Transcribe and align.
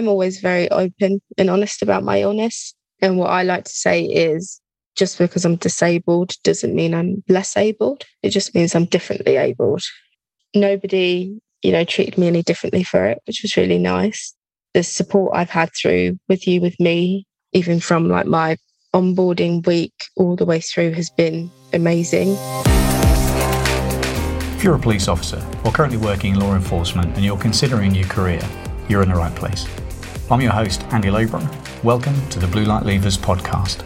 I'm 0.00 0.08
always 0.08 0.40
very 0.40 0.66
open 0.70 1.20
and 1.36 1.50
honest 1.50 1.82
about 1.82 2.02
my 2.02 2.22
illness. 2.22 2.74
And 3.02 3.18
what 3.18 3.28
I 3.28 3.42
like 3.42 3.64
to 3.64 3.70
say 3.70 4.02
is 4.02 4.58
just 4.96 5.18
because 5.18 5.44
I'm 5.44 5.56
disabled 5.56 6.32
doesn't 6.42 6.74
mean 6.74 6.94
I'm 6.94 7.22
less 7.28 7.54
abled. 7.54 8.04
It 8.22 8.30
just 8.30 8.54
means 8.54 8.74
I'm 8.74 8.86
differently 8.86 9.36
abled. 9.36 9.82
Nobody, 10.54 11.38
you 11.60 11.72
know, 11.72 11.84
treated 11.84 12.16
me 12.16 12.28
any 12.28 12.42
differently 12.42 12.82
for 12.82 13.04
it, 13.04 13.18
which 13.26 13.42
was 13.42 13.58
really 13.58 13.76
nice. 13.76 14.34
The 14.72 14.82
support 14.82 15.32
I've 15.36 15.50
had 15.50 15.68
through 15.74 16.18
with 16.30 16.46
you, 16.46 16.62
with 16.62 16.80
me, 16.80 17.26
even 17.52 17.78
from 17.78 18.08
like 18.08 18.24
my 18.24 18.56
onboarding 18.94 19.66
week 19.66 19.92
all 20.16 20.34
the 20.34 20.46
way 20.46 20.60
through 20.60 20.92
has 20.92 21.10
been 21.10 21.50
amazing. 21.74 22.38
If 24.56 24.64
you're 24.64 24.76
a 24.76 24.78
police 24.78 25.08
officer 25.08 25.46
or 25.62 25.72
currently 25.72 25.98
working 25.98 26.36
in 26.36 26.40
law 26.40 26.54
enforcement 26.54 27.16
and 27.16 27.22
you're 27.22 27.36
considering 27.36 27.94
your 27.94 28.06
career, 28.06 28.40
you're 28.88 29.02
in 29.02 29.10
the 29.10 29.14
right 29.14 29.34
place. 29.34 29.66
I'm 30.30 30.40
your 30.40 30.52
host, 30.52 30.84
Andy 30.92 31.08
Lowborough. 31.08 31.82
Welcome 31.82 32.14
to 32.28 32.38
the 32.38 32.46
Blue 32.46 32.62
Light 32.62 32.84
Leavers 32.84 33.18
podcast. 33.18 33.82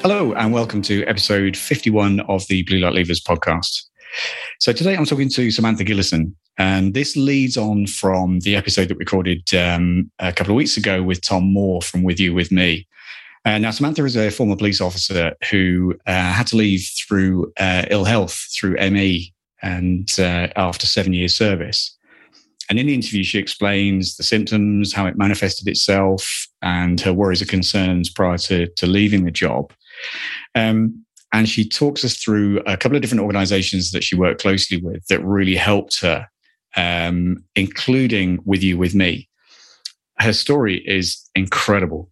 Hello, 0.00 0.32
and 0.32 0.52
welcome 0.52 0.82
to 0.82 1.04
episode 1.04 1.56
51 1.56 2.18
of 2.22 2.44
the 2.48 2.64
Blue 2.64 2.80
Light 2.80 2.94
Leavers 2.94 3.22
podcast. 3.22 3.84
So 4.58 4.72
today 4.72 4.96
I'm 4.96 5.04
talking 5.04 5.28
to 5.28 5.52
Samantha 5.52 5.84
Gillison, 5.84 6.34
and 6.58 6.94
this 6.94 7.16
leads 7.16 7.56
on 7.56 7.86
from 7.86 8.40
the 8.40 8.56
episode 8.56 8.88
that 8.88 8.96
we 8.96 9.02
recorded 9.02 9.54
um, 9.54 10.10
a 10.18 10.32
couple 10.32 10.50
of 10.50 10.56
weeks 10.56 10.76
ago 10.76 11.04
with 11.04 11.20
Tom 11.20 11.52
Moore 11.52 11.80
from 11.80 12.02
With 12.02 12.18
You 12.18 12.34
With 12.34 12.50
Me. 12.50 12.88
Uh, 13.44 13.58
now, 13.58 13.70
Samantha 13.70 14.04
is 14.04 14.16
a 14.16 14.30
former 14.32 14.56
police 14.56 14.80
officer 14.80 15.32
who 15.48 15.94
uh, 16.08 16.32
had 16.32 16.48
to 16.48 16.56
leave 16.56 16.90
through 17.06 17.52
uh, 17.56 17.84
ill 17.88 18.04
health, 18.04 18.48
through 18.52 18.74
ME, 18.90 19.32
and 19.62 20.10
uh, 20.18 20.48
after 20.56 20.88
seven 20.88 21.12
years' 21.12 21.36
service. 21.36 21.96
And 22.68 22.78
in 22.78 22.86
the 22.86 22.94
interview, 22.94 23.24
she 23.24 23.38
explains 23.38 24.16
the 24.16 24.22
symptoms, 24.22 24.92
how 24.92 25.06
it 25.06 25.16
manifested 25.16 25.68
itself, 25.68 26.46
and 26.62 27.00
her 27.00 27.12
worries 27.12 27.40
and 27.40 27.50
concerns 27.50 28.08
prior 28.08 28.38
to, 28.38 28.66
to 28.68 28.86
leaving 28.86 29.24
the 29.24 29.30
job. 29.30 29.72
Um, 30.54 31.04
and 31.32 31.48
she 31.48 31.68
talks 31.68 32.04
us 32.04 32.16
through 32.16 32.60
a 32.66 32.76
couple 32.76 32.96
of 32.96 33.02
different 33.02 33.22
organizations 33.22 33.90
that 33.92 34.04
she 34.04 34.14
worked 34.14 34.42
closely 34.42 34.76
with 34.76 35.06
that 35.06 35.24
really 35.24 35.56
helped 35.56 36.00
her, 36.00 36.28
um, 36.76 37.42
including 37.56 38.40
With 38.44 38.62
You 38.62 38.78
With 38.78 38.94
Me. 38.94 39.28
Her 40.18 40.32
story 40.32 40.86
is 40.86 41.28
incredible. 41.34 42.10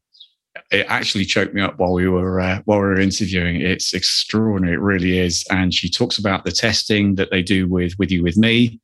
It 0.72 0.86
actually 0.88 1.26
choked 1.26 1.54
me 1.54 1.60
up 1.60 1.78
while 1.78 1.92
we 1.92 2.08
were 2.08 2.40
uh, 2.40 2.62
while 2.64 2.78
we 2.78 2.86
were 2.86 3.00
interviewing. 3.00 3.60
It's 3.60 3.92
extraordinary, 3.92 4.74
it 4.74 4.80
really 4.80 5.18
is. 5.18 5.44
And 5.50 5.74
she 5.74 5.90
talks 5.90 6.18
about 6.18 6.44
the 6.44 6.52
testing 6.52 7.16
that 7.16 7.30
they 7.30 7.42
do 7.42 7.68
with 7.68 7.92
With 7.98 8.10
You 8.10 8.22
With 8.22 8.36
Me, 8.36 8.80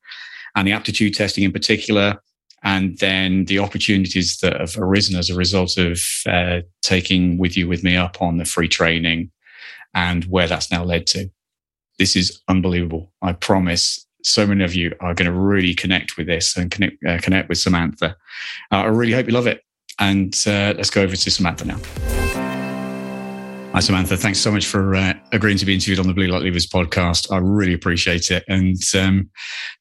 and 0.57 0.67
the 0.67 0.73
aptitude 0.73 1.15
testing 1.15 1.45
in 1.45 1.53
particular, 1.53 2.21
and 2.65 2.99
then 2.99 3.45
the 3.45 3.61
opportunities 3.61 4.39
that 4.39 4.59
have 4.59 4.77
arisen 4.77 5.17
as 5.17 5.31
a 5.31 5.37
result 5.37 5.79
of 5.79 6.01
uh, 6.27 6.61
taking 6.83 7.39
with 7.39 7.57
you 7.57 7.69
with 7.69 7.85
me 7.85 7.97
up 7.97 8.21
on 8.21 8.39
the 8.39 8.45
free 8.45 8.67
training 8.67 9.31
and 9.95 10.25
where 10.25 10.49
that's 10.49 10.73
now 10.73 10.83
led 10.83 11.07
to. 11.07 11.31
This 11.99 12.17
is 12.17 12.43
unbelievable. 12.49 13.12
I 13.23 13.33
promise 13.33 14.05
so 14.25 14.47
many 14.47 14.65
of 14.65 14.75
you 14.75 14.93
are 15.01 15.15
going 15.15 15.31
to 15.31 15.39
really 15.39 15.75
connect 15.75 16.17
with 16.17 16.27
this 16.27 16.57
and 16.57 16.71
connect, 16.71 17.05
uh, 17.05 17.19
connect 17.19 17.49
with 17.49 17.59
Samantha. 17.59 18.17
Uh, 18.73 18.77
I 18.77 18.87
really 18.87 19.12
hope 19.12 19.27
you 19.27 19.33
love 19.33 19.47
it. 19.47 19.62
And 19.99 20.34
uh, 20.47 20.75
let's 20.77 20.91
go 20.91 21.03
over 21.03 21.17
to 21.17 21.31
Samantha 21.31 21.65
now. 21.65 22.26
Hi, 23.77 23.81
Samantha. 23.81 24.17
Thanks 24.17 24.39
so 24.39 24.51
much 24.51 24.65
for 24.65 24.95
uh, 24.95 25.13
agreeing 25.33 25.59
to 25.59 25.67
be 25.67 25.75
interviewed 25.75 25.99
on 25.99 26.07
the 26.07 26.15
Blue 26.15 26.29
Light 26.29 26.41
Leavers 26.41 26.67
podcast. 26.67 27.31
I 27.31 27.37
really 27.37 27.75
appreciate 27.75 28.31
it. 28.31 28.43
And 28.49 28.79
um, 28.99 29.29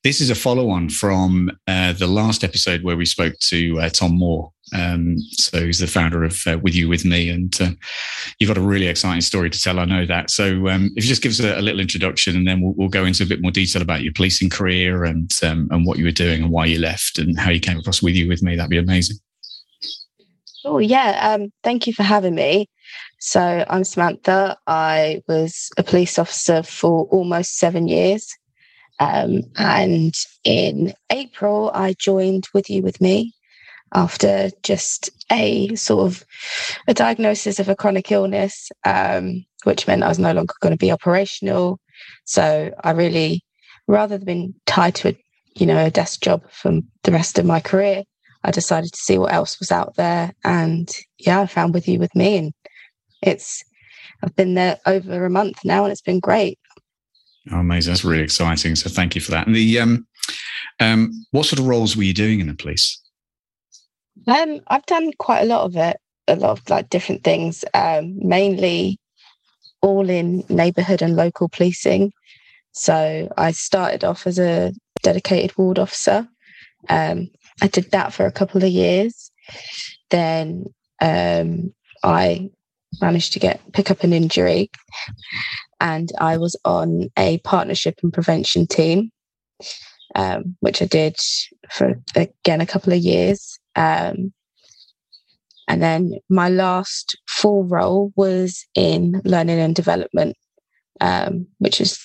this 0.03 0.19
is 0.19 0.29
a 0.29 0.35
follow 0.35 0.69
on 0.69 0.89
from 0.89 1.49
uh, 1.65 1.93
the 1.93 2.05
last 2.05 2.43
episode 2.43 2.83
where 2.83 2.97
we 2.97 3.05
spoke 3.05 3.35
to 3.43 3.79
uh, 3.79 3.87
Tom 3.87 4.17
Moore. 4.17 4.51
Um, 4.77 5.17
so 5.31 5.65
he's 5.65 5.79
the 5.79 5.87
founder 5.87 6.25
of 6.25 6.37
uh, 6.45 6.57
With 6.61 6.75
You 6.75 6.89
With 6.89 7.05
Me, 7.05 7.29
and 7.29 7.55
uh, 7.61 7.69
you've 8.37 8.49
got 8.49 8.57
a 8.57 8.61
really 8.61 8.87
exciting 8.87 9.21
story 9.21 9.49
to 9.49 9.57
tell. 9.57 9.79
I 9.79 9.85
know 9.85 10.05
that. 10.05 10.29
So 10.29 10.67
um, 10.67 10.91
if 10.97 11.05
you 11.05 11.07
just 11.07 11.21
give 11.21 11.31
us 11.31 11.39
a, 11.39 11.57
a 11.57 11.61
little 11.61 11.79
introduction, 11.79 12.35
and 12.35 12.45
then 12.45 12.59
we'll, 12.59 12.73
we'll, 12.73 12.89
go 12.89 13.05
into 13.05 13.23
a 13.23 13.27
bit 13.27 13.41
more 13.41 13.51
detail 13.51 13.81
about 13.81 14.01
your 14.01 14.11
policing 14.11 14.49
career 14.49 15.05
and 15.05 15.31
um, 15.41 15.69
and 15.71 15.85
what 15.85 15.97
you 15.97 16.03
were 16.03 16.11
doing 16.11 16.43
and 16.43 16.51
why 16.51 16.65
you 16.65 16.79
left 16.79 17.17
and 17.17 17.39
how 17.39 17.49
you 17.49 17.61
came 17.61 17.79
across 17.79 18.01
With 18.01 18.15
You 18.15 18.27
With 18.27 18.43
Me, 18.43 18.57
that'd 18.57 18.69
be 18.69 18.77
amazing. 18.77 19.15
Oh 20.65 20.79
yeah, 20.79 21.29
um, 21.31 21.53
thank 21.63 21.87
you 21.87 21.93
for 21.93 22.03
having 22.03 22.35
me. 22.35 22.67
So 23.19 23.65
I'm 23.69 23.83
Samantha. 23.83 24.57
I 24.67 25.21
was 25.27 25.69
a 25.77 25.83
police 25.83 26.19
officer 26.19 26.63
for 26.63 27.05
almost 27.05 27.57
seven 27.57 27.87
years. 27.87 28.35
Um, 28.99 29.41
and 29.57 30.13
in 30.43 30.93
April, 31.09 31.71
I 31.73 31.95
joined 31.97 32.47
with 32.53 32.69
you 32.69 32.81
with 32.81 33.01
me 33.01 33.33
after 33.93 34.49
just 34.63 35.09
a 35.31 35.73
sort 35.75 36.05
of 36.05 36.25
a 36.87 36.93
diagnosis 36.93 37.59
of 37.59 37.69
a 37.69 37.75
chronic 37.75 38.11
illness, 38.11 38.71
um, 38.85 39.45
which 39.63 39.87
meant 39.87 40.03
I 40.03 40.09
was 40.09 40.19
no 40.19 40.33
longer 40.33 40.53
going 40.61 40.73
to 40.73 40.77
be 40.77 40.91
operational. 40.91 41.79
So 42.25 42.71
I 42.83 42.91
really, 42.91 43.43
rather 43.87 44.17
than 44.17 44.25
being 44.25 44.53
tied 44.65 44.95
to 44.95 45.09
a, 45.09 45.17
you 45.55 45.65
know, 45.65 45.85
a 45.85 45.91
desk 45.91 46.21
job 46.21 46.43
for 46.51 46.79
the 47.03 47.11
rest 47.11 47.39
of 47.39 47.45
my 47.45 47.59
career, 47.59 48.03
I 48.43 48.51
decided 48.51 48.91
to 48.93 48.99
see 48.99 49.17
what 49.17 49.33
else 49.33 49.59
was 49.59 49.71
out 49.71 49.95
there. 49.95 50.33
And 50.43 50.89
yeah, 51.17 51.41
I 51.41 51.47
found 51.47 51.73
with 51.73 51.87
you 51.87 51.99
with 51.99 52.13
me 52.15 52.37
and 52.37 52.53
it's 53.25 53.63
I've 54.23 54.35
been 54.35 54.53
there 54.53 54.79
over 54.85 55.25
a 55.25 55.29
month 55.29 55.63
now, 55.63 55.83
and 55.83 55.91
it's 55.91 56.01
been 56.01 56.19
great. 56.19 56.57
Oh, 57.51 57.59
amazing! 57.59 57.91
That's 57.91 58.05
really 58.05 58.23
exciting. 58.23 58.75
So 58.75 58.89
thank 58.89 59.15
you 59.15 59.21
for 59.21 59.31
that. 59.31 59.47
And 59.47 59.55
the 59.55 59.79
um, 59.79 60.07
um, 60.79 61.25
what 61.31 61.45
sort 61.45 61.59
of 61.59 61.67
roles 61.67 61.95
were 61.95 62.03
you 62.03 62.13
doing 62.13 62.39
in 62.39 62.47
the 62.47 62.55
police? 62.55 62.99
Um, 64.27 64.61
I've 64.67 64.85
done 64.85 65.11
quite 65.19 65.41
a 65.41 65.45
lot 65.45 65.65
of 65.65 65.75
it, 65.75 65.97
a 66.27 66.35
lot 66.35 66.57
of 66.57 66.69
like 66.69 66.89
different 66.89 67.23
things. 67.23 67.63
Um, 67.73 68.17
mainly 68.17 68.99
all 69.81 70.09
in 70.09 70.43
neighbourhood 70.49 71.01
and 71.01 71.15
local 71.15 71.47
policing. 71.49 72.11
So 72.71 73.31
I 73.37 73.51
started 73.51 74.03
off 74.03 74.25
as 74.25 74.39
a 74.39 74.73
dedicated 75.03 75.55
ward 75.57 75.77
officer. 75.77 76.27
Um, 76.89 77.29
I 77.61 77.67
did 77.67 77.91
that 77.91 78.13
for 78.13 78.25
a 78.25 78.31
couple 78.31 78.63
of 78.63 78.69
years. 78.69 79.31
Then 80.09 80.65
um, 81.01 81.73
I 82.03 82.49
managed 83.01 83.33
to 83.33 83.39
get 83.39 83.61
pick 83.73 83.91
up 83.91 84.03
an 84.03 84.13
injury 84.13 84.69
and 85.79 86.11
I 86.19 86.37
was 86.37 86.55
on 86.65 87.09
a 87.17 87.37
partnership 87.39 87.99
and 88.01 88.13
prevention 88.13 88.67
team, 88.67 89.11
um, 90.15 90.55
which 90.59 90.81
I 90.81 90.85
did 90.85 91.17
for 91.71 91.99
again 92.15 92.61
a 92.61 92.65
couple 92.65 92.93
of 92.93 92.99
years. 92.99 93.59
Um, 93.75 94.33
and 95.67 95.81
then 95.81 96.13
my 96.29 96.49
last 96.49 97.17
full 97.27 97.63
role 97.65 98.13
was 98.15 98.65
in 98.75 99.21
learning 99.25 99.59
and 99.59 99.75
development, 99.75 100.37
um, 101.01 101.47
which 101.57 101.81
is 101.81 101.99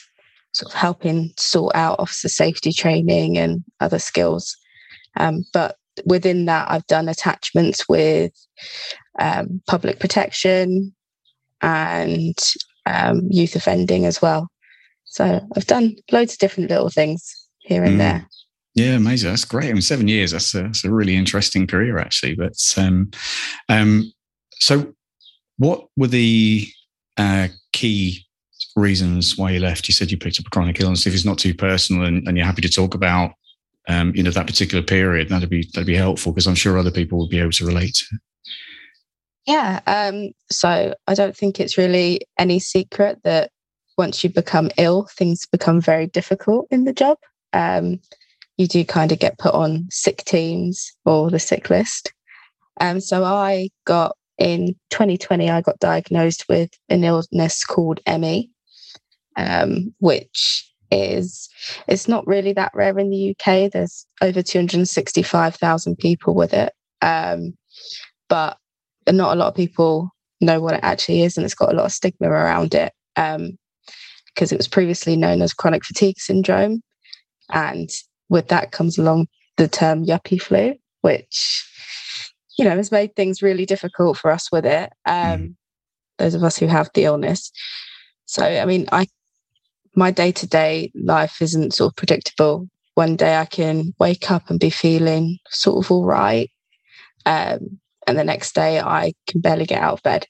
sort 0.53 0.73
of 0.73 0.79
helping 0.79 1.33
sort 1.39 1.75
out 1.77 2.01
officer 2.01 2.29
safety 2.29 2.73
training 2.73 3.39
and 3.39 3.63
other 3.81 3.99
skills. 3.99 4.57
Um, 5.17 5.45
but 5.53 5.77
within 6.07 6.47
that, 6.47 6.71
I've 6.71 6.87
done 6.87 7.09
attachments 7.09 7.89
with 7.89 8.33
um, 9.19 9.63
public 9.67 9.99
protection 10.01 10.95
and 11.63 12.39
um, 12.87 13.23
youth 13.31 13.57
offending 13.57 14.07
as 14.07 14.23
well. 14.23 14.49
So 15.05 15.41
I've 15.57 15.67
done 15.67 15.97
loads 16.13 16.35
of 16.35 16.39
different 16.39 16.71
little 16.71 16.91
things 16.91 17.49
here 17.59 17.83
and 17.83 17.97
mm. 17.97 17.99
there. 17.99 18.29
Yeah, 18.75 18.95
amazing. 18.95 19.31
That's 19.31 19.45
great. 19.45 19.69
I 19.69 19.73
mean, 19.73 19.83
seven 19.83 20.07
years. 20.07 20.31
That's 20.31 20.55
a, 20.55 20.63
that's 20.63 20.85
a 20.85 20.91
really 20.91 21.17
interesting 21.17 21.67
career, 21.67 21.99
actually. 21.99 22.37
But 22.37 22.55
um, 22.77 23.11
um, 23.69 24.13
so, 24.55 24.95
what 25.59 25.89
were 25.97 26.07
the 26.07 26.69
uh, 27.17 27.49
key 27.73 28.25
reasons 28.77 29.37
why 29.37 29.51
you 29.51 29.61
left? 29.61 29.89
You 29.89 29.95
said 29.95 30.11
you 30.11 30.17
picked 30.17 30.39
up 30.39 30.47
a 30.47 30.51
chronic 30.51 30.81
illness. 30.81 31.07
If 31.07 31.15
it's 31.15 31.25
not 31.25 31.39
too 31.39 31.55
personal 31.55 32.05
and, 32.05 32.27
and 32.29 32.37
you're 32.37 32.47
happy 32.47 32.63
to 32.63 32.69
talk 32.69 32.95
about, 32.95 33.33
um, 33.89 34.15
you 34.15 34.23
know, 34.23 34.31
that 34.31 34.47
particular 34.47 34.85
period, 34.85 35.29
that'd 35.29 35.51
be 35.51 35.69
that'd 35.75 35.87
be 35.87 35.97
helpful 35.97 36.33
because 36.33 36.47
I'm 36.47 36.55
sure 36.55 36.79
other 36.79 36.93
people 36.93 37.19
would 37.19 37.31
be 37.31 37.41
able 37.41 37.51
to 37.51 37.67
relate. 37.67 38.05
Yeah. 39.51 39.81
Um, 39.89 40.31
so 40.49 40.95
I 41.09 41.15
don't 41.15 41.37
think 41.37 41.59
it's 41.59 41.77
really 41.77 42.21
any 42.39 42.61
secret 42.61 43.19
that 43.25 43.51
once 43.99 44.23
you 44.23 44.31
become 44.31 44.71
ill, 44.79 45.09
things 45.11 45.45
become 45.51 45.81
very 45.81 46.07
difficult 46.07 46.69
in 46.71 46.85
the 46.85 46.93
job. 46.93 47.19
Um, 47.53 47.99
you 48.59 48.69
do 48.69 48.85
kind 48.85 49.11
of 49.11 49.19
get 49.19 49.39
put 49.39 49.53
on 49.53 49.89
sick 49.91 50.19
teams 50.19 50.93
or 51.05 51.31
the 51.31 51.41
sick 51.41 51.69
list. 51.69 52.13
Um, 52.81 53.01
so 53.01 53.25
I 53.25 53.71
got 53.87 54.17
in 54.39 54.77
2020, 54.91 55.51
I 55.51 55.61
got 55.63 55.81
diagnosed 55.81 56.45
with 56.49 56.71
an 56.89 57.03
illness 57.03 57.65
called 57.65 57.99
ME, 58.07 58.51
um, 59.37 59.93
which 59.99 60.65
is 60.93 61.49
it's 61.89 62.07
not 62.07 62.25
really 62.25 62.53
that 62.53 62.71
rare 62.73 62.97
in 63.01 63.11
the 63.11 63.31
UK. 63.31 63.73
There's 63.73 64.07
over 64.23 64.43
265,000 64.43 65.97
people 65.97 66.37
with 66.37 66.55
it. 66.55 66.73
Um, 67.03 67.55
but 68.29 68.60
not 69.13 69.37
a 69.37 69.39
lot 69.39 69.49
of 69.49 69.55
people 69.55 70.11
know 70.41 70.61
what 70.61 70.75
it 70.75 70.81
actually 70.83 71.23
is, 71.23 71.37
and 71.37 71.45
it's 71.45 71.55
got 71.55 71.73
a 71.73 71.77
lot 71.77 71.87
of 71.87 71.93
stigma 71.93 72.29
around 72.29 72.75
it 72.75 72.93
because 73.15 73.37
um, 73.37 74.55
it 74.55 74.57
was 74.57 74.69
previously 74.69 75.17
known 75.17 75.43
as 75.43 75.53
chronic 75.53 75.85
fatigue 75.85 76.19
syndrome. 76.19 76.83
And 77.53 77.91
with 78.29 78.49
that 78.49 78.73
comes 78.73 78.97
along 78.97 79.27
the 79.57 79.69
term 79.69 80.07
yuppie 80.07 80.41
flu, 80.41 80.75
which, 81.03 81.67
you 82.57 82.65
know, 82.65 82.77
has 82.77 82.93
made 82.93 83.15
things 83.17 83.43
really 83.43 83.67
difficult 83.67 84.17
for 84.17 84.31
us 84.31 84.51
with 84.51 84.65
it. 84.65 84.93
Um, 85.05 85.41
mm. 85.41 85.55
Those 86.19 86.35
of 86.35 86.45
us 86.45 86.57
who 86.57 86.67
have 86.67 86.91
the 86.95 87.05
illness. 87.05 87.51
So, 88.27 88.45
I 88.45 88.65
mean, 88.65 88.89
I, 88.93 89.07
my 89.97 90.11
day 90.11 90.33
to 90.33 90.47
day 90.47 90.93
life 90.95 91.43
isn't 91.43 91.75
sort 91.75 91.93
of 91.93 91.97
predictable. 91.97 92.69
One 92.95 93.17
day 93.17 93.37
I 93.37 93.47
can 93.47 93.95
wake 93.99 94.31
up 94.31 94.51
and 94.51 94.61
be 94.61 94.71
feeling 94.71 95.39
sort 95.49 95.85
of 95.85 95.91
all 95.91 96.05
right. 96.05 96.51
Um, 97.27 97.80
and 98.07 98.19
the 98.19 98.25
next 98.25 98.55
day 98.55 98.81
I 98.81 99.13
can 99.27 99.41
barely 99.41 99.67
get 99.67 99.83
out 99.83 99.95
of 99.95 100.03
bed. 100.03 100.27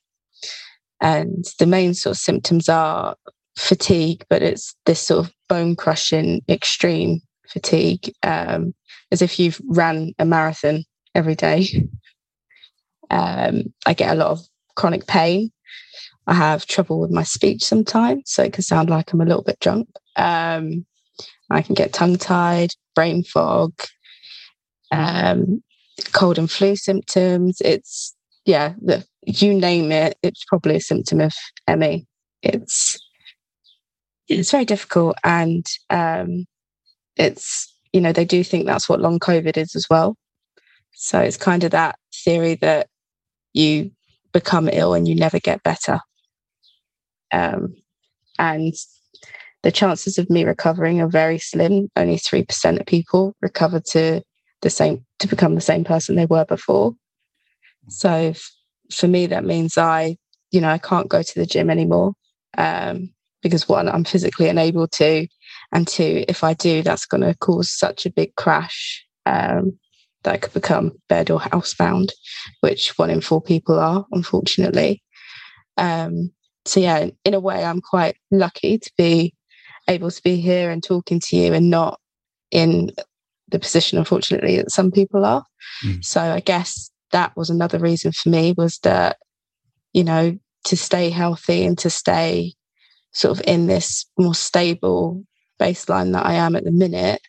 And 1.00 1.44
the 1.58 1.66
main 1.66 1.94
sort 1.94 2.16
of 2.16 2.20
symptoms 2.20 2.68
are 2.68 3.16
fatigue, 3.56 4.24
but 4.28 4.42
it's 4.42 4.74
this 4.86 5.00
sort 5.00 5.26
of 5.26 5.32
bone 5.48 5.76
crushing, 5.76 6.42
extreme 6.48 7.20
fatigue, 7.48 8.12
um, 8.22 8.74
as 9.10 9.22
if 9.22 9.38
you've 9.38 9.60
ran 9.68 10.12
a 10.18 10.24
marathon 10.24 10.84
every 11.14 11.34
day. 11.34 11.66
Um, 13.12 13.74
I 13.86 13.92
get 13.92 14.12
a 14.12 14.14
lot 14.14 14.30
of 14.30 14.38
chronic 14.76 15.08
pain. 15.08 15.50
I 16.28 16.34
have 16.34 16.66
trouble 16.66 17.00
with 17.00 17.10
my 17.10 17.24
speech 17.24 17.64
sometimes, 17.64 18.22
so 18.26 18.44
it 18.44 18.52
can 18.52 18.62
sound 18.62 18.88
like 18.88 19.12
I'm 19.12 19.20
a 19.20 19.24
little 19.24 19.42
bit 19.42 19.58
drunk. 19.58 19.88
Um, 20.14 20.86
I 21.50 21.60
can 21.60 21.74
get 21.74 21.92
tongue 21.92 22.18
tied, 22.18 22.70
brain 22.94 23.24
fog, 23.24 23.72
um, 24.92 25.60
cold 26.12 26.38
and 26.38 26.50
flu 26.50 26.76
symptoms. 26.76 27.60
It's 27.64 28.14
yeah, 28.44 28.74
the, 28.80 29.04
you 29.26 29.54
name 29.54 29.92
it, 29.92 30.16
it's 30.22 30.44
probably 30.44 30.76
a 30.76 30.80
symptom 30.80 31.20
of 31.20 31.32
ME. 31.78 32.06
It's 32.42 32.98
it's 34.28 34.50
very 34.50 34.64
difficult, 34.64 35.16
and 35.24 35.66
um, 35.90 36.46
it's 37.16 37.72
you 37.92 38.00
know 38.00 38.12
they 38.12 38.24
do 38.24 38.42
think 38.44 38.66
that's 38.66 38.88
what 38.88 39.00
long 39.00 39.18
COVID 39.18 39.56
is 39.56 39.74
as 39.74 39.86
well. 39.90 40.16
So 40.92 41.20
it's 41.20 41.36
kind 41.36 41.64
of 41.64 41.70
that 41.70 41.96
theory 42.24 42.56
that 42.56 42.88
you 43.52 43.90
become 44.32 44.68
ill 44.72 44.94
and 44.94 45.08
you 45.08 45.14
never 45.14 45.38
get 45.38 45.62
better. 45.62 46.00
Um, 47.32 47.74
and 48.38 48.74
the 49.62 49.72
chances 49.72 50.18
of 50.18 50.30
me 50.30 50.44
recovering 50.44 51.00
are 51.00 51.08
very 51.08 51.38
slim. 51.38 51.88
Only 51.96 52.16
3% 52.16 52.80
of 52.80 52.86
people 52.86 53.34
recover 53.40 53.80
to 53.92 54.22
the 54.62 54.70
same, 54.70 55.04
to 55.18 55.28
become 55.28 55.54
the 55.54 55.60
same 55.60 55.84
person 55.84 56.16
they 56.16 56.26
were 56.26 56.44
before. 56.44 56.94
So 57.88 58.10
f- 58.10 58.50
for 58.92 59.08
me, 59.08 59.26
that 59.26 59.44
means 59.44 59.78
I, 59.78 60.16
you 60.50 60.60
know, 60.60 60.68
I 60.68 60.78
can't 60.78 61.08
go 61.08 61.22
to 61.22 61.34
the 61.38 61.46
gym 61.46 61.70
anymore 61.70 62.12
um, 62.58 63.10
because 63.42 63.68
one, 63.68 63.88
I'm 63.88 64.04
physically 64.04 64.48
unable 64.48 64.88
to. 64.88 65.26
And 65.72 65.86
two, 65.86 66.24
if 66.28 66.44
I 66.44 66.54
do, 66.54 66.82
that's 66.82 67.06
going 67.06 67.22
to 67.22 67.36
cause 67.38 67.70
such 67.70 68.06
a 68.06 68.12
big 68.12 68.34
crash 68.36 69.04
um, 69.26 69.78
that 70.24 70.34
I 70.34 70.38
could 70.38 70.52
become 70.52 70.92
bed 71.08 71.30
or 71.30 71.40
housebound, 71.40 72.10
which 72.60 72.98
one 72.98 73.10
in 73.10 73.20
four 73.20 73.40
people 73.40 73.78
are, 73.78 74.04
unfortunately. 74.12 75.02
Um, 75.76 76.32
so 76.66 76.80
yeah, 76.80 77.08
in 77.24 77.34
a 77.34 77.40
way, 77.40 77.64
I'm 77.64 77.80
quite 77.80 78.16
lucky 78.30 78.78
to 78.78 78.90
be 78.98 79.34
able 79.88 80.10
to 80.10 80.22
be 80.22 80.36
here 80.36 80.70
and 80.70 80.82
talking 80.82 81.20
to 81.20 81.36
you 81.36 81.54
and 81.54 81.70
not 81.70 81.98
in 82.50 82.90
the 83.50 83.58
position, 83.58 83.98
unfortunately, 83.98 84.56
that 84.56 84.70
some 84.70 84.90
people 84.90 85.24
are. 85.24 85.44
Mm. 85.84 86.04
So 86.04 86.20
I 86.20 86.40
guess 86.40 86.90
that 87.12 87.36
was 87.36 87.50
another 87.50 87.78
reason 87.78 88.12
for 88.12 88.28
me 88.28 88.54
was 88.56 88.78
that, 88.78 89.18
you 89.92 90.04
know, 90.04 90.38
to 90.64 90.76
stay 90.76 91.10
healthy 91.10 91.64
and 91.64 91.78
to 91.78 91.90
stay 91.90 92.54
sort 93.12 93.36
of 93.36 93.44
in 93.46 93.66
this 93.66 94.06
more 94.18 94.34
stable 94.34 95.24
baseline 95.60 96.12
that 96.12 96.26
I 96.26 96.34
am 96.34 96.56
at 96.56 96.64
the 96.64 96.70
minute, 96.70 97.20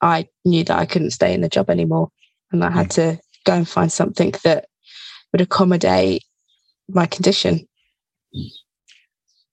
I 0.00 0.28
knew 0.44 0.64
that 0.64 0.78
I 0.78 0.86
couldn't 0.86 1.12
stay 1.12 1.32
in 1.32 1.40
the 1.40 1.48
job 1.48 1.70
anymore. 1.70 2.08
And 2.52 2.64
I 2.64 2.70
had 2.70 2.88
mm. 2.88 2.94
to 2.94 3.20
go 3.44 3.54
and 3.54 3.68
find 3.68 3.92
something 3.92 4.34
that 4.44 4.66
would 5.32 5.40
accommodate 5.40 6.22
my 6.88 7.06
condition. 7.06 7.66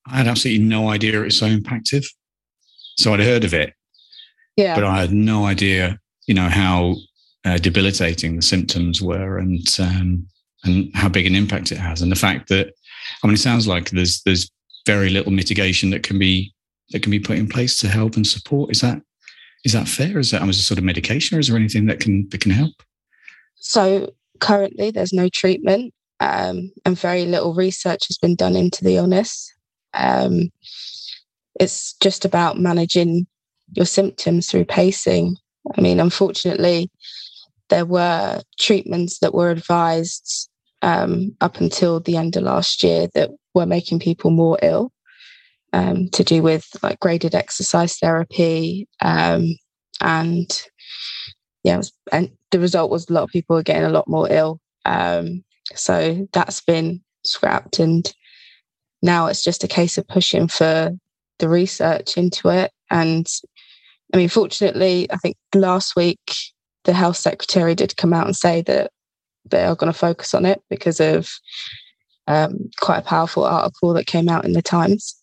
I 0.08 0.18
had 0.18 0.28
absolutely 0.28 0.66
no 0.66 0.90
idea 0.90 1.22
it 1.22 1.26
was 1.26 1.38
so 1.38 1.48
impactful. 1.48 2.06
So 2.98 3.14
I'd 3.14 3.20
heard 3.20 3.44
of 3.44 3.54
it, 3.54 3.74
yeah, 4.56 4.76
but 4.76 4.84
I 4.84 5.00
had 5.02 5.14
no 5.14 5.46
idea, 5.46 6.00
you 6.28 6.34
know, 6.34 6.50
how 6.50 6.96
uh, 7.46 7.58
debilitating 7.58 8.36
the 8.36 8.42
symptoms 8.42 9.02
were 9.02 9.38
and 9.38 9.66
um, 9.80 10.26
and 10.64 10.92
how 10.94 11.10
big 11.10 11.26
an 11.26 11.36
impact 11.36 11.72
it 11.72 11.78
has, 11.78 12.02
and 12.02 12.12
the 12.12 12.16
fact 12.16 12.50
that 12.50 12.74
I 13.24 13.28
mean, 13.28 13.34
it 13.34 13.40
sounds 13.40 13.68
like 13.68 13.90
there's 13.90 14.22
there's 14.24 14.50
very 14.86 15.10
little 15.10 15.32
mitigation 15.32 15.90
that 15.92 16.04
can 16.04 16.20
be 16.20 16.54
that 16.92 17.02
can 17.02 17.12
be 17.12 17.20
put 17.20 17.38
in 17.38 17.48
place 17.48 17.78
to 17.80 17.88
help 17.88 18.16
and 18.16 18.26
support. 18.26 18.72
Is 18.72 18.82
that 18.82 19.02
is 19.64 19.74
that 19.74 19.88
fair? 19.88 20.20
Is 20.20 20.32
that 20.32 20.42
I 20.42 20.44
mean, 20.44 20.52
is 20.52 20.60
a 20.60 20.64
sort 20.64 20.78
of 20.78 20.84
medication, 20.84 21.38
or 21.38 21.40
is 21.40 21.48
there 21.48 21.58
anything 21.58 21.86
that 21.88 22.00
can 22.00 22.28
that 22.30 22.42
can 22.42 22.52
help? 22.52 22.74
So 23.56 24.14
currently, 24.40 24.92
there's 24.92 25.14
no 25.14 25.30
treatment, 25.30 25.94
um, 26.20 26.72
and 26.86 26.98
very 26.98 27.26
little 27.26 27.54
research 27.54 28.08
has 28.08 28.18
been 28.18 28.36
done 28.36 28.56
into 28.56 28.84
the 28.84 28.98
illness. 28.98 29.54
Um, 29.94 30.50
it's 31.60 31.94
just 32.02 32.26
about 32.26 32.60
managing 32.60 33.28
your 33.72 33.86
symptoms 33.86 34.50
through 34.50 34.66
pacing. 34.66 35.36
I 35.78 35.82
mean, 35.82 36.00
unfortunately, 36.00 36.90
there 37.70 37.86
were 37.86 38.42
treatments 38.60 39.20
that 39.20 39.34
were 39.34 39.50
advised 39.50 40.50
um, 40.82 41.36
up 41.42 41.60
until 41.60 42.00
the 42.00 42.18
end 42.18 42.36
of 42.36 42.44
last 42.44 42.84
year 42.84 43.08
that 43.14 43.30
were 43.54 43.66
making 43.66 44.00
people 44.00 44.32
more 44.32 44.58
ill 44.62 44.92
um, 45.74 46.10
to 46.10 46.24
do 46.24 46.42
with 46.42 46.68
like 46.84 47.00
graded 47.00 47.36
exercise 47.36 47.98
therapy. 47.98 48.88
Um, 49.02 49.56
and 50.02 50.50
yeah, 51.64 51.78
was, 51.78 51.94
and 52.12 52.32
the 52.52 52.60
result 52.60 52.92
was 52.92 53.10
a 53.10 53.14
lot 53.14 53.24
of 53.24 53.30
people 53.30 53.56
were 53.56 53.64
getting 53.64 53.84
a 53.84 53.90
lot 53.90 54.08
more 54.08 54.28
ill. 54.30 54.60
Um, 54.86 55.44
so 55.76 56.28
that's 56.34 56.62
been 56.62 57.02
scrapped. 57.24 57.80
And 57.80 58.12
now 59.02 59.28
it's 59.28 59.44
just 59.44 59.64
a 59.64 59.68
case 59.68 59.98
of 59.98 60.08
pushing 60.08 60.48
for 60.48 60.92
the 61.40 61.50
research 61.50 62.18
into 62.18 62.50
it. 62.50 62.72
And 62.90 63.28
I 64.14 64.18
mean, 64.18 64.30
fortunately, 64.30 65.08
I 65.12 65.18
think 65.18 65.38
last 65.56 65.96
week 65.96 66.20
the 66.84 66.94
health 66.94 67.18
secretary 67.18 67.76
did 67.76 67.98
come 67.98 68.14
out 68.14 68.26
and 68.26 68.36
say 68.36 68.62
that 68.64 68.92
they 69.50 69.64
are 69.64 69.76
going 69.76 69.92
to 69.92 69.98
focus 69.98 70.34
on 70.34 70.46
it 70.46 70.62
because 70.70 71.00
of 71.00 71.30
um, 72.28 72.70
quite 72.80 73.00
a 73.00 73.04
powerful 73.04 73.44
article 73.44 73.94
that 73.94 74.06
came 74.06 74.30
out 74.30 74.46
in 74.46 74.54
the 74.54 74.62
Times. 74.62 75.16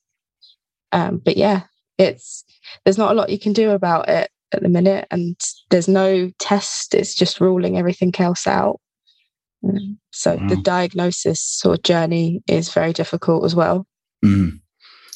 Um, 0.92 1.20
but 1.24 1.36
yeah, 1.36 1.62
it's 1.98 2.44
there's 2.84 2.98
not 2.98 3.12
a 3.12 3.14
lot 3.14 3.30
you 3.30 3.38
can 3.38 3.52
do 3.52 3.70
about 3.70 4.08
it 4.08 4.30
at 4.52 4.62
the 4.62 4.68
minute, 4.68 5.06
and 5.10 5.36
there's 5.70 5.88
no 5.88 6.30
test. 6.38 6.94
It's 6.94 7.14
just 7.14 7.40
ruling 7.40 7.76
everything 7.76 8.12
else 8.18 8.46
out. 8.46 8.80
Um, 9.64 9.98
so 10.12 10.36
wow. 10.36 10.48
the 10.48 10.56
diagnosis 10.56 11.62
or 11.64 11.76
journey 11.78 12.42
is 12.46 12.72
very 12.72 12.92
difficult 12.92 13.44
as 13.44 13.54
well. 13.54 13.86
Mm. 14.24 14.60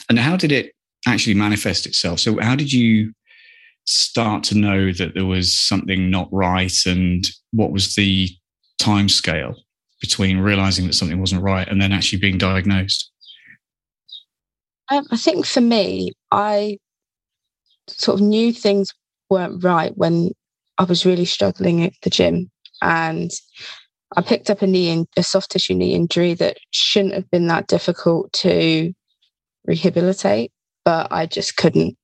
And 0.09 0.19
how 0.19 0.37
did 0.37 0.53
it 0.53 0.73
actually 1.07 1.35
manifest 1.35 1.87
itself? 1.87 2.21
So 2.21 2.39
how 2.41 2.57
did 2.57 2.73
you 2.73 3.13
start 3.85 4.45
to 4.45 4.57
know 4.57 4.93
that 4.93 5.15
there 5.15 5.27
was 5.27 5.57
something 5.57 6.11
not 6.11 6.29
right, 6.33 6.75
and 6.87 7.25
what 7.53 7.73
was 7.73 7.95
the 7.95 8.29
time 8.79 9.09
scale 9.09 9.55
between 10.01 10.39
realizing 10.39 10.87
that 10.87 10.95
something 10.95 11.21
wasn't 11.21 11.43
right 11.43 11.69
and 11.69 11.81
then 11.81 11.93
actually 11.93 12.19
being 12.19 12.39
diagnosed? 12.39 13.11
Um, 14.91 15.07
I 15.11 15.17
think 15.17 15.47
for 15.47 15.61
me, 15.61 16.13
I 16.31 16.79
sort 17.89 18.21
of 18.21 18.27
knew 18.27 18.53
things 18.53 18.93
weren't 19.31 19.63
right 19.65 19.97
when 19.97 20.33
I 20.79 20.85
was 20.85 21.07
really 21.07 21.25
struggling 21.25 21.83
at 21.83 21.93
the 22.03 22.11
gym. 22.11 22.51
And 22.83 23.31
I 24.17 24.23
picked 24.23 24.51
up 24.51 24.63
a 24.63 24.67
knee, 24.67 24.91
in, 24.91 25.07
a 25.17 25.23
soft 25.23 25.53
tissue 25.53 25.75
knee 25.75 25.95
injury 25.95 26.35
that 26.35 26.59
shouldn't 26.73 27.15
have 27.15 27.31
been 27.31 27.47
that 27.47 27.69
difficult 27.69 28.33
to 28.35 28.93
rehabilitate, 29.65 30.53
but 30.85 31.11
I 31.11 31.27
just 31.27 31.57
couldn't. 31.57 31.97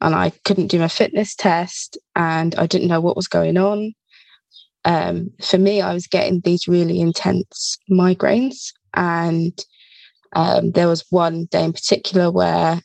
And 0.00 0.14
I 0.14 0.30
couldn't 0.44 0.68
do 0.68 0.78
my 0.78 0.88
fitness 0.88 1.34
test 1.34 1.98
and 2.14 2.54
I 2.56 2.66
didn't 2.66 2.88
know 2.88 3.00
what 3.00 3.16
was 3.16 3.28
going 3.28 3.56
on. 3.56 3.94
Um, 4.84 5.30
for 5.42 5.58
me, 5.58 5.80
I 5.80 5.94
was 5.94 6.06
getting 6.06 6.40
these 6.40 6.68
really 6.68 7.00
intense 7.00 7.78
migraines. 7.90 8.72
And 8.94 9.58
um, 10.34 10.72
there 10.72 10.88
was 10.88 11.04
one 11.10 11.46
day 11.46 11.64
in 11.64 11.72
particular 11.72 12.30
where 12.30 12.80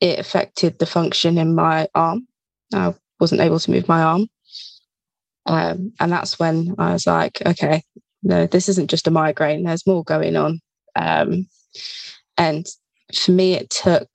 it 0.00 0.18
affected 0.18 0.78
the 0.78 0.86
function 0.86 1.38
in 1.38 1.54
my 1.54 1.88
arm. 1.94 2.26
I 2.74 2.94
wasn't 3.20 3.40
able 3.40 3.58
to 3.60 3.70
move 3.70 3.88
my 3.88 4.02
arm. 4.02 4.28
Um, 5.46 5.92
and 6.00 6.12
that's 6.12 6.38
when 6.38 6.74
I 6.78 6.92
was 6.92 7.06
like, 7.06 7.40
okay, 7.46 7.82
no, 8.22 8.46
this 8.46 8.68
isn't 8.68 8.90
just 8.90 9.06
a 9.06 9.10
migraine. 9.10 9.64
There's 9.64 9.86
more 9.86 10.04
going 10.04 10.36
on. 10.36 10.60
Um, 10.96 11.46
and 12.36 12.66
for 13.14 13.32
me, 13.32 13.54
it 13.54 13.70
took 13.70 14.08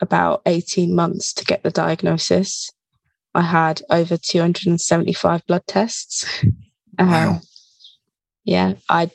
about 0.00 0.42
18 0.46 0.94
months 0.94 1.32
to 1.34 1.44
get 1.44 1.62
the 1.62 1.70
diagnosis. 1.70 2.70
I 3.34 3.42
had 3.42 3.82
over 3.90 4.16
275 4.16 5.46
blood 5.46 5.66
tests. 5.66 6.24
Um, 6.96 7.10
wow. 7.10 7.40
yeah, 8.44 8.74
I 8.88 9.10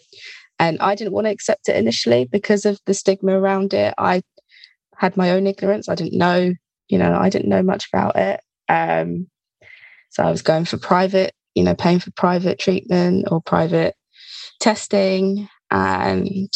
and 0.60 0.80
I 0.82 0.94
didn't 0.94 1.14
want 1.14 1.28
to 1.28 1.32
accept 1.32 1.70
it 1.70 1.78
initially 1.78 2.26
because 2.26 2.66
of 2.66 2.78
the 2.86 2.94
stigma 2.94 3.40
around 3.40 3.74
it. 3.74 3.94
I 3.98 4.22
had 4.98 5.16
my 5.16 5.32
own 5.32 5.48
ignorance. 5.48 5.88
I 5.88 5.96
didn't 5.96 6.18
know, 6.18 6.54
you 6.90 6.98
know, 6.98 7.18
I 7.18 7.30
didn't 7.30 7.48
know 7.48 7.64
much 7.64 7.88
about 7.88 8.18
it. 8.18 8.42
Um, 8.68 9.30
so 10.10 10.24
I 10.24 10.30
was 10.30 10.42
going 10.42 10.66
for 10.66 10.78
private 10.78 11.34
you 11.56 11.64
know, 11.64 11.76
paying 11.76 12.00
for 12.00 12.12
private 12.12 12.60
treatment 12.60 13.28
or 13.30 13.42
private 13.42 13.96
testing. 14.60 15.50
And 15.72 16.50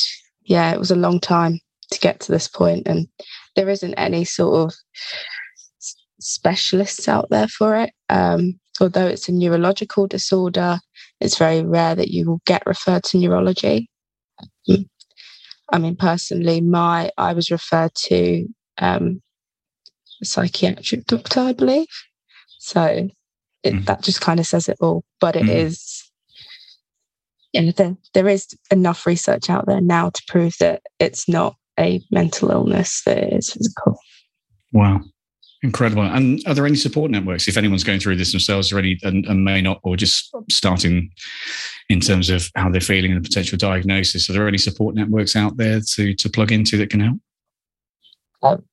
yeah, 0.44 0.72
it 0.72 0.80
was 0.80 0.92
a 0.92 0.96
long 0.96 1.20
time 1.20 1.60
to 1.94 2.00
get 2.00 2.20
to 2.22 2.32
this 2.32 2.48
point, 2.48 2.88
and 2.88 3.08
there 3.56 3.70
isn't 3.70 3.94
any 3.96 4.26
sort 4.26 4.68
of 4.68 4.74
specialists 6.20 7.08
out 7.08 7.28
there 7.30 7.48
for 7.48 7.76
it. 7.76 7.92
Um, 8.10 8.60
although 8.80 9.08
it's 9.08 9.30
a 9.30 9.34
neurological 9.34 10.08
disorder, 10.08 10.80
it's 11.20 11.38
very 11.38 11.64
rare 11.64 11.96
that 11.96 12.10
you 12.10 12.26
will 12.26 12.42
get 12.46 12.64
referred 12.66 13.04
to 13.06 13.18
neurology. 13.18 13.90
I 15.72 15.80
mean, 15.80 15.96
personally, 15.96 16.62
my 16.62 17.12
I 17.18 17.34
was 17.34 17.50
referred 17.50 17.96
to 18.06 18.48
um, 18.78 19.22
a 20.22 20.26
psychiatric 20.26 21.06
doctor, 21.06 21.40
I 21.40 21.54
believe. 21.54 21.88
So 22.60 23.10
it, 23.64 23.74
mm. 23.74 23.86
that 23.86 24.04
just 24.04 24.22
kind 24.22 24.40
of 24.40 24.46
says 24.46 24.70
it 24.70 24.78
all. 24.82 25.04
But 25.20 25.36
it 25.36 25.46
mm. 25.46 25.56
is, 25.56 26.12
you 27.54 27.62
know, 27.62 27.72
there, 27.72 27.96
there 28.14 28.28
is 28.28 28.48
enough 28.72 29.06
research 29.06 29.50
out 29.50 29.66
there 29.66 29.82
now 29.82 30.10
to 30.10 30.22
prove 30.28 30.56
that 30.60 30.82
it's 31.00 31.28
not 31.28 31.56
a 31.80 32.02
mental 32.12 32.52
illness, 32.52 33.02
that 33.06 33.34
is 33.34 33.52
physical. 33.52 33.98
Wow. 34.72 35.02
Incredible. 35.62 36.04
And 36.04 36.44
are 36.46 36.54
there 36.54 36.66
any 36.66 36.76
support 36.76 37.10
networks 37.10 37.48
if 37.48 37.56
anyone's 37.56 37.86
going 37.86 38.02
through 38.02 38.18
this 38.18 38.32
themselves 38.32 38.74
already 38.74 39.00
and, 39.04 39.26
and, 39.26 39.46
may 39.46 39.62
not, 39.62 39.80
or 39.84 39.96
just 39.96 40.30
starting 40.52 41.10
in 41.88 42.02
terms 42.02 42.30
of 42.30 42.50
how 42.56 42.70
they're 42.70 42.82
feeling 42.82 43.14
and 43.14 43.24
the 43.24 43.28
potential 43.28 43.58
diagnosis? 43.58 44.30
Are 44.30 44.34
there 44.34 44.48
any 44.48 44.58
support 44.58 44.94
networks 44.94 45.38
out 45.38 45.56
there 45.56 45.80
to 45.94 46.14
to 46.16 46.30
plug 46.30 46.52
into 46.52 46.78
that 46.78 46.90
can 46.90 47.00
help? 47.00 47.18
Um, 48.42 48.64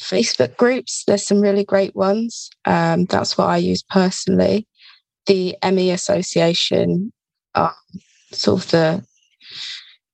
Facebook 0.00 0.56
groups, 0.56 1.02
there's 1.06 1.26
some 1.26 1.40
really 1.40 1.64
great 1.64 1.96
ones. 1.96 2.48
Um, 2.64 3.06
that's 3.06 3.36
what 3.36 3.48
I 3.48 3.56
use 3.56 3.82
personally. 3.82 4.68
The 5.26 5.56
ME 5.64 5.90
Association 5.90 7.12
are 7.56 7.74
sort 8.32 8.64
of 8.64 8.70
the 8.70 9.04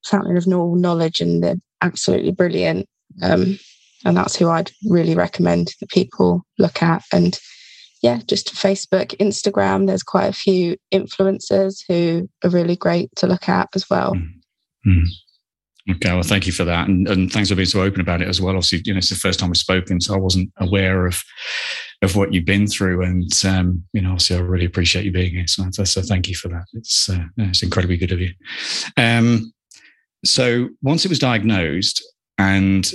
fountain 0.04 0.36
of 0.36 0.46
all 0.48 0.76
knowledge 0.76 1.20
and 1.20 1.42
they're 1.42 1.56
absolutely 1.82 2.32
brilliant. 2.32 2.86
Um, 3.22 3.58
and 4.04 4.16
that's 4.16 4.36
who 4.36 4.48
I'd 4.48 4.70
really 4.88 5.14
recommend 5.14 5.72
that 5.80 5.90
people 5.90 6.42
look 6.58 6.82
at. 6.82 7.02
And 7.12 7.38
yeah, 8.02 8.20
just 8.26 8.54
Facebook, 8.54 9.16
Instagram. 9.18 9.86
There's 9.86 10.02
quite 10.02 10.26
a 10.26 10.32
few 10.32 10.76
influencers 10.92 11.82
who 11.86 12.28
are 12.42 12.50
really 12.50 12.76
great 12.76 13.10
to 13.16 13.26
look 13.26 13.48
at 13.48 13.68
as 13.74 13.88
well. 13.88 14.14
Mm-hmm. 14.14 15.04
Okay, 15.90 16.12
well, 16.12 16.22
thank 16.22 16.46
you 16.46 16.52
for 16.52 16.64
that, 16.64 16.86
and, 16.86 17.08
and 17.08 17.32
thanks 17.32 17.48
for 17.48 17.56
being 17.56 17.66
so 17.66 17.82
open 17.82 18.00
about 18.00 18.22
it 18.22 18.28
as 18.28 18.40
well. 18.40 18.54
Obviously, 18.54 18.82
you 18.84 18.94
know, 18.94 18.98
it's 18.98 19.08
the 19.08 19.16
first 19.16 19.40
time 19.40 19.48
we've 19.48 19.56
spoken, 19.56 20.00
so 20.00 20.14
I 20.14 20.18
wasn't 20.18 20.52
aware 20.58 21.06
of 21.06 21.20
of 22.02 22.14
what 22.14 22.32
you've 22.32 22.44
been 22.44 22.68
through, 22.68 23.02
and 23.02 23.28
um, 23.44 23.82
you 23.92 24.00
know, 24.00 24.10
obviously, 24.10 24.36
I 24.36 24.40
really 24.40 24.64
appreciate 24.64 25.04
you 25.04 25.10
being 25.10 25.32
here. 25.32 25.46
So, 25.48 25.68
so 25.84 26.02
thank 26.02 26.28
you 26.28 26.36
for 26.36 26.46
that. 26.48 26.66
It's 26.74 27.08
uh, 27.10 27.24
it's 27.36 27.64
incredibly 27.64 27.96
good 27.96 28.12
of 28.12 28.20
you. 28.20 28.30
Um, 28.96 29.52
so, 30.24 30.68
once 30.82 31.04
it 31.04 31.08
was 31.08 31.18
diagnosed, 31.18 32.02
and 32.38 32.92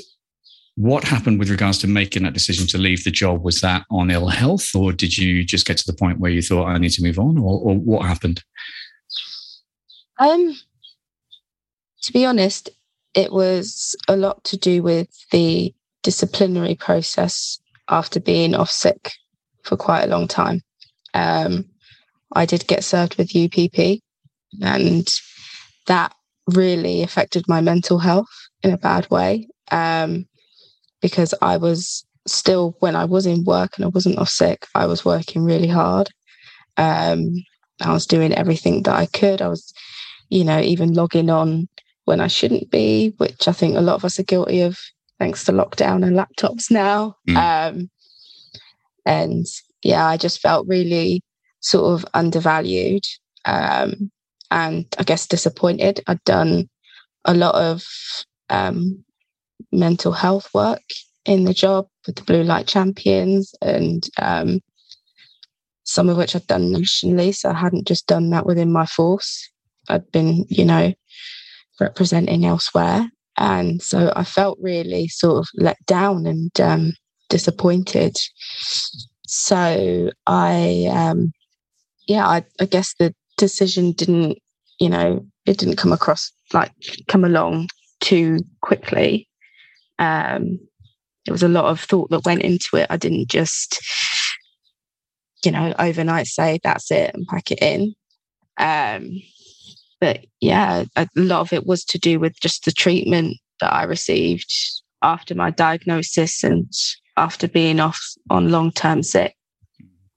what 0.78 1.04
happened 1.04 1.40
with 1.40 1.50
regards 1.50 1.80
to 1.80 1.88
making 1.88 2.24
that 2.24 2.34
decision 2.34 2.68
to 2.68 2.78
leave 2.78 3.04
the 3.04 3.12
job? 3.12 3.44
Was 3.44 3.62
that 3.62 3.84
on 3.90 4.12
ill 4.12 4.28
health, 4.28 4.76
or 4.76 4.94
did 4.94 5.18
you 5.18 5.44
just 5.44 5.66
get 5.66 5.78
to 5.78 5.86
the 5.88 5.98
point 5.98 6.20
where 6.20 6.32
you 6.32 6.42
thought 6.42 6.68
I 6.68 6.78
need 6.78 6.92
to 6.92 7.04
move 7.04 7.18
on, 7.20 7.38
or, 7.38 7.60
or 7.60 7.76
what 7.76 8.06
happened? 8.06 8.44
Um, 10.20 10.56
to 12.04 12.14
be 12.14 12.26
honest, 12.26 12.70
it 13.14 13.32
was 13.32 13.96
a 14.08 14.16
lot 14.16 14.44
to 14.46 14.58
do 14.58 14.84
with 14.84 15.10
the 15.32 15.74
disciplinary 16.04 16.76
process 16.76 17.60
after 17.90 18.20
being 18.20 18.54
off 18.54 18.70
sick 18.70 19.12
for 19.64 19.76
quite 19.78 20.04
a 20.04 20.08
long 20.08 20.28
time. 20.28 20.62
Um, 21.16 21.66
I 22.34 22.46
did 22.46 22.68
get 22.68 22.84
served 22.84 23.18
with 23.18 23.36
UPP, 23.36 24.00
and 24.62 25.08
that 25.88 26.14
really 26.48 27.04
affected 27.04 27.48
my 27.48 27.62
mental 27.62 28.00
health 28.00 28.30
in 28.64 28.72
a 28.72 28.78
bad 28.78 29.10
way. 29.10 29.48
Um, 29.72 30.26
because 31.02 31.34
I 31.42 31.58
was 31.58 32.06
still, 32.26 32.76
when 32.80 32.96
I 32.96 33.06
was 33.06 33.26
in 33.26 33.44
work 33.44 33.74
and 33.76 33.86
I 33.86 33.90
wasn't 33.90 34.18
off 34.18 34.30
sick, 34.30 34.66
I 34.76 34.86
was 34.86 35.06
working 35.06 35.44
really 35.44 35.68
hard. 35.68 36.10
Um, 36.78 37.34
I 37.82 37.94
was 37.94 38.06
doing 38.06 38.34
everything 38.34 38.84
that 38.84 38.96
I 38.96 39.06
could. 39.08 39.42
I 39.42 39.48
was, 39.48 39.74
you 40.30 40.44
know, 40.44 40.60
even 40.60 40.94
logging 40.94 41.30
on 41.30 41.68
when 42.06 42.22
I 42.22 42.28
shouldn't 42.28 42.72
be, 42.72 43.14
which 43.18 43.48
I 43.48 43.52
think 43.52 43.76
a 43.76 43.82
lot 43.82 43.96
of 43.96 44.06
us 44.06 44.20
are 44.20 44.24
guilty 44.24 44.62
of 44.62 44.78
thanks 45.20 45.44
to 45.46 45.52
lockdown 45.52 46.06
and 46.06 46.16
laptops 46.16 46.72
now. 46.72 47.16
Mm. 47.28 47.38
Um, 47.38 47.90
and 49.06 49.46
yeah, 49.84 50.06
I 50.08 50.18
just 50.18 50.40
felt 50.42 50.68
really 50.68 51.22
sort 51.60 51.94
of 51.94 52.06
undervalued 52.14 53.04
um, 53.46 54.12
and 54.52 54.86
I 54.98 55.04
guess 55.04 55.28
disappointed. 55.28 56.02
I'd 56.08 56.24
done 56.24 56.70
a 57.26 57.34
lot 57.34 57.56
of 57.56 57.84
um, 58.50 59.04
mental 59.72 60.12
health 60.12 60.50
work 60.54 60.84
in 61.26 61.44
the 61.44 61.54
job 61.54 61.88
with 62.06 62.16
the 62.16 62.24
Blue 62.24 62.44
Light 62.44 62.68
Champions 62.68 63.54
and 63.62 64.08
um, 64.20 64.62
some 65.84 66.10
of 66.10 66.18
which 66.18 66.36
I'd 66.36 66.48
done 66.48 66.72
nationally. 66.72 67.32
So 67.32 67.50
I 67.50 67.54
hadn't 67.54 67.88
just 67.88 68.08
done 68.08 68.30
that 68.30 68.46
within 68.46 68.72
my 68.72 68.86
force. 68.86 69.50
I'd 69.90 70.10
been, 70.12 70.46
you 70.50 70.66
know, 70.66 70.94
representing 71.80 72.46
elsewhere. 72.46 73.10
And 73.38 73.82
so 73.82 74.12
I 74.16 74.24
felt 74.24 74.58
really 74.62 75.08
sort 75.08 75.38
of 75.40 75.48
let 75.56 75.78
down 75.86 76.26
and 76.26 76.60
um, 76.60 76.94
disappointed. 77.30 78.16
So 79.28 80.10
I, 80.26 80.88
um, 80.90 81.34
yeah, 82.08 82.28
I, 82.28 82.44
I 82.60 82.66
guess 82.66 82.96
the 82.98 83.14
decision 83.38 83.92
didn't, 83.92 84.38
you 84.80 84.90
know, 84.90 85.26
it 85.46 85.58
didn't 85.58 85.78
come 85.78 85.94
across 85.94 86.32
like 86.54 86.72
come 87.08 87.24
along 87.24 87.68
too 88.00 88.40
quickly 88.62 89.28
um, 90.00 90.60
there 91.26 91.34
was 91.34 91.44
a 91.44 91.50
lot 91.50 91.66
of 91.66 91.80
thought 91.80 92.10
that 92.12 92.26
went 92.26 92.42
into 92.42 92.78
it. 92.78 92.88
I 92.90 92.98
didn't 92.98 93.30
just, 93.30 93.82
you 95.44 95.52
know, 95.52 95.74
overnight 95.78 96.28
say 96.28 96.60
that's 96.64 96.92
it 96.92 97.14
and 97.14 97.28
pack 97.28 97.52
it 97.52 97.62
in. 97.62 97.94
Um, 98.58 99.22
but 100.00 100.26
yeah, 100.40 100.86
a 100.96 101.08
lot 101.16 101.42
of 101.42 101.54
it 101.54 101.66
was 101.66 101.84
to 101.86 101.98
do 101.98 102.20
with 102.20 102.40
just 102.40 102.66
the 102.66 102.72
treatment 102.72 103.38
that 103.60 103.74
I 103.74 103.84
received 103.84 104.52
after 105.02 105.36
my 105.36 105.52
diagnosis 105.52 106.44
and 106.44 106.72
after 107.18 107.48
being 107.48 107.80
off 107.80 108.00
on 108.30 108.52
long 108.52 108.72
term 108.72 109.04
sick. 109.04 109.36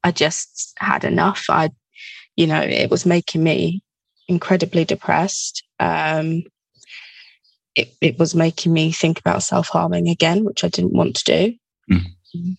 I 0.04 0.12
just 0.12 0.74
had 0.78 1.04
enough. 1.04 1.44
I, 1.48 1.70
you 2.36 2.46
know, 2.46 2.60
it 2.60 2.90
was 2.90 3.06
making 3.06 3.42
me 3.42 3.82
incredibly 4.28 4.84
depressed. 4.84 5.62
Um, 5.78 6.42
it, 7.74 7.92
it 8.00 8.18
was 8.18 8.34
making 8.34 8.72
me 8.72 8.92
think 8.92 9.18
about 9.18 9.42
self 9.42 9.68
harming 9.68 10.08
again, 10.08 10.44
which 10.44 10.64
I 10.64 10.68
didn't 10.68 10.92
want 10.92 11.16
to 11.16 11.24
do. 11.24 11.94
Mm. 11.94 12.56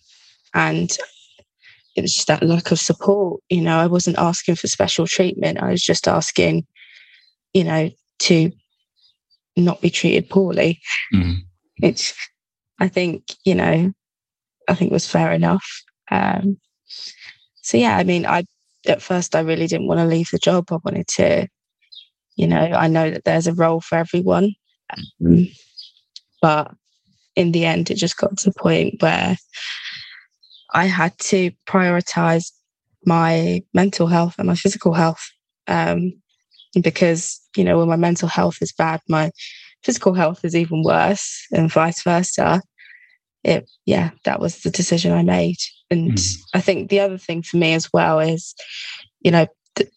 And 0.54 0.96
it 1.96 2.02
was 2.02 2.14
just 2.14 2.28
that 2.28 2.42
lack 2.42 2.70
of 2.70 2.78
support. 2.78 3.42
You 3.48 3.62
know, 3.62 3.78
I 3.78 3.86
wasn't 3.86 4.18
asking 4.18 4.56
for 4.56 4.66
special 4.66 5.06
treatment. 5.06 5.62
I 5.62 5.70
was 5.70 5.82
just 5.82 6.08
asking, 6.08 6.66
you 7.52 7.64
know, 7.64 7.90
to 8.20 8.52
not 9.56 9.80
be 9.80 9.90
treated 9.90 10.30
poorly. 10.30 10.80
Mm. 11.12 11.36
It's, 11.82 12.14
I 12.78 12.88
think, 12.88 13.34
you 13.44 13.54
know, 13.54 13.92
I 14.68 14.74
think 14.74 14.92
was 14.92 15.06
fair 15.06 15.32
enough. 15.32 15.66
Um, 16.10 16.58
so 17.62 17.76
yeah, 17.76 17.96
I 17.96 18.04
mean, 18.04 18.26
I 18.26 18.44
at 18.86 19.02
first 19.02 19.34
I 19.34 19.40
really 19.40 19.66
didn't 19.66 19.86
want 19.86 20.00
to 20.00 20.06
leave 20.06 20.28
the 20.32 20.38
job. 20.38 20.70
I 20.70 20.78
wanted 20.84 21.08
to, 21.16 21.48
you 22.36 22.46
know, 22.46 22.56
I 22.56 22.88
know 22.88 23.10
that 23.10 23.24
there's 23.24 23.46
a 23.46 23.54
role 23.54 23.80
for 23.80 23.96
everyone. 23.96 24.52
Um, 25.24 25.48
but 26.40 26.72
in 27.36 27.52
the 27.52 27.64
end, 27.64 27.90
it 27.90 27.94
just 27.96 28.16
got 28.16 28.36
to 28.38 28.50
a 28.50 28.60
point 28.60 29.00
where 29.00 29.36
I 30.74 30.86
had 30.86 31.16
to 31.18 31.50
prioritize 31.66 32.50
my 33.04 33.62
mental 33.74 34.06
health 34.06 34.36
and 34.38 34.48
my 34.48 34.54
physical 34.54 34.92
health. 34.92 35.22
Um, 35.66 36.12
because, 36.82 37.40
you 37.56 37.64
know, 37.64 37.78
when 37.78 37.88
my 37.88 37.96
mental 37.96 38.28
health 38.28 38.56
is 38.60 38.72
bad, 38.72 39.00
my 39.08 39.30
physical 39.84 40.14
health 40.14 40.44
is 40.44 40.56
even 40.56 40.82
worse, 40.82 41.46
and 41.52 41.70
vice 41.70 42.02
versa. 42.02 42.62
It, 43.44 43.68
yeah, 43.86 44.10
that 44.24 44.40
was 44.40 44.60
the 44.60 44.70
decision 44.70 45.12
I 45.12 45.22
made. 45.22 45.56
And 45.90 46.12
mm. 46.12 46.36
I 46.54 46.60
think 46.60 46.90
the 46.90 47.00
other 47.00 47.18
thing 47.18 47.42
for 47.42 47.56
me 47.56 47.74
as 47.74 47.88
well 47.92 48.20
is, 48.20 48.54
you 49.20 49.30
know, 49.30 49.46
th- 49.74 49.90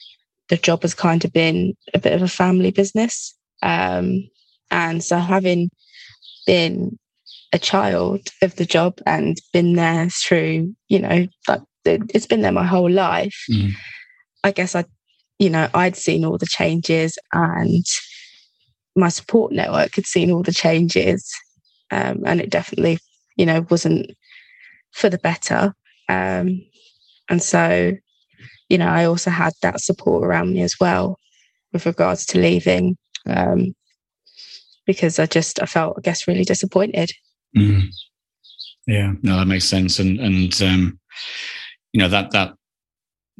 the 0.49 0.57
job 0.57 0.81
has 0.81 0.93
kind 0.93 1.23
of 1.23 1.31
been 1.31 1.75
a 1.93 1.99
bit 1.99 2.13
of 2.13 2.21
a 2.21 2.27
family 2.27 2.71
business. 2.71 3.35
Um, 3.61 4.27
and 4.71 5.03
so, 5.03 5.17
having 5.17 5.69
been 6.47 6.97
a 7.53 7.59
child 7.59 8.29
of 8.41 8.55
the 8.55 8.65
job 8.65 8.99
and 9.05 9.37
been 9.53 9.73
there 9.73 10.09
through, 10.09 10.75
you 10.89 10.99
know, 10.99 11.27
like 11.47 11.61
it's 11.85 12.25
been 12.25 12.41
there 12.41 12.51
my 12.51 12.65
whole 12.65 12.89
life. 12.89 13.45
Mm. 13.49 13.71
I 14.43 14.51
guess 14.51 14.75
I, 14.75 14.85
you 15.39 15.49
know, 15.49 15.69
I'd 15.73 15.95
seen 15.95 16.25
all 16.25 16.37
the 16.37 16.45
changes 16.45 17.17
and 17.31 17.85
my 18.95 19.09
support 19.09 19.51
network 19.51 19.95
had 19.95 20.05
seen 20.05 20.31
all 20.31 20.43
the 20.43 20.53
changes. 20.53 21.31
Um, 21.91 22.23
and 22.25 22.41
it 22.41 22.49
definitely, 22.49 22.99
you 23.35 23.45
know, 23.45 23.65
wasn't 23.69 24.11
for 24.91 25.09
the 25.09 25.17
better. 25.17 25.73
Um, 26.09 26.61
and 27.29 27.41
so, 27.41 27.93
you 28.69 28.77
know, 28.77 28.87
I 28.87 29.05
also 29.05 29.29
had 29.29 29.53
that 29.61 29.81
support 29.81 30.23
around 30.23 30.53
me 30.53 30.61
as 30.61 30.75
well 30.79 31.17
with 31.73 31.85
regards 31.85 32.25
to 32.27 32.39
leaving. 32.39 32.97
Um, 33.27 33.75
because 34.85 35.19
I 35.19 35.25
just 35.25 35.61
I 35.61 35.65
felt 35.65 35.95
I 35.97 36.01
guess 36.01 36.27
really 36.27 36.43
disappointed. 36.43 37.11
Mm. 37.57 37.87
Yeah, 38.87 39.13
no, 39.23 39.37
that 39.37 39.47
makes 39.47 39.65
sense. 39.65 39.99
And 39.99 40.19
and 40.19 40.61
um, 40.61 40.99
you 41.91 41.99
know 41.99 42.09
that 42.09 42.31
that 42.31 42.53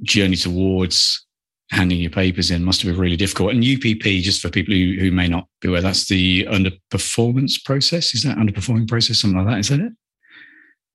journey 0.02 0.36
towards 0.36 1.25
handing 1.72 2.00
your 2.00 2.12
papers 2.12 2.52
in 2.52 2.64
must 2.64 2.82
have 2.82 2.92
been 2.92 3.02
really 3.02 3.16
difficult. 3.16 3.52
And 3.52 3.64
UPP, 3.64 4.04
just 4.24 4.42
for 4.42 4.50
people 4.50 4.74
who, 4.74 4.98
who 5.00 5.12
may 5.12 5.28
not 5.28 5.48
be 5.62 5.68
aware, 5.68 5.82
that's 5.82 6.08
the 6.08 6.46
underperformance 6.46 7.64
process. 7.64 8.14
Is 8.14 8.24
that 8.24 8.38
underperforming 8.38 8.88
process? 8.88 9.20
Something 9.20 9.40
like 9.40 9.48
that? 9.48 9.60
Is 9.60 9.70
that 9.70 9.80
it? 9.80 9.94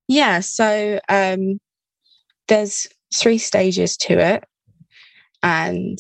Yeah. 0.09 0.41
So 0.41 1.01
um, 1.09 1.61
there's 2.49 2.87
three 3.15 3.39
stages 3.39 3.97
to 3.99 4.19
it, 4.19 4.45
and 5.43 5.99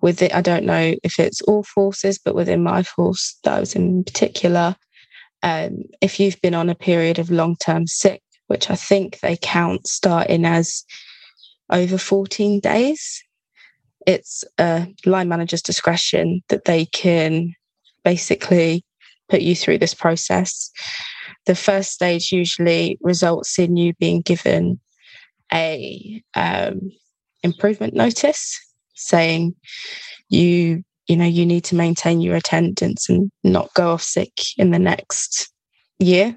with 0.00 0.22
it, 0.22 0.34
I 0.34 0.40
don't 0.40 0.64
know 0.64 0.94
if 1.02 1.18
it's 1.18 1.42
all 1.42 1.62
forces, 1.62 2.18
but 2.18 2.34
within 2.34 2.62
my 2.62 2.82
force 2.82 3.38
that 3.44 3.54
I 3.54 3.60
was 3.60 3.74
in 3.74 4.04
particular, 4.04 4.76
um, 5.42 5.84
if 6.00 6.18
you've 6.18 6.40
been 6.40 6.54
on 6.54 6.70
a 6.70 6.74
period 6.74 7.18
of 7.18 7.30
long 7.30 7.56
term 7.56 7.86
sick, 7.86 8.22
which 8.46 8.70
I 8.70 8.76
think 8.76 9.20
they 9.20 9.36
count 9.40 9.86
starting 9.86 10.44
as 10.44 10.84
over 11.70 11.98
14 11.98 12.60
days, 12.60 13.22
it's 14.06 14.44
a 14.58 14.86
line 15.04 15.28
manager's 15.28 15.62
discretion 15.62 16.42
that 16.48 16.64
they 16.64 16.86
can 16.86 17.54
basically 18.04 18.84
put 19.28 19.40
you 19.40 19.54
through 19.54 19.78
this 19.78 19.94
process. 19.94 20.70
The 21.46 21.54
first 21.54 21.92
stage 21.92 22.32
usually 22.32 22.98
results 23.02 23.58
in 23.58 23.76
you 23.76 23.94
being 23.94 24.20
given 24.20 24.80
a 25.52 26.22
um, 26.34 26.90
improvement 27.42 27.94
notice 27.94 28.58
saying 28.94 29.54
you 30.28 30.84
you 31.08 31.16
know 31.16 31.24
you 31.24 31.46
need 31.46 31.64
to 31.64 31.74
maintain 31.74 32.20
your 32.20 32.36
attendance 32.36 33.08
and 33.08 33.30
not 33.42 33.72
go 33.74 33.92
off 33.92 34.02
sick 34.02 34.32
in 34.58 34.70
the 34.70 34.78
next 34.78 35.50
year 35.98 36.36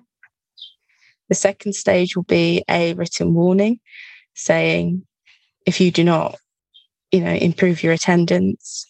the 1.30 1.36
second 1.36 1.74
stage 1.74 2.16
will 2.16 2.24
be 2.24 2.64
a 2.70 2.94
written 2.94 3.34
warning 3.34 3.80
saying 4.34 5.06
if 5.66 5.80
you 5.82 5.92
do 5.92 6.04
not 6.04 6.38
you 7.14 7.22
know 7.22 7.34
improve 7.34 7.82
your 7.84 7.94
attendance 7.94 8.86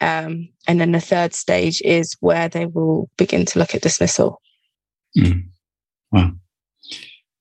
um, 0.00 0.48
and 0.66 0.80
then 0.80 0.92
the 0.92 1.00
third 1.00 1.34
stage 1.34 1.80
is 1.82 2.16
where 2.20 2.48
they 2.48 2.66
will 2.66 3.08
begin 3.16 3.46
to 3.46 3.58
look 3.58 3.74
at 3.74 3.82
dismissal 3.82 4.40
mm. 5.16 5.42
wow 6.10 6.32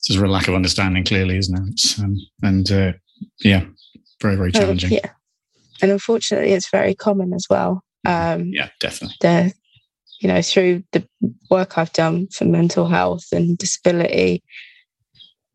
there's 0.07 0.21
a 0.21 0.27
lack 0.27 0.47
of 0.47 0.53
understanding 0.53 1.03
clearly 1.03 1.37
isn't 1.37 1.67
it 1.67 1.99
um, 1.99 2.15
and 2.43 2.71
uh, 2.71 2.93
yeah 3.39 3.65
very 4.21 4.35
very 4.35 4.51
challenging 4.51 4.91
yeah 4.91 5.09
and 5.81 5.91
unfortunately, 5.91 6.51
it's 6.51 6.69
very 6.69 6.95
common 6.95 7.33
as 7.33 7.47
well. 7.49 7.83
Um, 8.05 8.49
yeah, 8.53 8.69
definitely. 8.79 9.17
The, 9.21 9.53
you 10.21 10.27
know, 10.27 10.41
through 10.41 10.83
the 10.91 11.07
work 11.49 11.77
I've 11.77 11.93
done 11.93 12.27
for 12.27 12.45
mental 12.45 12.87
health 12.87 13.25
and 13.31 13.57
disability, 13.57 14.43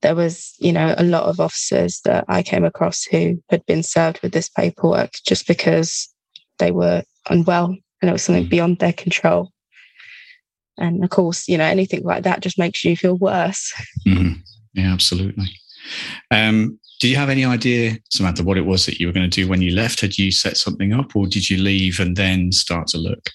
there 0.03 0.15
was, 0.15 0.55
you 0.59 0.73
know, 0.73 0.95
a 0.97 1.05
lot 1.05 1.25
of 1.25 1.41
officers 1.41 2.01
that 2.05 2.25
I 2.29 2.43
came 2.43 2.65
across 2.65 3.05
who 3.05 3.43
had 3.51 3.65
been 3.67 3.83
served 3.83 4.21
with 4.23 4.33
this 4.33 4.49
paperwork 4.49 5.13
just 5.27 5.47
because 5.47 6.09
they 6.59 6.71
were 6.71 7.03
unwell 7.29 7.77
and 8.01 8.09
it 8.09 8.13
was 8.13 8.23
something 8.23 8.47
mm. 8.47 8.51
beyond 8.51 8.79
their 8.79 8.93
control. 8.93 9.51
And 10.79 11.05
of 11.05 11.11
course, 11.11 11.49
you 11.49 11.59
know, 11.59 11.65
anything 11.65 12.03
like 12.03 12.23
that 12.23 12.41
just 12.41 12.59
makes 12.59 12.85
you 12.85 12.97
feel 12.97 13.17
worse. 13.17 13.73
Mm. 14.07 14.41
Yeah, 14.73 14.93
absolutely. 14.93 15.47
Um, 16.31 16.79
did 17.01 17.09
you 17.09 17.17
have 17.17 17.29
any 17.29 17.45
idea, 17.45 17.99
Samantha, 18.11 18.43
what 18.45 18.59
it 18.59 18.67
was 18.67 18.87
that 18.87 19.01
you 19.01 19.07
were 19.07 19.13
going 19.13 19.29
to 19.29 19.43
do 19.43 19.49
when 19.49 19.63
you 19.63 19.75
left? 19.75 20.01
Had 20.01 20.19
you 20.19 20.31
set 20.31 20.57
something 20.57 20.93
up 20.93 21.17
or 21.17 21.27
did 21.27 21.51
you 21.51 21.59
leave 21.59 21.99
and 22.01 22.17
then 22.17 22.53
start 22.53 22.87
to 22.89 22.99
look? 22.99 23.31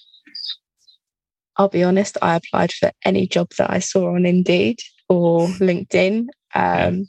I'll 1.56 1.68
be 1.68 1.82
honest, 1.82 2.18
I 2.20 2.36
applied 2.36 2.72
for 2.72 2.90
any 3.04 3.26
job 3.26 3.50
that 3.58 3.70
I 3.70 3.78
saw 3.78 4.14
on 4.14 4.26
Indeed 4.26 4.78
or 5.08 5.48
LinkedIn. 5.48 6.26
Um, 6.56 7.06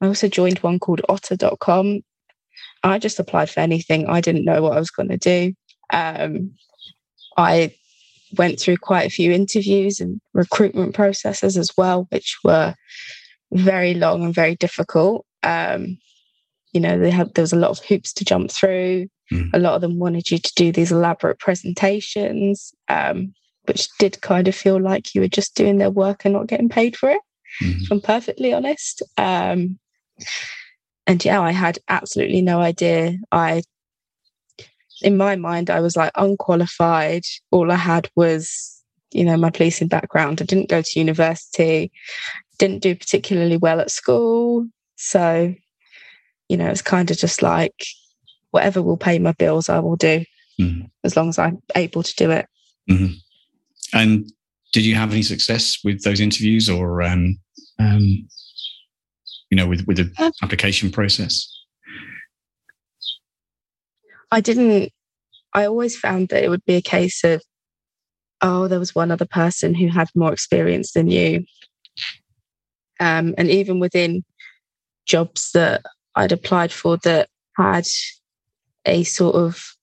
I 0.00 0.06
also 0.06 0.28
joined 0.28 0.58
one 0.58 0.78
called 0.78 1.02
otta.com. 1.08 2.00
I 2.82 2.98
just 2.98 3.20
applied 3.20 3.50
for 3.50 3.60
anything. 3.60 4.06
I 4.06 4.20
didn't 4.20 4.46
know 4.46 4.62
what 4.62 4.72
I 4.72 4.78
was 4.78 4.90
going 4.90 5.10
to 5.10 5.18
do. 5.18 5.52
Um, 5.92 6.52
I 7.36 7.74
went 8.36 8.58
through 8.58 8.78
quite 8.78 9.06
a 9.06 9.10
few 9.10 9.32
interviews 9.32 10.00
and 10.00 10.20
recruitment 10.32 10.94
processes 10.94 11.58
as 11.58 11.70
well, 11.76 12.06
which 12.10 12.38
were 12.42 12.74
very 13.52 13.94
long 13.94 14.24
and 14.24 14.34
very 14.34 14.56
difficult. 14.56 15.26
Um, 15.42 15.98
you 16.72 16.80
know, 16.80 16.98
they 16.98 17.10
had 17.10 17.34
there 17.34 17.42
was 17.42 17.52
a 17.52 17.56
lot 17.56 17.70
of 17.70 17.84
hoops 17.84 18.12
to 18.14 18.24
jump 18.24 18.50
through. 18.50 19.08
Mm. 19.32 19.50
A 19.52 19.58
lot 19.58 19.74
of 19.74 19.80
them 19.80 19.98
wanted 19.98 20.30
you 20.30 20.38
to 20.38 20.52
do 20.56 20.72
these 20.72 20.92
elaborate 20.92 21.38
presentations, 21.38 22.72
um, 22.88 23.34
which 23.64 23.88
did 23.98 24.20
kind 24.22 24.48
of 24.48 24.54
feel 24.54 24.80
like 24.80 25.14
you 25.14 25.20
were 25.20 25.28
just 25.28 25.54
doing 25.54 25.78
their 25.78 25.90
work 25.90 26.24
and 26.24 26.32
not 26.32 26.46
getting 26.46 26.68
paid 26.68 26.96
for 26.96 27.10
it. 27.10 27.20
Mm. 27.62 27.82
If 27.82 27.92
I'm 27.92 28.00
perfectly 28.00 28.52
honest. 28.52 29.02
Um, 29.16 29.78
and 31.06 31.24
yeah, 31.24 31.40
I 31.40 31.50
had 31.52 31.78
absolutely 31.88 32.42
no 32.42 32.60
idea. 32.60 33.16
I, 33.32 33.62
in 35.02 35.16
my 35.16 35.36
mind, 35.36 35.70
I 35.70 35.80
was 35.80 35.96
like 35.96 36.12
unqualified. 36.14 37.22
All 37.50 37.70
I 37.70 37.76
had 37.76 38.08
was, 38.14 38.82
you 39.12 39.24
know, 39.24 39.36
my 39.36 39.50
policing 39.50 39.88
background. 39.88 40.40
I 40.40 40.44
didn't 40.44 40.68
go 40.68 40.82
to 40.82 40.98
university, 40.98 41.90
didn't 42.58 42.82
do 42.82 42.94
particularly 42.94 43.56
well 43.56 43.80
at 43.80 43.90
school, 43.90 44.66
so, 44.96 45.54
you 46.50 46.56
know, 46.58 46.68
it's 46.68 46.82
kind 46.82 47.10
of 47.10 47.16
just 47.16 47.42
like 47.42 47.86
whatever 48.50 48.82
will 48.82 48.98
pay 48.98 49.18
my 49.18 49.32
bills, 49.32 49.68
I 49.68 49.78
will 49.78 49.96
do 49.96 50.24
mm-hmm. 50.60 50.86
as 51.04 51.16
long 51.16 51.30
as 51.30 51.38
I'm 51.38 51.62
able 51.74 52.02
to 52.02 52.14
do 52.16 52.30
it. 52.30 52.46
Mm-hmm. 52.88 53.14
And 53.98 54.32
did 54.72 54.84
you 54.84 54.94
have 54.94 55.12
any 55.12 55.22
success 55.22 55.78
with 55.84 56.02
those 56.02 56.20
interviews 56.20 56.68
or, 56.68 57.02
um, 57.02 57.38
um, 57.78 58.28
you 59.50 59.56
know, 59.56 59.66
with, 59.66 59.84
with 59.86 59.96
the 59.96 60.12
um, 60.24 60.32
application 60.42 60.90
process? 60.90 61.48
I 64.30 64.40
didn't, 64.40 64.92
I 65.54 65.66
always 65.66 65.98
found 65.98 66.28
that 66.28 66.44
it 66.44 66.48
would 66.48 66.64
be 66.64 66.76
a 66.76 66.82
case 66.82 67.24
of, 67.24 67.42
oh, 68.42 68.68
there 68.68 68.78
was 68.78 68.94
one 68.94 69.10
other 69.10 69.26
person 69.26 69.74
who 69.74 69.88
had 69.88 70.08
more 70.14 70.32
experience 70.32 70.92
than 70.92 71.08
you. 71.08 71.44
Um, 73.00 73.34
and 73.36 73.50
even 73.50 73.80
within 73.80 74.24
jobs 75.06 75.50
that 75.52 75.82
I'd 76.14 76.32
applied 76.32 76.72
for 76.72 76.96
that 76.98 77.28
had 77.56 77.86
a 78.86 79.02
sort 79.02 79.34
of 79.34 79.74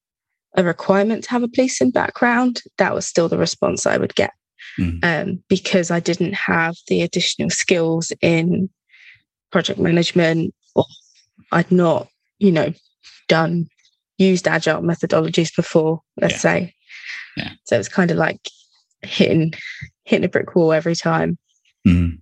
a 0.55 0.63
requirement 0.63 1.25
to 1.25 1.31
have 1.31 1.43
a 1.43 1.47
policing 1.47 1.91
background, 1.91 2.61
that 2.77 2.93
was 2.93 3.05
still 3.05 3.27
the 3.27 3.37
response 3.37 3.85
I 3.85 3.97
would 3.97 4.15
get. 4.15 4.31
Mm. 4.79 5.03
Um, 5.03 5.43
because 5.47 5.89
I 5.91 5.99
didn't 5.99 6.33
have 6.33 6.75
the 6.87 7.01
additional 7.01 7.49
skills 7.49 8.13
in 8.21 8.69
project 9.51 9.79
management, 9.79 10.53
or 10.75 10.85
I'd 11.51 11.71
not, 11.71 12.07
you 12.39 12.51
know, 12.51 12.73
done 13.27 13.67
used 14.17 14.47
agile 14.47 14.81
methodologies 14.81 15.55
before, 15.55 16.01
let's 16.21 16.35
yeah. 16.35 16.39
say. 16.39 16.73
Yeah. 17.37 17.51
So 17.65 17.79
it's 17.79 17.89
kind 17.89 18.11
of 18.11 18.17
like 18.17 18.39
hitting 19.01 19.53
hitting 20.05 20.25
a 20.25 20.29
brick 20.29 20.55
wall 20.55 20.73
every 20.73 20.95
time. 20.95 21.37
Mm. 21.87 22.19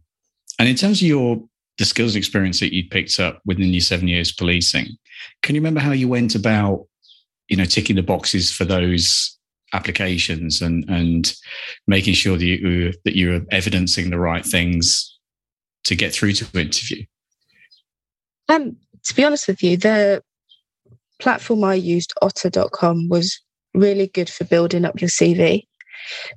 And 0.59 0.69
in 0.69 0.75
terms 0.75 1.01
of 1.01 1.07
your 1.07 1.41
the 1.77 1.85
skills 1.85 2.15
and 2.15 2.17
experience 2.17 2.59
that 2.59 2.73
you'd 2.73 2.89
picked 2.89 3.19
up 3.19 3.41
within 3.45 3.73
your 3.73 3.81
seven 3.81 4.07
years 4.07 4.31
policing. 4.31 4.87
Can 5.41 5.55
you 5.55 5.61
remember 5.61 5.81
how 5.81 5.91
you 5.91 6.07
went 6.07 6.35
about, 6.35 6.85
you 7.49 7.57
know, 7.57 7.65
ticking 7.65 7.95
the 7.95 8.03
boxes 8.03 8.51
for 8.51 8.65
those 8.65 9.37
applications 9.73 10.61
and 10.61 10.87
and 10.89 11.33
making 11.87 12.13
sure 12.13 12.37
that 12.37 12.45
you 12.45 12.93
that 13.03 13.15
you 13.15 13.29
were 13.31 13.41
evidencing 13.51 14.09
the 14.09 14.19
right 14.19 14.45
things 14.45 15.17
to 15.85 15.95
get 15.95 16.13
through 16.13 16.33
to 16.33 16.59
interview? 16.59 17.03
Um, 18.49 18.77
to 19.05 19.15
be 19.15 19.23
honest 19.23 19.47
with 19.47 19.63
you, 19.63 19.77
the 19.77 20.23
platform 21.19 21.63
I 21.63 21.75
used, 21.75 22.13
otta.com, 22.21 23.09
was 23.09 23.39
really 23.73 24.07
good 24.07 24.29
for 24.29 24.45
building 24.45 24.85
up 24.85 25.01
your 25.01 25.09
CV 25.09 25.63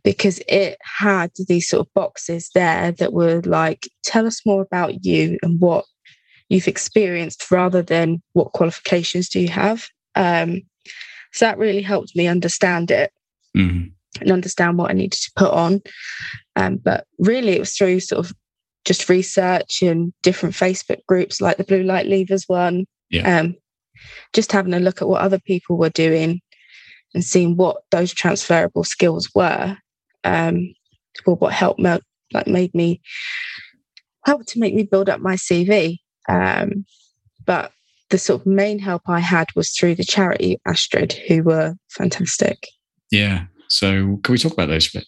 because 0.02 0.40
it 0.48 0.78
had 0.82 1.30
these 1.48 1.68
sort 1.68 1.86
of 1.86 1.94
boxes 1.94 2.50
there 2.54 2.92
that 2.92 3.12
were 3.12 3.42
like, 3.42 3.88
tell 4.04 4.26
us 4.26 4.44
more 4.46 4.62
about 4.62 5.04
you 5.04 5.38
and 5.42 5.60
what 5.60 5.84
you've 6.48 6.68
experienced 6.68 7.50
rather 7.50 7.82
than 7.82 8.22
what 8.32 8.52
qualifications 8.52 9.28
do 9.28 9.40
you 9.40 9.48
have. 9.48 9.88
Um, 10.14 10.62
so 11.32 11.44
that 11.44 11.58
really 11.58 11.82
helped 11.82 12.16
me 12.16 12.26
understand 12.26 12.90
it 12.90 13.12
mm-hmm. 13.58 13.88
and 14.20 14.32
understand 14.32 14.78
what 14.78 14.90
I 14.90 14.94
needed 14.94 15.12
to 15.12 15.32
put 15.36 15.50
on. 15.50 15.82
Um, 16.56 16.76
but 16.76 17.04
really, 17.18 17.52
it 17.52 17.60
was 17.60 17.74
through 17.74 18.00
sort 18.00 18.24
of 18.24 18.32
just 18.84 19.08
research 19.08 19.82
and 19.82 20.12
different 20.22 20.54
Facebook 20.54 21.04
groups 21.06 21.40
like 21.40 21.56
the 21.56 21.64
Blue 21.64 21.82
Light 21.82 22.06
Leavers 22.06 22.44
one. 22.46 22.86
Yeah. 23.10 23.40
Um, 23.40 23.54
just 24.32 24.52
having 24.52 24.74
a 24.74 24.80
look 24.80 25.02
at 25.02 25.08
what 25.08 25.20
other 25.20 25.40
people 25.40 25.76
were 25.76 25.90
doing 25.90 26.40
and 27.14 27.24
seeing 27.24 27.56
what 27.56 27.82
those 27.90 28.12
transferable 28.12 28.84
skills 28.84 29.28
were 29.34 29.76
um, 30.24 30.72
or 31.26 31.36
what 31.36 31.52
helped 31.52 31.80
me, 31.80 31.98
like 32.32 32.46
made 32.46 32.74
me 32.74 33.00
helped 34.24 34.48
to 34.48 34.60
make 34.60 34.74
me 34.74 34.82
build 34.82 35.08
up 35.08 35.20
my 35.20 35.36
CV. 35.36 35.96
Um, 36.28 36.84
but 37.44 37.72
the 38.10 38.18
sort 38.18 38.42
of 38.42 38.46
main 38.46 38.78
help 38.78 39.02
I 39.06 39.20
had 39.20 39.48
was 39.54 39.70
through 39.70 39.96
the 39.96 40.04
charity 40.04 40.58
Astriid, 40.66 41.12
who 41.28 41.42
were 41.42 41.74
fantastic. 41.90 42.66
Yeah. 43.10 43.44
So 43.68 44.18
can 44.22 44.32
we 44.32 44.38
talk 44.38 44.52
about 44.52 44.68
those 44.68 44.88
a 44.94 44.98
bit? 44.98 45.06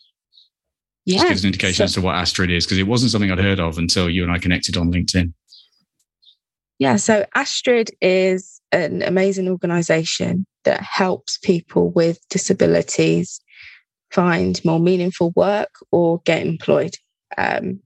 Yeah. 1.06 1.18
Just 1.18 1.28
gives 1.28 1.44
an 1.44 1.48
indication 1.48 1.76
so, 1.76 1.84
as 1.84 1.94
to 1.94 2.00
what 2.00 2.16
Astriid 2.16 2.50
is, 2.50 2.66
because 2.66 2.78
it 2.78 2.86
wasn't 2.86 3.10
something 3.10 3.30
I'd 3.30 3.38
heard 3.38 3.60
of 3.60 3.78
until 3.78 4.08
you 4.10 4.22
and 4.22 4.32
I 4.32 4.38
connected 4.38 4.76
on 4.76 4.92
LinkedIn. 4.92 5.32
Yeah. 6.78 6.96
So 6.96 7.26
Astriid 7.34 7.90
is 8.00 8.60
an 8.72 9.02
amazing 9.02 9.48
organization 9.48 10.46
that 10.64 10.80
helps 10.80 11.38
people 11.38 11.90
with 11.90 12.18
disabilities 12.28 13.40
find 14.10 14.62
more 14.64 14.80
meaningful 14.80 15.32
work 15.36 15.70
or 15.92 16.20
get 16.24 16.46
employed. 16.46 16.94
Um, 17.38 17.80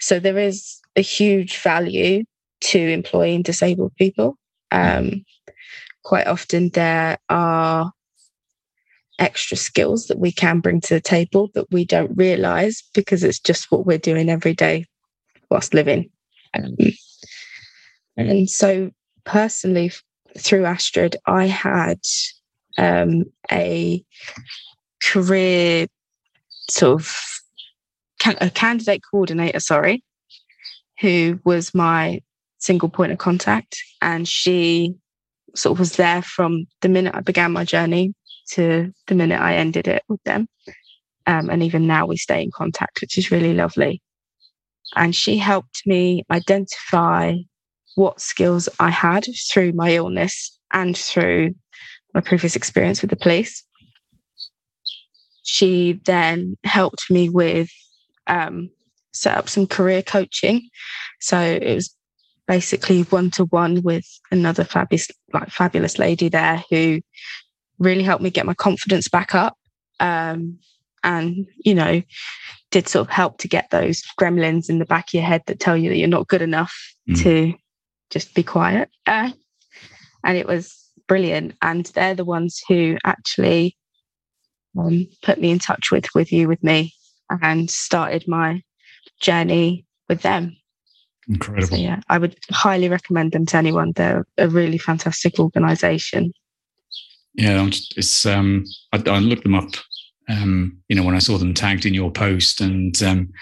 so 0.00 0.18
there 0.18 0.38
is 0.38 0.80
a 0.96 1.00
huge 1.00 1.58
value 1.58 2.24
to 2.60 2.78
employing 2.78 3.42
disabled 3.42 3.94
people. 3.96 4.36
Um, 4.70 5.24
quite 6.02 6.26
often, 6.26 6.70
there 6.70 7.18
are 7.28 7.92
extra 9.18 9.56
skills 9.56 10.06
that 10.06 10.18
we 10.18 10.32
can 10.32 10.60
bring 10.60 10.80
to 10.80 10.94
the 10.94 11.00
table 11.00 11.50
that 11.54 11.70
we 11.70 11.84
don't 11.84 12.16
realize 12.16 12.82
because 12.94 13.22
it's 13.22 13.38
just 13.38 13.70
what 13.70 13.86
we're 13.86 13.98
doing 13.98 14.28
every 14.28 14.54
day 14.54 14.86
whilst 15.50 15.74
living. 15.74 16.10
Um, 16.54 16.76
and 18.16 18.50
so, 18.50 18.90
personally, 19.24 19.92
through 20.38 20.64
Astriid, 20.64 21.16
I 21.26 21.46
had 21.46 22.00
um, 22.78 23.24
a 23.50 24.04
career 25.02 25.86
sort 26.70 27.00
of 27.00 27.14
a 28.40 28.50
candidate 28.50 29.02
coordinator, 29.10 29.60
sorry, 29.60 30.02
who 31.00 31.38
was 31.44 31.74
my 31.74 32.20
single 32.58 32.88
point 32.88 33.12
of 33.12 33.18
contact. 33.18 33.76
And 34.00 34.26
she 34.26 34.94
sort 35.54 35.72
of 35.72 35.78
was 35.78 35.96
there 35.96 36.22
from 36.22 36.66
the 36.80 36.88
minute 36.88 37.14
I 37.14 37.20
began 37.20 37.52
my 37.52 37.64
journey 37.64 38.14
to 38.52 38.92
the 39.06 39.14
minute 39.14 39.40
I 39.40 39.54
ended 39.54 39.88
it 39.88 40.02
with 40.08 40.22
them. 40.24 40.46
Um, 41.26 41.48
and 41.48 41.62
even 41.62 41.86
now 41.86 42.06
we 42.06 42.16
stay 42.16 42.42
in 42.42 42.50
contact, 42.50 43.00
which 43.00 43.16
is 43.16 43.30
really 43.30 43.54
lovely. 43.54 44.02
And 44.94 45.14
she 45.14 45.38
helped 45.38 45.82
me 45.86 46.24
identify 46.30 47.34
what 47.94 48.20
skills 48.20 48.68
I 48.78 48.90
had 48.90 49.26
through 49.50 49.72
my 49.72 49.94
illness 49.94 50.58
and 50.72 50.96
through 50.96 51.54
my 52.12 52.20
previous 52.20 52.56
experience 52.56 53.00
with 53.00 53.10
the 53.10 53.16
police. 53.16 53.64
She 55.42 56.00
then 56.04 56.56
helped 56.64 57.10
me 57.10 57.28
with 57.28 57.70
um, 58.26 58.70
set 59.12 59.36
up 59.36 59.48
some 59.48 59.66
career 59.66 60.02
coaching. 60.02 60.68
So 61.20 61.38
it 61.38 61.74
was 61.74 61.94
basically 62.46 63.02
one 63.04 63.30
to 63.32 63.44
one 63.46 63.82
with 63.82 64.06
another 64.30 64.64
fabulous, 64.64 65.10
like 65.32 65.48
fabulous 65.48 65.98
lady 65.98 66.28
there 66.28 66.62
who 66.70 67.00
really 67.78 68.02
helped 68.02 68.22
me 68.22 68.30
get 68.30 68.46
my 68.46 68.54
confidence 68.54 69.08
back 69.08 69.34
up. 69.34 69.56
Um, 70.00 70.58
and 71.02 71.46
you 71.64 71.74
know, 71.74 72.02
did 72.70 72.88
sort 72.88 73.06
of 73.06 73.12
help 73.12 73.38
to 73.38 73.48
get 73.48 73.70
those 73.70 74.02
gremlins 74.18 74.68
in 74.68 74.78
the 74.78 74.86
back 74.86 75.08
of 75.08 75.14
your 75.14 75.22
head 75.22 75.42
that 75.46 75.60
tell 75.60 75.76
you 75.76 75.90
that 75.90 75.96
you're 75.96 76.08
not 76.08 76.28
good 76.28 76.42
enough 76.42 76.74
mm. 77.08 77.22
to 77.22 77.54
just 78.10 78.34
be 78.34 78.42
quiet. 78.42 78.88
Uh, 79.06 79.30
and 80.24 80.38
it 80.38 80.46
was 80.46 80.74
brilliant. 81.06 81.54
And 81.62 81.86
they're 81.86 82.14
the 82.14 82.24
ones 82.24 82.62
who 82.68 82.96
actually 83.04 83.76
um, 84.78 85.06
put 85.22 85.40
me 85.40 85.50
in 85.50 85.58
touch 85.58 85.90
with 85.92 86.06
with 86.14 86.32
you 86.32 86.48
with 86.48 86.62
me 86.62 86.94
and 87.42 87.70
started 87.70 88.26
my 88.26 88.62
journey 89.20 89.84
with 90.08 90.22
them. 90.22 90.56
Incredible. 91.28 91.68
So, 91.68 91.76
yeah, 91.76 92.00
I 92.08 92.18
would 92.18 92.36
highly 92.50 92.88
recommend 92.88 93.32
them 93.32 93.46
to 93.46 93.56
anyone. 93.56 93.92
They're 93.92 94.26
a 94.36 94.48
really 94.48 94.78
fantastic 94.78 95.38
organization. 95.38 96.32
Yeah, 97.34 97.68
it's 97.96 98.26
um, 98.26 98.64
I, 98.92 99.02
I 99.06 99.18
looked 99.18 99.42
them 99.42 99.54
up. 99.54 99.70
Um, 100.28 100.78
you 100.88 100.96
know, 100.96 101.02
when 101.02 101.16
I 101.16 101.18
saw 101.18 101.36
them 101.36 101.52
tagged 101.52 101.84
in 101.84 101.94
your 101.94 102.10
post, 102.10 102.60
and 102.60 103.00
um, 103.02 103.32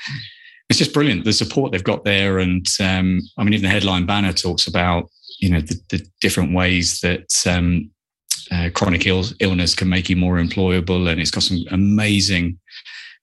it's 0.68 0.78
just 0.78 0.94
brilliant 0.94 1.24
the 1.24 1.32
support 1.32 1.72
they've 1.72 1.84
got 1.84 2.04
there. 2.04 2.38
And 2.38 2.66
um, 2.80 3.20
I 3.38 3.44
mean, 3.44 3.54
even 3.54 3.64
the 3.64 3.68
headline 3.68 4.06
banner 4.06 4.32
talks 4.32 4.66
about 4.66 5.08
you 5.40 5.50
know 5.50 5.60
the, 5.60 5.78
the 5.90 6.06
different 6.20 6.54
ways 6.54 7.00
that 7.00 7.30
um, 7.46 7.90
uh, 8.50 8.70
chronic 8.74 9.06
Ill- 9.06 9.24
illness 9.40 9.74
can 9.74 9.88
make 9.88 10.08
you 10.08 10.16
more 10.16 10.36
employable, 10.36 11.08
and 11.10 11.20
it's 11.20 11.30
got 11.30 11.42
some 11.42 11.64
amazing 11.70 12.58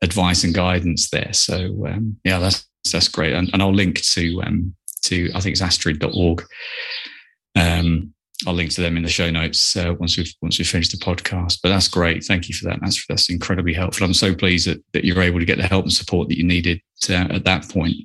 advice 0.02 0.44
and 0.44 0.54
guidance 0.54 1.10
there. 1.10 1.34
So 1.34 1.88
um, 1.88 2.18
yeah, 2.24 2.40
that's 2.40 2.68
that's 2.92 3.08
great. 3.08 3.34
And, 3.34 3.50
and 3.54 3.62
I'll 3.62 3.74
link 3.74 4.02
to 4.02 4.42
um, 4.44 4.76
to 5.04 5.32
I 5.34 5.40
think 5.40 5.54
it's 5.54 5.62
astriid.org. 5.62 6.46
Um, 7.56 8.14
I'll 8.48 8.54
link 8.54 8.72
to 8.72 8.82
them 8.82 8.96
in 8.96 9.04
the 9.04 9.10
show 9.10 9.30
notes 9.30 9.76
uh, 9.76 9.94
once 10.00 10.18
we've 10.18 10.34
once 10.42 10.58
we've 10.58 10.68
finished 10.68 10.92
the 10.92 10.98
podcast. 10.98 11.60
But 11.62 11.70
that's 11.70 11.90
great. 11.90 12.24
Thank 12.24 12.48
you 12.48 12.56
for 12.56 12.70
that. 12.70 12.80
That's 12.82 13.06
that's 13.08 13.30
incredibly 13.30 13.74
helpful. 13.74 14.06
I'm 14.06 14.14
so 14.14 14.34
pleased 14.34 14.68
that, 14.68 14.82
that 14.94 15.04
you're 15.04 15.22
able 15.22 15.40
to 15.40 15.46
get 15.46 15.58
the 15.58 15.68
help 15.68 15.84
and 15.84 15.94
support 15.94 16.30
that 16.30 16.38
you 16.38 16.46
needed 16.46 16.82
uh, 17.10 17.28
at 17.32 17.44
that 17.44 17.68
point. 17.68 17.96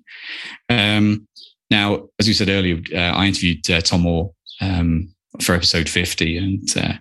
Um, 0.69 1.29
now, 1.71 2.09
as 2.19 2.27
you 2.27 2.35
said 2.35 2.49
earlier, 2.49 2.81
uh, 2.93 3.17
I 3.17 3.27
interviewed 3.27 3.69
uh, 3.71 3.81
Tom 3.81 4.03
Moore 4.03 4.33
um, 4.61 5.09
for 5.41 5.55
episode 5.55 5.89
50, 5.89 6.37
and 6.37 6.77
uh, 6.77 6.95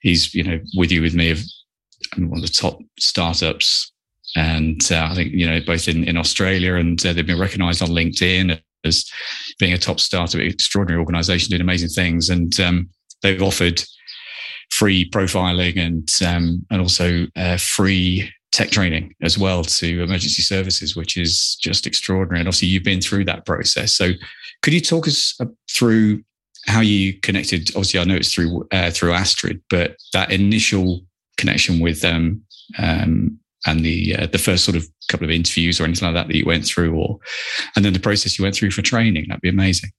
he's 0.00 0.34
you 0.34 0.44
know 0.44 0.58
with 0.74 0.90
you 0.90 1.02
with 1.02 1.14
me 1.14 1.30
of 1.30 1.40
one 2.16 2.38
of 2.38 2.42
the 2.42 2.48
top 2.48 2.78
startups 2.98 3.92
and 4.36 4.80
uh, 4.90 5.08
I 5.10 5.14
think 5.14 5.32
you 5.32 5.46
know 5.46 5.60
both 5.60 5.88
in 5.88 6.04
in 6.04 6.16
Australia 6.16 6.74
and 6.74 6.98
they've 6.98 7.26
been 7.26 7.40
recognised 7.40 7.82
on 7.82 7.88
LinkedIn 7.88 8.60
as 8.84 9.04
being 9.58 9.72
a 9.72 9.78
top 9.78 10.00
startup, 10.00 10.40
extraordinary 10.40 11.00
organisation 11.00 11.50
doing 11.50 11.60
amazing 11.60 11.88
things, 11.88 12.30
and 12.30 12.58
um, 12.60 12.88
they've 13.22 13.42
offered 13.42 13.82
free 14.70 15.08
profiling 15.10 15.78
and 15.78 16.08
um, 16.26 16.64
and 16.70 16.80
also 16.80 17.26
uh, 17.36 17.56
free 17.56 18.30
tech 18.52 18.70
training 18.70 19.14
as 19.22 19.36
well 19.38 19.62
to 19.62 20.02
emergency 20.02 20.42
services, 20.42 20.96
which 20.96 21.16
is 21.16 21.56
just 21.60 21.86
extraordinary. 21.86 22.40
And 22.40 22.48
obviously, 22.48 22.68
you've 22.68 22.84
been 22.84 23.00
through 23.00 23.24
that 23.26 23.46
process. 23.46 23.94
So, 23.94 24.12
could 24.62 24.72
you 24.72 24.80
talk 24.80 25.06
us 25.06 25.34
uh, 25.40 25.46
through 25.70 26.22
how 26.66 26.80
you 26.80 27.18
connected? 27.20 27.70
Obviously, 27.70 28.00
I 28.00 28.04
know 28.04 28.16
it's 28.16 28.32
through 28.32 28.66
uh, 28.72 28.90
through 28.90 29.12
Astriid, 29.12 29.60
but 29.70 29.96
that 30.12 30.30
initial 30.30 31.02
connection 31.36 31.80
with 31.80 32.00
them 32.00 32.42
um, 32.78 33.38
and 33.66 33.80
the 33.80 34.16
uh, 34.16 34.26
the 34.26 34.38
first 34.38 34.64
sort 34.64 34.76
of 34.76 34.86
couple 35.08 35.24
of 35.24 35.30
interviews 35.30 35.80
or 35.80 35.84
anything 35.84 36.06
like 36.06 36.14
that 36.14 36.28
that 36.28 36.36
you 36.36 36.44
went 36.44 36.64
through, 36.64 36.94
or 36.94 37.18
and 37.76 37.84
then 37.84 37.92
the 37.92 38.00
process 38.00 38.38
you 38.38 38.42
went 38.42 38.54
through 38.54 38.70
for 38.70 38.82
training. 38.82 39.26
That'd 39.28 39.42
be 39.42 39.48
amazing. 39.48 39.90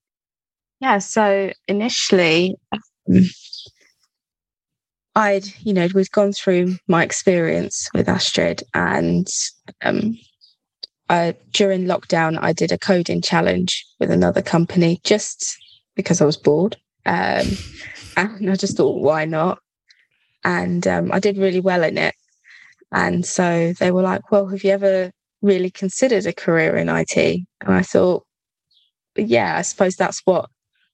Yeah. 0.80 1.00
So 1.00 1.52
initially, 1.68 2.56
um, 2.72 3.24
I'd 5.16 5.46
you 5.64 5.74
know 5.74 5.88
we'd 5.94 6.12
gone 6.12 6.34
through 6.34 6.78
my 6.88 7.04
experience 7.04 7.90
with 7.94 8.08
Astriid, 8.08 8.64
and 8.74 9.28
um, 9.84 10.18
during 11.52 11.86
lockdown, 11.86 12.38
I 12.42 12.54
did 12.54 12.72
a 12.72 12.78
coding 12.78 13.22
challenge 13.22 13.86
with 14.00 14.12
another 14.12 14.42
company 14.42 15.02
just 15.04 15.58
because 15.96 16.22
I 16.22 16.26
was 16.26 16.38
bored, 16.38 16.78
um, 17.06 17.48
and 18.18 18.50
I 18.50 18.56
just 18.56 18.78
thought, 18.78 19.02
why 19.02 19.26
not? 19.26 19.60
And 20.46 20.88
um, 20.88 21.12
I 21.12 21.20
did 21.20 21.38
really 21.38 21.60
well 21.60 21.84
in 21.84 21.98
it. 21.98 22.16
And 22.92 23.26
so 23.26 23.74
they 23.80 23.92
were 23.92 24.02
like, 24.02 24.32
Well, 24.32 24.48
have 24.48 24.64
you 24.64 24.72
ever 24.72 25.12
really 25.42 25.70
considered 25.70 26.26
a 26.26 26.34
career 26.34 26.76
in 26.76 26.90
IT? 26.90 27.18
And 27.18 27.74
I 27.74 27.82
thought, 27.82 28.26
Yeah, 29.16 29.58
I 29.58 29.62
suppose 29.62 29.96
that's 29.96 30.22
what 30.26 30.50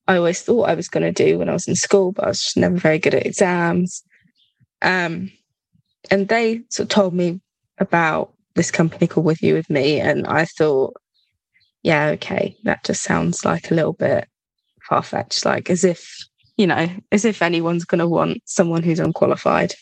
I 0.08 0.18
always 0.18 0.42
thought 0.42 0.70
I 0.70 0.76
was 0.76 0.88
going 0.88 1.04
to 1.04 1.12
do 1.12 1.40
when 1.40 1.50
I 1.50 1.54
was 1.54 1.68
in 1.68 1.76
school, 1.76 2.12
but 2.12 2.26
I 2.26 2.28
was 2.28 2.42
just 2.42 2.58
never 2.58 2.78
very 2.78 3.00
good 3.00 3.16
at 3.16 3.26
exams. 3.26 4.04
Um, 4.82 5.32
and 6.12 6.28
they 6.28 6.62
sort 6.70 6.86
of 6.86 6.90
told 6.90 7.14
me 7.14 7.42
about 7.80 8.32
this 8.54 8.72
company 8.72 9.08
called 9.08 9.26
With 9.26 9.42
You 9.42 9.56
With 9.56 9.70
Me. 9.70 10.00
And 10.00 10.28
I 10.28 10.46
thought, 10.46 10.96
yeah, 11.82 12.08
okay, 12.10 12.56
that 12.64 12.84
just 12.84 13.04
sounds 13.04 13.44
like 13.44 13.72
a 13.72 13.74
little 13.74 13.94
bit 13.94 14.28
far 14.88 15.02
fetched, 15.02 15.46
like 15.46 15.70
as 15.70 15.84
if, 15.84 16.16
you 16.58 16.68
know, 16.68 16.88
as 17.12 17.26
if 17.26 17.42
anyone's 17.42 17.86
going 17.86 18.00
to 18.00 18.08
want 18.08 18.42
someone 18.46 18.84
who's 18.84 19.00
unqualified. 19.00 19.74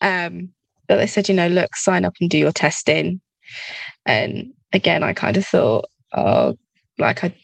Um, 0.00 0.50
but 0.88 0.96
they 0.96 1.06
said, 1.06 1.28
you 1.28 1.34
know, 1.34 1.48
look, 1.48 1.74
sign 1.76 2.04
up 2.04 2.14
and 2.20 2.30
do 2.30 2.38
your 2.38 2.52
testing. 2.52 3.20
And 4.04 4.52
again, 4.72 5.02
I 5.02 5.12
kind 5.12 5.36
of 5.36 5.46
thought, 5.46 5.86
oh, 6.14 6.56
like 6.98 7.24
I 7.24 7.34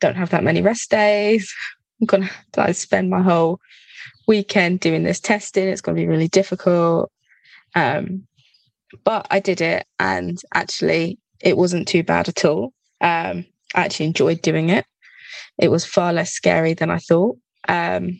don't 0.00 0.16
have 0.16 0.30
that 0.30 0.44
many 0.44 0.62
rest 0.62 0.90
days. 0.90 1.52
I'm 2.00 2.06
gonna 2.06 2.30
like, 2.56 2.74
spend 2.74 3.10
my 3.10 3.22
whole 3.22 3.60
weekend 4.26 4.80
doing 4.80 5.02
this 5.02 5.20
testing. 5.20 5.68
It's 5.68 5.80
gonna 5.80 5.96
be 5.96 6.06
really 6.06 6.28
difficult. 6.28 7.10
Um, 7.74 8.26
but 9.04 9.26
I 9.30 9.40
did 9.40 9.60
it, 9.60 9.84
and 9.98 10.38
actually, 10.54 11.18
it 11.40 11.56
wasn't 11.56 11.88
too 11.88 12.02
bad 12.02 12.28
at 12.28 12.44
all. 12.44 12.72
Um, 13.00 13.44
I 13.74 13.84
actually 13.84 14.06
enjoyed 14.06 14.42
doing 14.42 14.70
it. 14.70 14.86
It 15.58 15.70
was 15.70 15.84
far 15.84 16.12
less 16.12 16.32
scary 16.32 16.74
than 16.74 16.90
I 16.90 16.98
thought. 16.98 17.36
Um, 17.68 18.18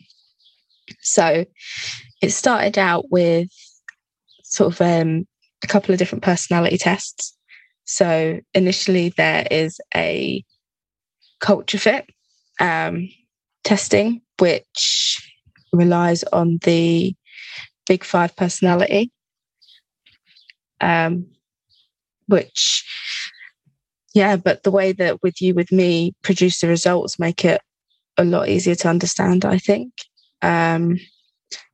so 1.01 1.45
it 2.21 2.29
started 2.31 2.77
out 2.77 3.05
with 3.09 3.49
sort 4.49 4.73
of 4.73 4.81
um, 4.81 5.27
a 5.63 5.67
couple 5.67 5.93
of 5.93 5.99
different 5.99 6.23
personality 6.23 6.77
tests. 6.77 7.35
So 7.85 8.39
initially, 8.53 9.09
there 9.09 9.47
is 9.49 9.79
a 9.95 10.43
culture 11.39 11.77
fit 11.77 12.05
um, 12.59 13.09
testing 13.63 14.21
which 14.39 15.21
relies 15.73 16.23
on 16.25 16.59
the 16.63 17.15
Big 17.87 18.03
Five 18.03 18.35
personality, 18.35 19.11
um, 20.81 21.27
which, 22.27 22.83
yeah, 24.13 24.35
but 24.35 24.63
the 24.63 24.71
way 24.71 24.91
that 24.93 25.21
with 25.23 25.41
you, 25.41 25.53
with 25.53 25.71
me, 25.71 26.13
produce 26.23 26.59
the 26.59 26.67
results 26.67 27.19
make 27.19 27.45
it 27.45 27.61
a 28.17 28.25
lot 28.25 28.49
easier 28.49 28.75
to 28.75 28.89
understand, 28.89 29.45
I 29.45 29.57
think. 29.57 29.93
Um, 30.41 30.97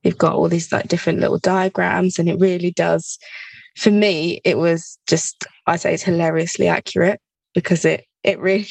you've 0.02 0.18
got 0.18 0.34
all 0.34 0.48
these 0.48 0.72
like 0.72 0.88
different 0.88 1.20
little 1.20 1.38
diagrams, 1.38 2.18
and 2.18 2.28
it 2.28 2.38
really 2.38 2.70
does. 2.70 3.18
For 3.76 3.90
me, 3.90 4.40
it 4.44 4.58
was 4.58 4.98
just 5.08 5.44
I 5.66 5.76
say 5.76 5.94
it's 5.94 6.02
hilariously 6.02 6.68
accurate 6.68 7.20
because 7.54 7.84
it 7.84 8.04
it 8.22 8.38
really 8.38 8.68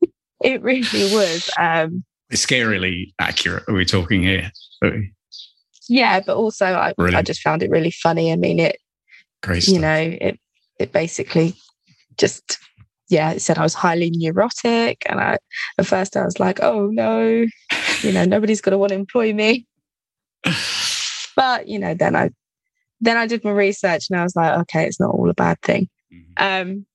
it 0.42 0.62
really 0.62 1.14
was. 1.14 1.50
Um, 1.58 2.04
it's 2.30 2.44
scarily 2.44 3.12
accurate. 3.18 3.64
Are 3.68 3.74
we 3.74 3.84
talking 3.84 4.22
here? 4.22 4.50
Yeah, 5.88 6.20
but 6.20 6.36
also 6.36 6.66
I, 6.66 6.94
I 6.98 7.22
just 7.22 7.42
found 7.42 7.62
it 7.62 7.70
really 7.70 7.90
funny. 7.90 8.32
I 8.32 8.36
mean, 8.36 8.58
it. 8.58 8.76
Great. 9.42 9.68
You 9.68 9.78
know, 9.78 9.94
it 9.94 10.38
it 10.80 10.92
basically 10.92 11.54
just 12.16 12.58
yeah, 13.08 13.32
it 13.32 13.42
said 13.42 13.58
I 13.58 13.62
was 13.62 13.74
highly 13.74 14.10
neurotic, 14.10 15.02
and 15.06 15.20
I 15.20 15.38
at 15.78 15.86
first 15.86 16.16
I 16.16 16.24
was 16.24 16.40
like, 16.40 16.62
oh 16.62 16.88
no, 16.88 17.44
you 18.00 18.12
know, 18.12 18.24
nobody's 18.24 18.60
going 18.60 18.72
to 18.72 18.78
want 18.78 18.90
to 18.90 18.96
employ 18.96 19.32
me. 19.32 19.66
But 21.36 21.68
you 21.68 21.78
know, 21.78 21.94
then 21.94 22.16
I 22.16 22.30
then 23.00 23.16
I 23.16 23.26
did 23.26 23.44
my 23.44 23.50
research, 23.50 24.06
and 24.10 24.18
I 24.18 24.22
was 24.22 24.36
like, 24.36 24.58
okay, 24.60 24.86
it's 24.86 25.00
not 25.00 25.14
all 25.14 25.30
a 25.30 25.34
bad 25.34 25.60
thing. 25.62 25.88
Mm-hmm. 26.12 26.70
Um, 26.70 26.86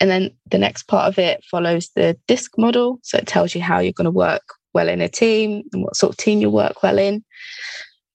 and 0.00 0.10
then 0.10 0.30
the 0.50 0.58
next 0.58 0.84
part 0.84 1.08
of 1.08 1.18
it 1.18 1.44
follows 1.50 1.90
the 1.94 2.16
DISC 2.26 2.56
model. 2.56 2.98
So 3.02 3.18
it 3.18 3.26
tells 3.26 3.54
you 3.54 3.60
how 3.60 3.80
you're 3.80 3.92
going 3.92 4.06
to 4.06 4.10
work 4.10 4.42
well 4.72 4.88
in 4.88 5.00
a 5.00 5.08
team 5.08 5.62
and 5.72 5.84
what 5.84 5.96
sort 5.96 6.12
of 6.12 6.16
team 6.16 6.40
you 6.40 6.48
work 6.48 6.82
well 6.82 6.98
in. 6.98 7.22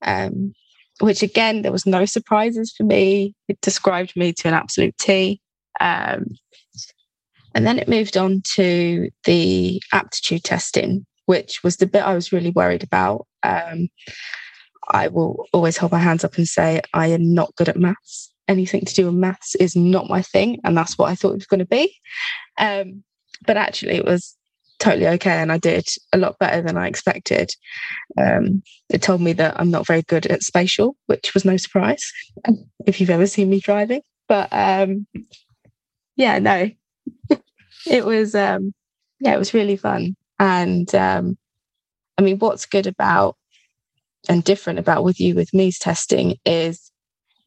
Um, 0.01 0.53
which 0.99 1.21
again, 1.21 1.61
there 1.61 1.71
was 1.71 1.85
no 1.85 2.05
surprises 2.05 2.73
for 2.75 2.83
me. 2.83 3.35
It 3.47 3.59
described 3.61 4.15
me 4.15 4.33
to 4.33 4.47
an 4.47 4.53
absolute 4.53 4.97
T. 4.97 5.41
Um, 5.79 6.25
and 7.53 7.65
then 7.65 7.79
it 7.79 7.88
moved 7.88 8.17
on 8.17 8.41
to 8.55 9.09
the 9.25 9.81
aptitude 9.93 10.43
testing, 10.43 11.05
which 11.25 11.63
was 11.63 11.77
the 11.77 11.88
bit 11.88 12.03
I 12.03 12.13
was 12.13 12.31
really 12.31 12.51
worried 12.51 12.83
about. 12.83 13.27
Um, 13.43 13.89
I 14.89 15.07
will 15.07 15.47
always 15.51 15.77
hold 15.77 15.91
my 15.91 15.99
hands 15.99 16.23
up 16.23 16.38
and 16.38 16.47
say 16.47 16.81
I 16.93 17.07
am 17.07 17.33
not 17.33 17.55
good 17.55 17.69
at 17.69 17.77
maths 17.77 18.31
anything 18.47 18.85
to 18.85 18.93
do 18.93 19.05
with 19.05 19.15
maths 19.15 19.55
is 19.55 19.75
not 19.75 20.09
my 20.09 20.21
thing. 20.21 20.59
And 20.63 20.77
that's 20.77 20.97
what 20.97 21.09
I 21.09 21.15
thought 21.15 21.31
it 21.31 21.35
was 21.35 21.47
going 21.47 21.59
to 21.59 21.65
be. 21.65 21.95
Um, 22.57 23.03
but 23.45 23.57
actually, 23.57 23.93
it 23.93 24.05
was 24.05 24.35
totally 24.79 25.07
okay. 25.07 25.31
And 25.31 25.51
I 25.51 25.57
did 25.57 25.88
a 26.13 26.17
lot 26.17 26.39
better 26.39 26.61
than 26.61 26.77
I 26.77 26.88
expected. 26.88 27.51
Um, 28.19 28.63
it 28.89 29.01
told 29.01 29.21
me 29.21 29.33
that 29.33 29.59
I'm 29.59 29.71
not 29.71 29.88
very 29.88 30.03
good 30.03 30.25
at 30.27 30.43
spatial, 30.43 30.95
which 31.07 31.33
was 31.33 31.45
no 31.45 31.57
surprise 31.57 32.11
if 32.85 32.99
you've 32.99 33.09
ever 33.09 33.27
seen 33.27 33.49
me 33.49 33.59
driving. 33.59 34.01
But 34.27 34.49
um, 34.51 35.07
yeah, 36.15 36.39
no, 36.39 36.69
it 37.88 38.05
was, 38.05 38.35
um, 38.35 38.73
yeah, 39.19 39.33
it 39.33 39.39
was 39.39 39.53
really 39.53 39.77
fun. 39.77 40.15
And 40.39 40.93
um, 40.95 41.38
I 42.17 42.21
mean, 42.21 42.39
what's 42.39 42.65
good 42.65 42.88
about 42.88 43.36
and 44.28 44.43
different 44.43 44.80
about 44.80 45.04
with 45.04 45.19
you 45.19 45.36
with 45.36 45.54
me's 45.54 45.80
testing 45.80 46.38
is 46.45 46.91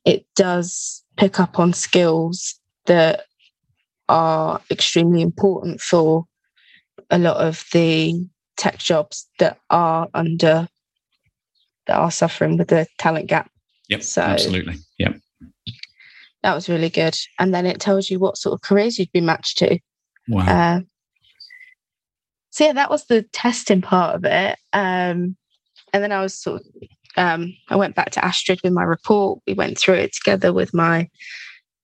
it 0.04 0.24
does 0.36 1.04
pick 1.16 1.40
up 1.40 1.58
on 1.58 1.72
skills 1.72 2.54
that 2.86 3.24
are 4.08 4.60
extremely 4.70 5.20
important 5.20 5.80
for 5.80 6.24
a 7.10 7.18
lot 7.18 7.36
of 7.36 7.64
the 7.72 8.14
tech 8.56 8.78
jobs 8.78 9.28
that 9.38 9.58
are 9.70 10.08
under 10.14 10.68
that 11.86 11.96
are 11.96 12.10
suffering 12.10 12.56
with 12.56 12.68
the 12.68 12.86
talent 12.98 13.26
gap. 13.26 13.50
Yep. 13.88 14.02
So 14.02 14.22
absolutely. 14.22 14.76
Yep. 14.98 15.16
That 16.42 16.54
was 16.54 16.68
really 16.68 16.90
good. 16.90 17.16
And 17.38 17.52
then 17.52 17.66
it 17.66 17.80
tells 17.80 18.10
you 18.10 18.18
what 18.18 18.36
sort 18.36 18.54
of 18.54 18.62
careers 18.62 18.98
you'd 18.98 19.12
be 19.12 19.20
matched 19.20 19.58
to. 19.58 19.78
Wow. 20.28 20.46
Uh, 20.46 20.80
so 22.58 22.64
yeah, 22.64 22.72
that 22.72 22.90
was 22.90 23.04
the 23.04 23.22
testing 23.32 23.80
part 23.80 24.16
of 24.16 24.24
it. 24.24 24.58
Um, 24.72 25.36
and 25.92 26.02
then 26.02 26.10
I 26.10 26.20
was 26.22 26.34
sort 26.36 26.60
of 26.60 26.66
um, 27.16 27.54
I 27.68 27.76
went 27.76 27.94
back 27.94 28.10
to 28.10 28.20
Astriid 28.20 28.58
with 28.64 28.72
my 28.72 28.82
report. 28.82 29.40
We 29.46 29.54
went 29.54 29.78
through 29.78 29.94
it 29.94 30.12
together 30.12 30.52
with 30.52 30.74
my 30.74 31.08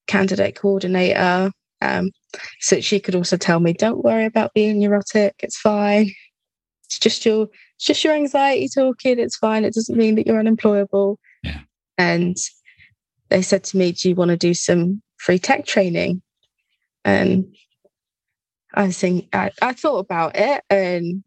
candidate 0.09 0.57
coordinator. 0.57 1.53
Um, 1.81 2.11
so 2.59 2.81
she 2.81 2.99
could 2.99 3.15
also 3.15 3.37
tell 3.37 3.61
me, 3.61 3.73
don't 3.73 4.03
worry 4.03 4.25
about 4.25 4.53
being 4.53 4.81
neurotic. 4.81 5.37
It's 5.39 5.57
fine. 5.57 6.11
It's 6.87 6.99
just 6.99 7.25
your 7.25 7.47
it's 7.77 7.85
just 7.85 8.03
your 8.03 8.15
anxiety 8.15 8.69
talking. 8.69 9.21
It's 9.21 9.37
fine. 9.37 9.65
It 9.65 9.75
doesn't 9.75 9.97
mean 9.97 10.17
that 10.17 10.27
you're 10.27 10.41
unemployable. 10.41 11.21
Yeah. 11.45 11.61
And 11.99 12.37
they 13.29 13.43
said 13.43 13.63
to 13.65 13.77
me, 13.77 13.93
Do 13.93 14.09
you 14.09 14.17
want 14.17 14.31
to 14.31 14.37
do 14.37 14.55
some 14.55 15.03
free 15.19 15.39
tech 15.39 15.67
training? 15.67 16.21
And 17.05 17.47
I 18.75 18.91
think 18.91 19.29
I, 19.33 19.51
I 19.63 19.73
thought 19.73 19.99
about 19.99 20.33
it 20.35 20.63
and 20.69 21.23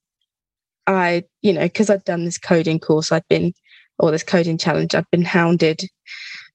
I, 0.86 1.24
you 1.42 1.54
know, 1.54 1.64
because 1.64 1.90
I'd 1.90 2.04
done 2.04 2.26
this 2.26 2.38
coding 2.38 2.80
course, 2.80 3.12
I'd 3.12 3.28
been 3.30 3.54
or 4.00 4.12
this 4.12 4.24
coding 4.24 4.58
challenge, 4.58 4.94
I've 4.94 5.10
been 5.12 5.24
hounded 5.24 5.82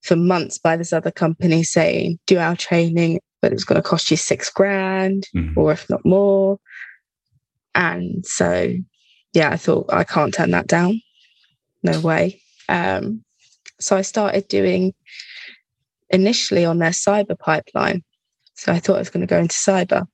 for 0.02 0.16
months 0.16 0.59
by 0.59 0.76
this 0.76 0.92
other 0.92 1.11
company 1.11 1.62
saying, 1.62 2.18
do 2.26 2.38
our 2.38 2.57
training, 2.57 3.20
but 3.40 3.52
it's 3.52 3.64
going 3.64 3.81
to 3.81 3.88
cost 3.88 4.11
you 4.11 4.16
six 4.16 4.50
grand 4.50 5.26
mm-hmm. 5.35 5.59
or 5.59 5.72
if 5.72 5.88
not 5.90 6.05
more. 6.05 6.59
And 7.74 8.24
so, 8.24 8.72
yeah, 9.33 9.50
I 9.50 9.57
thought 9.57 9.92
I 9.92 10.05
can't 10.05 10.35
turn 10.35 10.50
that 10.52 10.66
down. 10.66 11.00
No 11.83 11.98
way. 12.00 12.40
Um, 12.68 13.24
so 13.81 13.96
I 13.96 14.02
started 14.02 14.46
doing 14.48 14.94
initially 16.11 16.64
on 16.64 16.78
their 16.78 16.90
cyber 16.90 17.38
pipeline. 17.38 18.05
So 18.55 18.72
I 18.72 18.78
thought 18.78 18.96
I 18.96 19.00
was 19.00 19.11
going 19.11 19.26
to 19.26 19.31
go 19.31 19.38
into 19.38 19.57
cyber. 19.57 20.07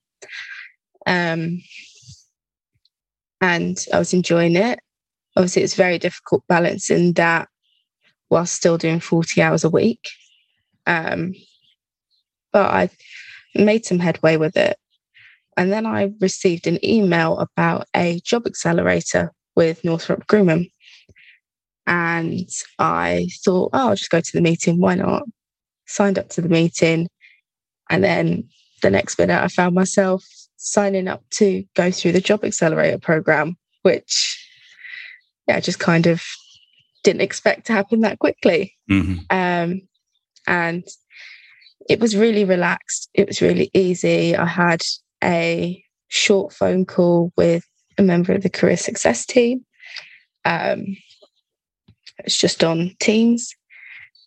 Um, 1.09 1.63
and 3.41 3.85
I 3.93 3.99
was 3.99 4.13
enjoying 4.13 4.57
it 4.57 4.79
obviously 5.39 5.63
it's 5.63 5.75
very 5.75 5.99
difficult 5.99 6.43
balancing 6.49 7.13
that 7.13 7.49
while 8.29 8.45
still 8.45 8.77
doing 8.77 8.99
40 8.99 9.41
hours 9.41 9.63
a 9.63 9.71
week. 9.71 10.05
Um, 10.85 11.33
but 12.53 12.71
I 12.71 12.91
made 13.55 13.87
some 13.87 14.01
headway 14.01 14.37
with 14.37 14.57
it. 14.57 14.77
And 15.57 15.73
then 15.73 15.87
I 15.87 16.13
received 16.21 16.67
an 16.67 16.85
email 16.85 17.39
about 17.39 17.87
a 17.95 18.21
job 18.25 18.47
accelerator 18.47 19.33
with 19.55 19.85
Northrop 19.85 20.27
Grumman. 20.27 20.71
And 21.87 22.49
I 22.79 23.29
thought, 23.45 23.71
oh, 23.73 23.89
I'll 23.91 23.97
just 23.97 24.11
go 24.11 24.21
to 24.21 24.33
the 24.33 24.43
meeting. 24.43 24.81
Why 24.81 24.97
not? 24.97 25.23
Signed 25.87 26.19
up 26.19 26.31
to 26.31 26.41
the 26.41 26.49
meeting. 26.49 27.09
And 27.91 28.03
then 28.03 28.49
the 28.83 28.91
next 28.91 29.19
minute, 29.19 29.41
I 29.41 29.49
found 29.49 29.75
myself 29.75 30.25
signing 30.59 31.09
up 31.09 31.23
to 31.31 31.65
go 31.75 31.91
through 31.91 32.13
the 32.13 32.21
job 32.21 32.45
accelerator 32.45 32.99
program, 32.99 33.57
which 33.83 34.45
yeah, 35.47 35.61
just 35.61 35.79
kind 35.79 36.07
of 36.07 36.23
didn't 37.03 37.23
expect 37.23 37.67
to 37.67 37.73
happen 37.73 38.01
that 38.01 38.19
quickly. 38.19 38.75
Mm-hmm. 38.91 39.21
Um, 39.31 39.81
and 40.47 40.85
it 41.89 42.01
was 42.01 42.17
really 42.17 42.45
relaxed. 42.45 43.09
It 43.15 43.29
was 43.29 43.41
really 43.41 43.71
easy. 43.73 44.37
I 44.37 44.45
had 44.45 44.83
a 45.25 45.83
short 46.09 46.53
phone 46.53 46.85
call 46.85 47.33
with 47.37 47.65
a 47.97 48.03
member 48.03 48.33
of 48.33 48.43
the 48.43 48.51
career 48.51 48.77
success 48.77 49.25
team. 49.25 49.65
Um, 50.45 50.97
it's 52.19 52.37
just 52.37 52.65
on 52.65 52.95
Teams, 53.01 53.55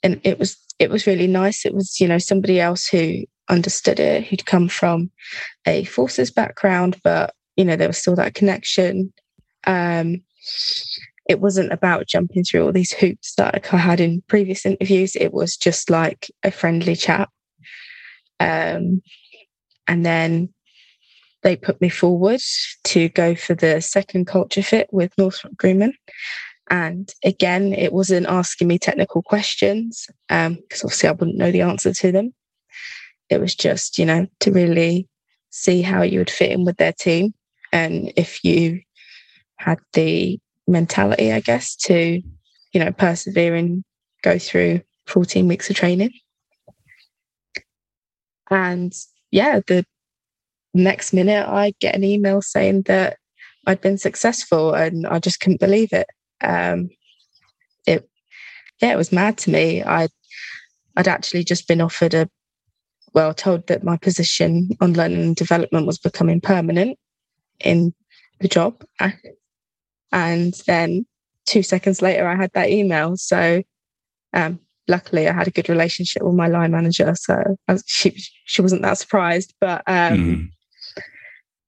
and 0.02 0.20
it 0.24 0.39
was 0.39 0.58
it 0.80 0.89
was 0.89 1.06
really 1.06 1.28
nice. 1.28 1.65
It 1.65 1.74
was 1.74 2.00
you 2.00 2.08
know 2.08 2.17
somebody 2.17 2.60
else 2.60 2.88
who 2.88 3.26
understood 3.51 3.99
it, 3.99 4.25
who'd 4.25 4.45
come 4.45 4.67
from 4.67 5.11
a 5.67 5.83
forces 5.83 6.31
background, 6.31 6.99
but 7.03 7.35
you 7.55 7.65
know 7.65 7.75
there 7.75 7.89
was 7.89 7.97
still 7.97 8.15
that 8.15 8.33
connection. 8.33 9.13
Um, 9.65 10.23
it 11.29 11.39
wasn't 11.39 11.71
about 11.71 12.07
jumping 12.07 12.43
through 12.43 12.65
all 12.65 12.71
these 12.71 12.91
hoops 12.91 13.35
that 13.35 13.71
I 13.71 13.77
had 13.77 13.99
in 13.99 14.23
previous 14.27 14.65
interviews. 14.65 15.15
It 15.15 15.33
was 15.33 15.55
just 15.55 15.89
like 15.89 16.31
a 16.43 16.51
friendly 16.51 16.95
chat. 16.95 17.29
Um, 18.39 19.01
and 19.87 20.05
then 20.05 20.49
they 21.43 21.55
put 21.55 21.79
me 21.79 21.89
forward 21.89 22.41
to 22.85 23.09
go 23.09 23.35
for 23.35 23.53
the 23.53 23.81
second 23.81 24.25
culture 24.25 24.63
fit 24.63 24.87
with 24.91 25.13
Northrop 25.17 25.55
Grumman. 25.55 25.93
And 26.69 27.09
again, 27.23 27.73
it 27.73 27.93
wasn't 27.93 28.27
asking 28.27 28.67
me 28.67 28.79
technical 28.79 29.21
questions 29.21 30.07
because 30.27 30.47
um, 30.47 30.57
obviously 30.83 31.09
I 31.09 31.11
wouldn't 31.11 31.37
know 31.37 31.51
the 31.51 31.61
answer 31.61 31.93
to 31.93 32.11
them. 32.11 32.33
It 33.32 33.41
was 33.41 33.56
just, 33.56 33.98
you 33.98 34.06
know, 34.06 34.28
to 34.41 34.52
really 34.52 35.08
see 35.50 35.82
how 35.82 36.02
you 36.02 36.20
would 36.20 36.30
fit 36.30 36.52
in 36.52 36.65
with 36.65 36.78
their 36.78 36.94
team 36.94 37.34
and 37.72 38.12
if 38.15 38.44
you 38.44 38.82
had 39.58 39.80
the 39.94 40.39
mentality, 40.67 41.32
I 41.32 41.39
guess, 41.39 41.76
to, 41.78 42.22
you 42.74 42.80
know, 42.80 42.91
persevere 42.91 43.56
and 43.56 43.84
go 44.24 44.38
through 44.38 44.82
14 45.08 45.48
weeks 45.48 45.70
of 45.70 45.76
training. 45.76 46.12
And 48.50 48.94
yeah, 49.32 49.62
the 49.65 49.86
next 50.74 51.13
minute 51.13 51.48
I 51.48 51.74
get 51.80 51.96
an 51.96 52.04
email 52.04 52.41
saying 52.41 52.84
that 52.84 53.17
I'd 53.65 53.82
been 53.82 53.98
successful 53.98 54.74
and 54.74 55.08
I 55.08 55.20
just 55.20 55.39
couldn't 55.39 55.60
believe 55.60 55.94
it. 55.94 56.08
Um, 56.41 56.89
it, 57.86 58.10
yeah, 58.82 58.91
it 58.91 58.98
was 58.98 59.12
mad 59.12 59.38
to 59.39 59.52
me. 59.52 59.84
I, 59.84 60.08
I'd 60.98 61.08
actually 61.08 61.44
just 61.44 61.67
been 61.67 61.82
offered 61.82 62.13
a, 62.13 62.30
well, 63.13 63.34
told 63.34 63.67
that 63.67 63.84
my 63.84 63.97
position 63.97 64.69
on 64.80 64.93
learning 64.93 65.21
and 65.21 65.36
development 65.36 65.86
was 65.86 65.97
becoming 65.97 66.41
permanent 66.41 66.97
in 67.60 67.93
the 68.39 68.47
job. 68.47 68.84
And 70.12 70.54
then 70.65 71.06
two 71.45 71.63
seconds 71.63 72.02
later, 72.02 72.28
I 72.28 72.36
had 72.36 72.52
that 72.54 72.69
email. 72.69 73.17
So, 73.17 73.63
um, 74.34 74.60
luckily, 74.88 75.28
I 75.28 75.34
had 75.34 75.47
a 75.47 75.52
good 75.52 75.69
relationship 75.69 76.24
with 76.24 76.36
my 76.36 76.47
line 76.47 76.71
manager. 76.71 77.13
So 77.15 77.58
she, 77.86 78.15
she 78.45 78.62
wasn't 78.62 78.82
that 78.84 78.97
surprised, 78.97 79.54
but, 79.60 79.84
um, 79.88 80.17
mm 80.17 80.47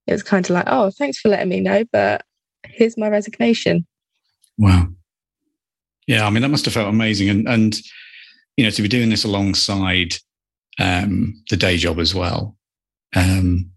it 0.07 0.11
was 0.11 0.23
kind 0.23 0.45
of 0.45 0.49
like, 0.49 0.65
oh, 0.67 0.91
thanks 0.91 1.19
for 1.19 1.29
letting 1.29 1.49
me 1.49 1.61
know, 1.61 1.85
but 1.91 2.23
here's 2.65 2.97
my 2.97 3.07
resignation. 3.07 3.85
Wow. 4.57 4.87
Yeah, 6.07 6.27
I 6.27 6.29
mean 6.29 6.41
that 6.41 6.49
must 6.49 6.65
have 6.65 6.73
felt 6.73 6.89
amazing, 6.89 7.29
and 7.29 7.47
and 7.47 7.79
you 8.57 8.65
know 8.65 8.69
to 8.71 8.81
be 8.81 8.89
doing 8.89 9.09
this 9.09 9.23
alongside 9.23 10.15
um, 10.79 11.41
the 11.49 11.57
day 11.57 11.77
job 11.77 11.99
as 11.99 12.13
well, 12.15 12.57
um, 13.15 13.69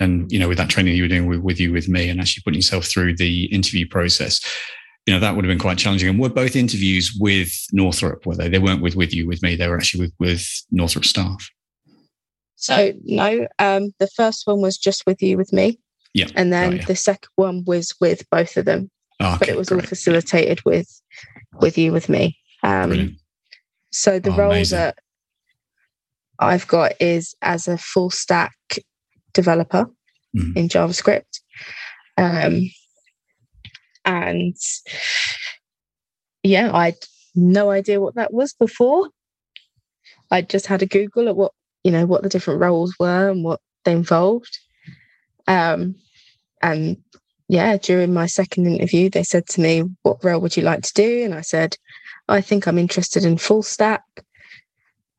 and 0.00 0.30
you 0.32 0.38
know 0.38 0.48
with 0.48 0.58
that 0.58 0.70
training 0.70 0.96
you 0.96 1.02
were 1.02 1.08
doing 1.08 1.26
with, 1.26 1.40
with 1.40 1.60
you 1.60 1.72
with 1.72 1.88
me, 1.88 2.08
and 2.08 2.20
actually 2.20 2.42
putting 2.44 2.58
yourself 2.58 2.86
through 2.86 3.16
the 3.16 3.44
interview 3.46 3.86
process, 3.86 4.40
you 5.06 5.14
know 5.14 5.20
that 5.20 5.34
would 5.34 5.44
have 5.44 5.50
been 5.50 5.58
quite 5.58 5.78
challenging. 5.78 6.08
And 6.08 6.18
were 6.18 6.28
both 6.28 6.56
interviews 6.56 7.16
with 7.18 7.52
Northrop? 7.72 8.26
Were 8.26 8.36
they? 8.36 8.48
They 8.48 8.58
weren't 8.58 8.82
with 8.82 8.96
with 8.96 9.14
you 9.14 9.26
with 9.26 9.42
me. 9.42 9.56
They 9.56 9.68
were 9.68 9.76
actually 9.76 10.04
with 10.04 10.14
with 10.18 10.46
Northrop 10.70 11.04
staff. 11.04 11.48
So 12.56 12.92
no, 13.04 13.48
um, 13.58 13.92
the 13.98 14.08
first 14.08 14.46
one 14.46 14.60
was 14.60 14.76
just 14.76 15.04
with 15.06 15.22
you 15.22 15.38
with 15.38 15.52
me. 15.52 15.78
Yeah. 16.12 16.26
And 16.34 16.52
then 16.52 16.70
right, 16.70 16.80
yeah. 16.80 16.86
the 16.86 16.96
second 16.96 17.30
one 17.36 17.64
was 17.66 17.94
with 18.00 18.28
both 18.30 18.56
of 18.56 18.64
them. 18.64 18.90
Oh, 19.20 19.28
okay, 19.28 19.38
but 19.38 19.48
it 19.48 19.56
was 19.56 19.68
great. 19.68 19.82
all 19.82 19.86
facilitated 19.86 20.64
with 20.64 20.88
with 21.60 21.78
you 21.78 21.92
with 21.92 22.08
me. 22.08 22.38
Um, 22.62 23.16
so 23.92 24.18
the 24.18 24.30
oh, 24.32 24.36
role 24.36 24.50
amazing. 24.50 24.78
that 24.78 24.98
I've 26.40 26.66
got 26.66 26.92
is 27.00 27.34
as 27.42 27.68
a 27.68 27.78
full 27.78 28.10
stack 28.10 28.54
developer 29.32 29.86
mm. 30.36 30.56
in 30.56 30.68
JavaScript. 30.68 31.40
Um, 32.16 32.70
and 34.04 34.56
yeah, 36.42 36.70
I 36.72 36.86
had 36.86 36.96
no 37.34 37.70
idea 37.70 38.00
what 38.00 38.16
that 38.16 38.32
was 38.32 38.54
before. 38.54 39.08
I 40.30 40.42
just 40.42 40.66
had 40.66 40.82
a 40.82 40.86
Google 40.86 41.28
at 41.28 41.36
what 41.36 41.52
you 41.84 41.90
know 41.90 42.06
what 42.06 42.22
the 42.22 42.28
different 42.28 42.60
roles 42.60 42.94
were 42.98 43.30
and 43.30 43.44
what 43.44 43.60
they 43.84 43.92
involved 43.92 44.58
um, 45.46 45.94
and 46.62 46.96
yeah 47.48 47.76
during 47.76 48.12
my 48.12 48.26
second 48.26 48.66
interview 48.66 49.08
they 49.08 49.24
said 49.24 49.46
to 49.46 49.60
me 49.60 49.84
what 50.02 50.22
role 50.22 50.40
would 50.40 50.56
you 50.56 50.62
like 50.62 50.82
to 50.82 50.92
do 50.94 51.24
and 51.24 51.34
i 51.34 51.40
said 51.40 51.76
i 52.28 52.40
think 52.40 52.66
i'm 52.66 52.78
interested 52.78 53.24
in 53.24 53.36
full 53.36 53.62
stack 53.62 54.02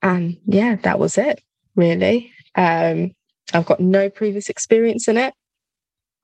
and 0.02 0.38
yeah 0.46 0.76
that 0.84 1.00
was 1.00 1.18
it 1.18 1.42
really 1.76 2.32
um, 2.56 3.12
i've 3.54 3.66
got 3.66 3.80
no 3.80 4.10
previous 4.10 4.50
experience 4.50 5.08
in 5.08 5.18
it 5.18 5.34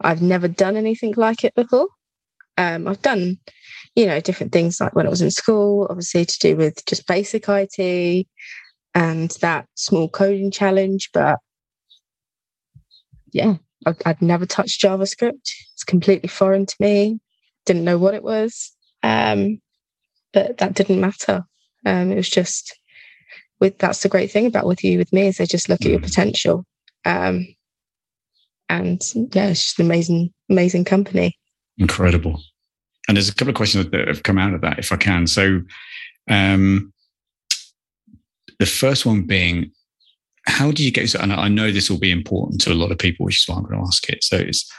i've 0.01 0.21
never 0.21 0.47
done 0.47 0.75
anything 0.75 1.13
like 1.17 1.43
it 1.43 1.53
before 1.55 1.87
um, 2.57 2.87
i've 2.87 3.01
done 3.01 3.37
you 3.95 4.05
know 4.05 4.19
different 4.19 4.51
things 4.51 4.79
like 4.79 4.95
when 4.95 5.07
i 5.07 5.09
was 5.09 5.21
in 5.21 5.31
school 5.31 5.87
obviously 5.89 6.25
to 6.25 6.39
do 6.39 6.55
with 6.55 6.85
just 6.85 7.07
basic 7.07 7.47
it 7.47 8.27
and 8.97 9.29
that 9.41 9.67
small 9.75 10.09
coding 10.09 10.49
challenge. 10.49 11.11
But 11.13 11.37
yeah, 13.31 13.57
I, 13.85 13.93
would 14.05 14.21
never 14.23 14.47
touched 14.47 14.81
JavaScript. 14.81 15.51
It's 15.73 15.83
completely 15.85 16.29
foreign 16.29 16.65
to 16.65 16.75
me. 16.79 17.19
Didn't 17.67 17.83
know 17.83 17.99
what 17.99 18.15
it 18.15 18.23
was. 18.23 18.71
Um, 19.03 19.61
but 20.33 20.57
that 20.57 20.73
didn't 20.73 20.99
matter. 20.99 21.43
Um, 21.85 22.11
it 22.11 22.15
was 22.15 22.29
just 22.29 22.75
with 23.59 23.77
that's 23.79 24.03
the 24.03 24.09
great 24.09 24.31
thing 24.31 24.45
about 24.45 24.65
with 24.65 24.83
you 24.83 24.97
with 24.97 25.11
me 25.11 25.27
is 25.27 25.37
they 25.37 25.45
just 25.45 25.69
look 25.69 25.81
at 25.81 25.91
your 25.91 25.99
mm. 25.99 26.03
potential. 26.03 26.65
Um, 27.05 27.47
and 28.69 29.01
yeah, 29.33 29.47
it's 29.47 29.63
just 29.63 29.79
an 29.79 29.85
amazing, 29.85 30.33
amazing 30.49 30.85
company. 30.85 31.37
Incredible. 31.77 32.41
And 33.07 33.15
there's 33.15 33.29
a 33.29 33.35
couple 33.35 33.49
of 33.49 33.55
questions 33.55 33.89
that 33.89 34.07
have 34.07 34.23
come 34.23 34.37
out 34.37 34.53
of 34.53 34.61
that, 34.61 34.79
if 34.79 34.91
I 34.91 34.97
can. 34.97 35.27
So, 35.27 35.61
um, 36.29 36.91
the 38.59 38.65
first 38.65 39.05
one 39.05 39.23
being, 39.23 39.71
how 40.45 40.67
did 40.67 40.79
you 40.79 40.91
get? 40.91 41.13
And 41.15 41.31
I 41.31 41.47
know 41.47 41.71
this 41.71 41.89
will 41.89 41.99
be 41.99 42.11
important 42.11 42.59
to 42.61 42.71
a 42.71 42.75
lot 42.75 42.91
of 42.91 42.97
people, 42.97 43.25
which 43.25 43.41
is 43.41 43.47
why 43.47 43.55
I'm 43.55 43.63
going 43.63 43.79
to 43.79 43.85
ask 43.85 44.09
it. 44.09 44.23
So 44.23 44.37
it's, 44.37 44.69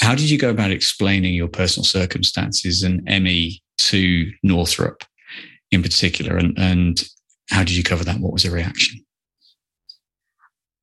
how 0.00 0.14
did 0.14 0.28
you 0.28 0.38
go 0.38 0.50
about 0.50 0.70
explaining 0.70 1.34
your 1.34 1.48
personal 1.48 1.84
circumstances 1.84 2.82
and 2.82 3.02
ME 3.04 3.62
to 3.78 4.30
Northrop 4.42 5.04
in 5.70 5.82
particular? 5.82 6.36
And, 6.36 6.58
and 6.58 7.02
how 7.50 7.64
did 7.64 7.76
you 7.76 7.82
cover 7.82 8.04
that? 8.04 8.20
What 8.20 8.32
was 8.32 8.44
the 8.44 8.50
reaction? 8.50 9.04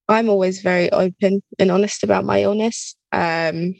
I'm 0.09 0.29
always 0.29 0.61
very 0.61 0.91
open 0.91 1.41
and 1.59 1.71
honest 1.71 2.03
about 2.03 2.25
my 2.25 2.41
illness. 2.41 2.95
Um, 3.11 3.75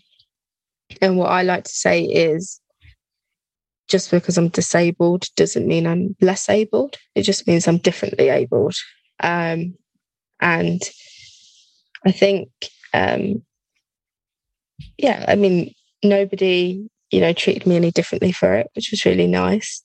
and 1.02 1.17
what 1.17 1.32
I 1.32 1.43
like 1.43 1.63
to 1.65 1.71
say 1.71 2.04
is 2.04 2.60
just 3.88 4.12
because 4.12 4.38
I'm 4.38 4.50
disabled 4.50 5.26
doesn't 5.36 5.67
mean 5.67 5.88
I'm 5.88 6.15
less 6.21 6.50
abled. 6.50 6.97
It 7.15 7.21
just 7.23 7.47
means 7.47 7.67
I'm 7.67 7.78
differently 7.78 8.30
abled. 8.30 8.76
Um, 9.21 9.76
and 10.41 10.82
I 12.06 12.12
think, 12.12 12.50
um, 12.93 13.43
yeah, 14.97 15.26
I 15.28 15.36
mean, 15.36 15.73
nobody, 16.04 16.88
you 17.12 17.21
know, 17.21 17.34
treated 17.34 17.65
me 17.65 17.78
any 17.78 17.91
differently 17.91 18.32
for 18.32 18.54
it, 18.54 18.67
which 18.76 18.91
was 18.91 19.06
really 19.06 19.28
nice. 19.28 19.84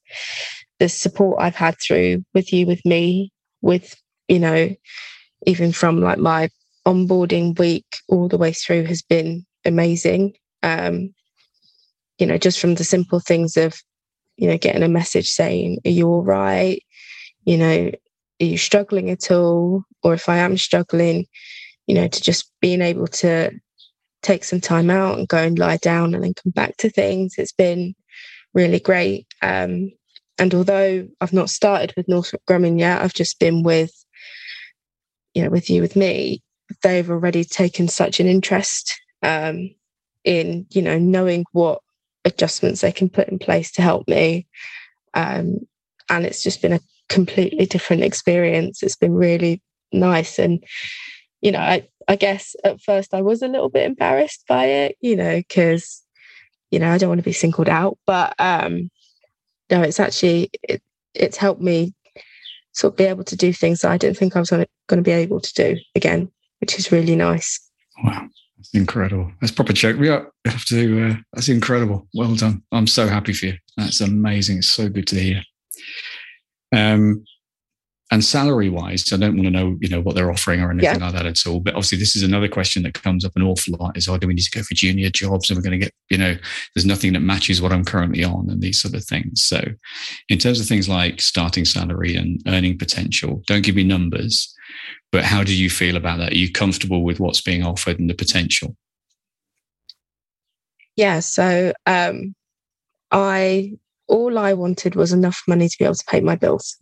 The 0.83 0.89
support 0.89 1.41
I've 1.41 1.55
had 1.55 1.77
through 1.79 2.25
with 2.35 2.53
you, 2.53 2.67
with 2.67 2.85
me, 2.85 3.31
with, 3.61 3.95
you 4.27 4.41
know, 4.41 4.75
even 5.47 5.71
from 5.71 6.01
like 6.01 6.19
my 6.19 6.49
onboarding 6.85 7.57
week 7.57 7.87
all 8.09 8.27
the 8.27 8.37
way 8.37 8.53
through 8.53 8.87
has 8.87 9.01
been 9.01 9.47
amazing. 9.65 10.35
Um, 10.65 11.15
you 12.19 12.27
know, 12.27 12.37
just 12.37 12.59
from 12.59 12.75
the 12.75 12.85
simple 12.85 13.21
things 13.21 13.57
of 13.57 13.81
you 14.37 14.49
know, 14.49 14.59
getting 14.59 14.83
a 14.83 14.89
message 14.89 15.29
saying, 15.29 15.79
Are 15.85 15.91
you 15.91 16.09
all 16.09 16.25
right? 16.25 16.83
You 17.45 17.59
know, 17.59 17.91
are 18.41 18.45
you 18.45 18.59
struggling 18.59 19.11
at 19.11 19.31
all? 19.31 19.85
Or 20.03 20.15
if 20.15 20.29
I 20.29 20.39
am 20.39 20.57
struggling, 20.57 21.27
you 21.87 21.95
know, 21.95 22.09
to 22.09 22.21
just 22.21 22.51
being 22.61 22.83
able 22.83 23.07
to 23.09 23.53
take 24.23 24.45
some 24.45 24.61
time 24.61 24.91
out 24.91 25.19
and 25.19 25.29
go 25.29 25.39
and 25.39 25.59
lie 25.59 25.77
down 25.77 26.15
and 26.15 26.25
then 26.25 26.35
come 26.35 26.51
back 26.51 26.77
to 26.79 26.91
things. 26.91 27.35
It's 27.39 27.53
been 27.53 27.95
really 28.55 28.81
great. 28.81 29.27
Um, 29.43 29.91
and 30.39 30.55
although 30.55 31.07
I've 31.21 31.33
not 31.33 31.51
started 31.51 31.95
with 31.97 32.09
Northrop 32.09 32.43
Grumman 32.49 32.79
yet, 32.79 33.03
I've 33.03 33.15
just 33.15 33.39
been 33.39 33.63
with, 33.63 33.93
you 35.35 35.43
know, 35.43 35.51
with 35.51 35.71
you, 35.71 35.81
with 35.81 35.97
me, 35.97 36.43
they've 36.83 37.11
already 37.11 37.45
taken 37.45 37.89
such 37.89 38.21
an 38.21 38.27
interest 38.27 38.99
um, 39.23 39.71
in, 40.25 40.67
you 40.71 40.83
know, 40.83 40.99
knowing 40.99 41.45
what 41.53 41.81
adjustments 42.25 42.81
they 42.81 42.93
can 42.93 43.09
put 43.09 43.29
in 43.29 43.39
place 43.39 43.73
to 43.73 43.83
help 43.83 44.09
me. 44.09 44.47
Um, 45.15 45.59
and 46.09 46.25
it's 46.25 46.43
just 46.43 46.63
been 46.63 46.73
a 46.73 46.81
completely 47.09 47.67
different 47.67 48.03
experience. 48.03 48.83
It's 48.83 48.97
been 48.97 49.15
really 49.15 49.63
nice. 49.93 50.39
And, 50.39 50.65
you 51.41 51.53
know, 51.53 51.61
I, 51.61 51.87
I 52.09 52.17
guess 52.17 52.57
at 52.65 52.81
first 52.81 53.15
I 53.15 53.23
was 53.23 53.43
a 53.43 53.49
little 53.49 53.69
bit 53.69 53.85
embarrassed 53.85 54.45
by 54.49 54.65
it, 54.67 54.97
you 55.01 55.17
know, 55.17 55.37
because, 55.37 56.03
you 56.71 56.79
know, 56.79 56.91
I 56.91 56.99
don't 56.99 57.11
want 57.11 57.19
to 57.19 57.25
be 57.25 57.33
singled 57.33 57.69
out. 57.69 57.99
But 58.07 58.35
um, 58.39 58.91
no, 59.73 59.83
it's 59.83 59.99
actually, 59.99 60.51
it, 60.63 60.81
it's 61.15 61.37
helped 61.37 61.63
me 61.63 61.93
sort 62.73 62.93
of 62.93 62.97
be 62.97 63.05
able 63.05 63.25
to 63.25 63.37
do 63.37 63.53
things 63.53 63.81
that 63.81 63.91
I 63.91 63.97
didn't 63.97 64.19
think 64.19 64.37
I 64.37 64.41
was 64.41 64.51
going 64.51 64.67
to 64.89 65.03
be 65.03 65.11
able 65.11 65.41
to 65.41 65.55
do 65.55 65.77
again, 65.95 66.31
which 66.61 66.79
is 66.79 66.93
really 66.93 67.17
nice. 67.17 67.59
Wow. 68.05 68.29
That's 68.59 68.75
incredible. 68.75 69.33
That's 69.41 69.51
proper 69.51 69.73
joke. 69.73 69.99
We 69.99 70.07
have 70.07 70.65
to. 70.67 71.09
Uh, 71.09 71.15
that's 71.33 71.49
incredible. 71.49 72.07
Well 72.15 72.37
done. 72.37 72.63
I'm 72.71 72.87
so 72.87 73.09
happy 73.09 73.33
for 73.33 73.47
you. 73.47 73.55
That's 73.77 74.01
amazing. 74.01 74.59
It's 74.59 74.71
so 74.71 74.89
good 74.89 75.09
to 75.09 75.17
hear. 75.17 75.43
Um, 76.73 77.25
and 78.13 78.23
salary 78.23 78.69
wise, 78.69 79.11
I 79.11 79.17
don't 79.17 79.37
want 79.37 79.47
to 79.47 79.51
know, 79.51 79.79
you 79.81 79.89
know, 79.89 80.03
what 80.03 80.15
they're 80.15 80.31
offering 80.31 80.61
or 80.61 80.71
anything 80.71 81.01
yeah. 81.01 81.03
like 81.03 81.15
that 81.15 81.25
at 81.25 81.47
all. 81.47 81.61
But 81.61 81.73
obviously, 81.73 81.97
this 81.97 82.15
is 82.15 82.23
another 82.23 82.47
question 82.47 82.83
that 82.83 82.93
comes 82.93 83.25
up 83.25 83.33
an 83.37 83.43
awful 83.43 83.75
lot: 83.79 83.97
is, 83.97 84.07
oh, 84.07 84.19
do 84.19 84.27
we 84.27 84.35
need 84.35 84.43
to 84.43 84.51
go 84.51 84.63
for 84.63 84.75
junior 84.75 85.09
jobs? 85.09 85.49
And 85.49 85.57
we're 85.57 85.63
going 85.63 85.81
to 85.81 85.87
get, 85.87 85.95
you 86.11 86.19
know, 86.19 86.37
there's 86.75 86.85
nothing 86.85 87.15
that 87.15 87.21
matches 87.21 87.63
what 87.63 87.73
I'm 87.73 87.87
currently 87.87 88.23
on, 88.23 88.51
and 88.51 88.61
these 88.61 88.83
sort 88.83 88.95
of 88.95 89.03
things. 89.03 89.43
So, 89.43 89.65
in 90.29 90.37
terms 90.37 90.61
of 90.61 90.67
things 90.67 90.91
like 90.91 91.23
starting 91.23 91.65
salary 91.65 92.15
and 92.15 92.39
earning 92.47 92.77
potential, 92.77 93.43
don't 93.47 93.65
give 93.65 93.77
me 93.77 93.83
numbers, 93.83 94.55
but 95.11 95.25
how 95.25 95.43
do 95.43 95.57
you 95.57 95.71
feel 95.71 95.97
about 95.97 96.19
that? 96.19 96.33
Are 96.33 96.39
you 96.39 96.53
comfortable 96.53 97.05
with 97.05 97.19
what's 97.19 97.41
being 97.41 97.65
offered 97.65 97.99
and 97.99 98.11
the 98.11 98.15
potential? 98.15 98.77
Yeah. 100.97 101.21
So 101.21 101.73
um, 101.87 102.35
I 103.11 103.73
all 104.07 104.39
I 104.39 104.53
wanted 104.53 104.97
was 104.97 105.15
enough 105.15 105.43
money 105.49 105.67
to 105.67 105.79
be 105.79 105.87
able 105.87 105.95
to 105.95 106.05
pay 106.05 106.21
my 106.21 106.37
bills, 106.37 106.77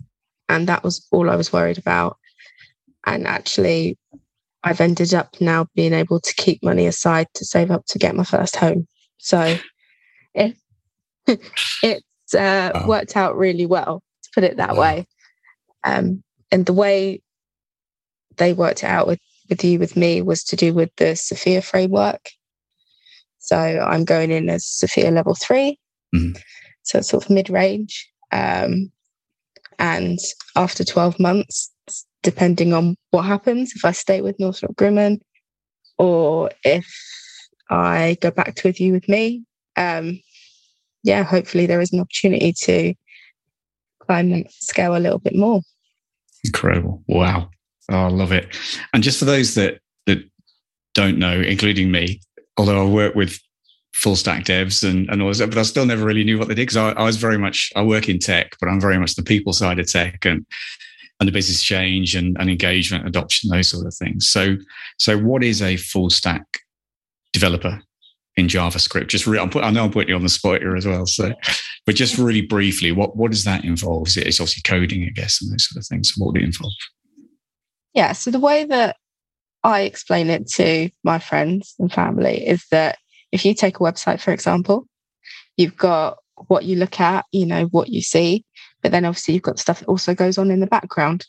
and 0.51 0.66
that 0.66 0.82
was 0.82 1.07
all 1.12 1.30
I 1.30 1.36
was 1.36 1.53
worried 1.53 1.78
about. 1.78 2.18
And 3.07 3.26
actually, 3.26 3.96
I've 4.64 4.80
ended 4.80 5.14
up 5.14 5.40
now 5.40 5.68
being 5.76 5.94
able 5.94 6.18
to 6.20 6.34
keep 6.34 6.62
money 6.62 6.86
aside 6.86 7.28
to 7.34 7.44
save 7.44 7.70
up 7.70 7.86
to 7.86 7.98
get 7.98 8.16
my 8.16 8.24
first 8.24 8.57
home. 8.57 8.88
So 9.18 9.57
it, 10.34 10.57
it's 11.26 12.34
uh, 12.34 12.72
wow. 12.74 12.86
worked 12.86 13.16
out 13.16 13.36
really 13.36 13.64
well, 13.64 14.03
to 14.24 14.30
put 14.34 14.44
it 14.44 14.57
that 14.57 14.74
wow. 14.74 14.80
way. 14.80 15.07
Um, 15.84 16.22
and 16.51 16.66
the 16.66 16.72
way 16.72 17.22
they 18.36 18.53
worked 18.53 18.82
it 18.82 18.86
out 18.86 19.07
with, 19.07 19.20
with 19.48 19.64
you, 19.64 19.78
with 19.78 19.96
me, 19.96 20.20
was 20.20 20.42
to 20.44 20.57
do 20.57 20.74
with 20.74 20.90
the 20.96 21.14
SFIA 21.14 21.62
framework. 21.62 22.28
So 23.38 23.57
I'm 23.57 24.05
going 24.05 24.32
in 24.32 24.51
as 24.51 24.64
SFIA 24.64 25.12
level 25.12 25.34
3 25.34 25.78
mm-hmm. 26.14 26.32
So 26.82 26.98
it's 26.98 27.09
sort 27.09 27.24
of 27.24 27.30
mid 27.30 27.51
range. 27.51 28.11
Um, 28.32 28.90
and 29.81 30.18
after 30.57 30.85
12 30.85 31.18
months, 31.18 31.72
depending 32.22 32.74
on 32.74 32.97
what 33.11 33.22
happens, 33.22 33.72
if 33.74 33.85
I 33.85 33.93
stay 33.93 34.20
with 34.20 34.39
Northrop 34.39 34.76
Grumman 34.76 35.20
or 35.99 36.51
if 36.64 36.87
I 37.70 38.18
go 38.20 38.31
back 38.31 38.55
to 38.57 38.68
with 38.68 38.78
you 38.78 38.93
with 38.93 39.09
me, 39.09 39.43
um, 39.76 40.20
yeah, 41.03 41.22
hopefully 41.22 41.64
there 41.64 41.81
is 41.81 41.93
an 41.93 42.01
opportunity 42.01 42.53
to 42.64 42.95
climb 44.01 44.31
that 44.31 44.53
scale 44.53 44.95
a 44.95 44.99
little 44.99 45.18
bit 45.18 45.35
more. 45.35 45.62
Incredible. 46.45 47.03
Wow. 47.07 47.49
Oh, 47.91 48.05
I 48.05 48.09
love 48.09 48.33
it. 48.33 48.55
And 48.93 49.03
just 49.03 49.18
for 49.18 49.24
those 49.24 49.55
that 49.55 49.81
that 50.07 50.18
don't 50.95 51.18
know, 51.18 51.41
including 51.41 51.91
me, 51.91 52.20
although 52.59 52.87
I 52.87 52.89
work 52.89 53.14
with 53.14 53.41
full 53.95 54.16
stack 54.16 54.45
devs 54.45 54.88
and, 54.88 55.09
and 55.11 55.20
all 55.20 55.32
that, 55.32 55.49
but 55.49 55.59
I 55.59 55.62
still 55.62 55.86
never 55.86 56.05
really 56.05 56.24
knew 56.24 56.38
what 56.38 56.49
they 56.49 56.55
did 56.55 56.62
because 56.62 56.76
I, 56.76 56.91
I, 56.93 57.05
was 57.05 57.16
very 57.16 57.38
much, 57.38 57.70
I 57.76 57.82
work 57.82 58.09
in 58.09 58.18
tech, 58.18 58.57
but 58.61 58.68
I'm 58.68 58.80
very 58.80 58.99
much 58.99 59.14
the 59.14 59.22
people 59.22 59.53
side 59.53 59.78
of 59.78 59.91
tech 59.91 60.24
and, 60.24 60.47
and 61.18 61.28
the 61.28 61.32
business 61.32 61.62
change 61.62 62.14
and, 62.14 62.36
and 62.41 62.49
engagement, 62.49 63.07
adoption, 63.07 63.51
those 63.51 63.68
sort 63.68 63.86
of 63.86 63.95
things. 63.95 64.28
So, 64.28 64.57
so 64.99 65.18
what 65.18 65.45
is 65.45 65.61
a 65.61 65.76
full 65.76 66.09
stack 66.09 66.45
developer 67.32 67.82
in 68.36 68.47
JavaScript? 68.47 69.09
Just 69.09 69.26
re- 69.26 69.38
I'm 69.38 69.51
put, 69.51 69.64
I 69.64 69.70
know 69.70 69.84
I'm 69.84 69.91
putting 69.91 70.11
you 70.11 70.14
on 70.14 70.22
the 70.22 70.30
spot 70.30 70.61
here 70.61 70.76
as 70.76 70.86
well. 70.86 71.05
So, 71.05 71.32
but 71.84 71.95
just 71.95 72.16
really 72.16 72.43
briefly, 72.43 72.93
what, 72.93 73.16
what 73.16 73.32
does 73.32 73.45
that 73.45 73.64
involve? 73.64 74.09
Is 74.09 74.16
it, 74.16 74.26
it's 74.26 74.41
obviously 74.41 74.62
coding, 74.62 75.05
I 75.05 75.11
guess, 75.11 75.43
and 75.43 75.53
those 75.53 75.68
sort 75.68 75.82
of 75.82 75.86
things. 75.86 76.14
So 76.14 76.24
what 76.24 76.32
would 76.32 76.43
it 76.43 76.47
involve? 76.47 76.72
Yeah. 77.93 78.12
So 78.12 78.30
the 78.30 78.41
way 78.41 78.64
that 78.64 78.97
I 79.62 79.82
explain 79.82 80.30
it 80.30 80.49
to 80.53 80.91
my 81.05 81.18
friends 81.18 81.74
and 81.78 81.93
family 81.93 82.47
is 82.47 82.64
that 82.70 82.99
if 83.33 83.45
you 83.45 83.55
take 83.55 83.76
a 83.76 83.83
website, 83.83 84.20
for 84.20 84.33
example, 84.33 84.87
you've 85.57 85.76
got 85.76 86.18
what 86.49 86.64
you 86.64 86.76
look 86.76 87.01
at, 87.01 87.24
you 87.33 87.47
know, 87.47 87.64
what 87.66 87.89
you 87.89 88.03
see, 88.03 88.45
but 88.83 88.93
then 88.93 89.05
obviously 89.05 89.35
you've 89.35 89.43
got 89.43 89.59
stuff 89.59 89.81
that 89.81 89.89
also 89.89 90.14
goes 90.14 90.39
on 90.39 90.51
in 90.51 90.61
the 90.61 90.66
background. 90.66 91.26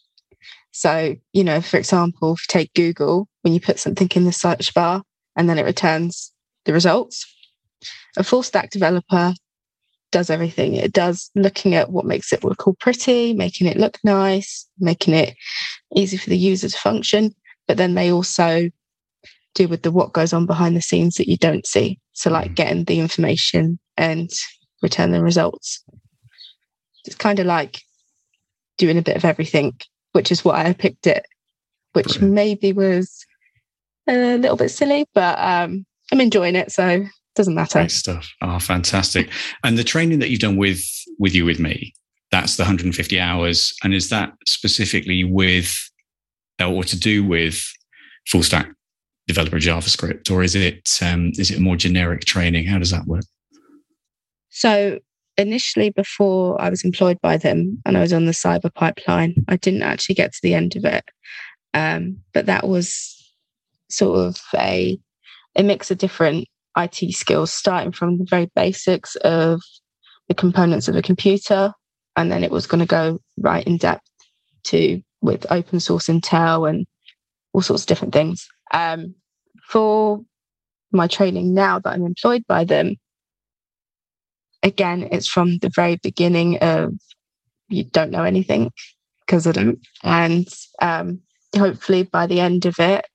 So, 0.72 1.16
you 1.34 1.44
know, 1.44 1.62
for 1.62 1.78
example, 1.78 2.34
if 2.34 2.42
you 2.42 2.46
take 2.48 2.74
Google, 2.74 3.28
when 3.42 3.54
you 3.54 3.60
put 3.60 3.80
something 3.80 4.10
in 4.16 4.26
the 4.26 4.32
search 4.32 4.74
bar 4.74 5.04
and 5.36 5.50
then 5.50 5.60
it 5.60 5.66
returns 5.66 6.32
the 6.66 6.74
results, 6.74 7.26
a 8.18 8.24
full 8.24 8.44
stack 8.44 8.70
developer 8.70 9.34
does 10.12 10.30
everything. 10.30 10.76
It 10.76 10.94
does 10.94 11.32
looking 11.36 11.76
at 11.76 11.92
what 11.92 12.06
makes 12.06 12.32
it 12.34 12.44
look 12.44 12.68
all 12.68 12.76
pretty, 12.80 13.34
making 13.34 13.68
it 13.68 13.78
look 13.78 13.98
nice, 14.04 14.68
making 14.80 15.14
it 15.14 15.36
easy 15.96 16.18
for 16.18 16.30
the 16.30 16.38
user 16.38 16.70
to 16.70 16.78
function. 16.78 17.34
But 17.68 17.78
then 17.78 17.96
they 17.96 18.12
also 18.12 18.70
do 19.54 19.68
with 19.68 19.84
the 19.84 19.92
what 19.92 20.14
goes 20.14 20.34
on 20.34 20.46
behind 20.46 20.76
the 20.76 20.82
scenes 20.82 21.16
that 21.16 21.30
you 21.30 21.38
don't 21.38 21.66
see. 21.66 22.00
So, 22.14 22.30
like 22.30 22.52
mm. 22.52 22.56
getting 22.56 22.84
the 22.86 23.00
information 23.00 23.80
and 23.98 24.30
return 24.82 25.12
the 25.12 25.22
results. 25.22 25.84
It's 27.06 27.16
kind 27.16 27.40
of 27.40 27.46
like 27.46 27.82
doing 28.78 28.98
a 28.98 29.02
bit 29.02 29.16
of 29.16 29.26
everything, 29.26 29.74
which 30.12 30.32
is 30.32 30.46
why 30.46 30.66
I 30.66 30.74
picked 30.74 31.08
it, 31.08 31.26
which 31.94 32.20
Brilliant. 32.20 32.34
maybe 32.34 32.74
was 32.74 33.26
a 34.08 34.38
little 34.38 34.58
bit 34.58 34.70
silly, 34.70 35.06
but 35.14 35.38
um, 35.40 35.86
I'm 36.12 36.22
enjoying 36.22 36.56
it, 36.56 36.72
so 36.72 36.88
it 36.88 37.08
doesn't 37.36 37.56
matter. 37.56 37.80
Great 37.80 37.92
stuff. 37.92 38.30
Oh, 38.42 38.60
fantastic! 38.60 39.30
And 39.64 39.78
the 39.78 39.84
training 39.84 40.20
that 40.20 40.30
you've 40.30 40.40
done 40.40 40.58
with 40.58 40.84
with 41.20 41.34
you 41.36 41.46
with 41.46 41.60
me, 41.60 41.94
that's 42.32 42.58
the 42.58 42.64
150 42.64 43.20
hours, 43.20 43.74
and 43.84 43.94
is 43.94 44.10
that 44.10 44.34
specifically 44.46 45.24
with 45.24 45.76
or 46.60 46.84
to 46.84 47.00
do 47.00 47.24
with 47.24 47.64
full 48.28 48.44
stack 48.44 48.72
developer 49.34 49.58
JavaScript, 49.58 50.32
or 50.32 50.44
is 50.44 50.56
it 50.56 51.00
um, 51.02 51.32
is 51.38 51.52
it 51.52 51.60
more 51.60 51.76
generic 51.76 52.22
training? 52.26 52.66
How 52.66 52.80
does 52.80 52.92
that 52.92 53.06
work? 53.06 53.26
So 54.50 55.00
initially, 55.38 55.90
before 55.90 56.62
I 56.62 56.70
was 56.70 56.84
employed 56.84 57.20
by 57.22 57.38
them 57.38 57.82
and 57.86 57.98
I 57.98 58.02
was 58.02 58.14
on 58.14 58.26
the 58.26 58.32
cyber 58.34 58.74
pipeline, 58.74 59.36
I 59.48 59.56
didn't 59.56 59.84
actually 59.84 60.16
get 60.16 60.34
to 60.34 60.40
the 60.44 60.54
end 60.54 60.76
of 60.76 60.86
it, 60.86 61.06
um, 61.74 62.18
but 62.34 62.46
that 62.48 62.68
was 62.68 63.18
sort 63.90 64.20
of 64.20 64.38
a 64.56 65.00
a 65.56 65.64
mix 65.64 65.92
of 65.92 65.98
different 65.98 66.48
IT 66.78 67.14
skills, 67.14 67.52
starting 67.52 67.92
from 67.92 68.18
the 68.18 68.26
very 68.30 68.50
basics 68.56 69.16
of 69.18 69.62
the 70.28 70.34
components 70.34 70.88
of 70.88 70.96
a 70.96 71.02
computer, 71.02 71.74
and 72.16 72.32
then 72.32 72.44
it 72.44 72.52
was 72.52 72.68
going 72.68 72.80
to 72.80 72.86
go 72.86 73.20
right 73.38 73.66
in 73.66 73.78
depth 73.78 74.08
to 74.64 75.02
with 75.22 75.46
open 75.52 75.80
source 75.80 76.08
Intel 76.08 76.70
and 76.70 76.86
all 77.54 77.62
sorts 77.62 77.84
of 77.84 77.88
different 77.88 78.14
things. 78.14 78.48
Um, 78.74 79.16
for 79.72 80.22
my 80.92 81.08
training 81.08 81.54
now 81.54 81.80
that 81.80 81.94
I'm 81.94 82.06
employed 82.06 82.44
by 82.48 82.66
them, 82.66 82.96
again, 84.62 85.08
it's 85.12 85.28
from 85.28 85.58
the 85.60 85.72
very 85.74 85.96
beginning 85.96 86.58
of 86.60 86.94
you 87.70 87.86
don't 87.86 88.12
know 88.12 88.24
anything 88.24 88.72
because 89.26 89.48
I 89.48 89.54
don't. 89.54 89.80
And 90.04 90.48
um, 90.82 91.22
hopefully 91.56 92.04
by 92.04 92.28
the 92.28 92.42
end 92.42 92.66
of 92.66 92.80
it, 92.80 93.06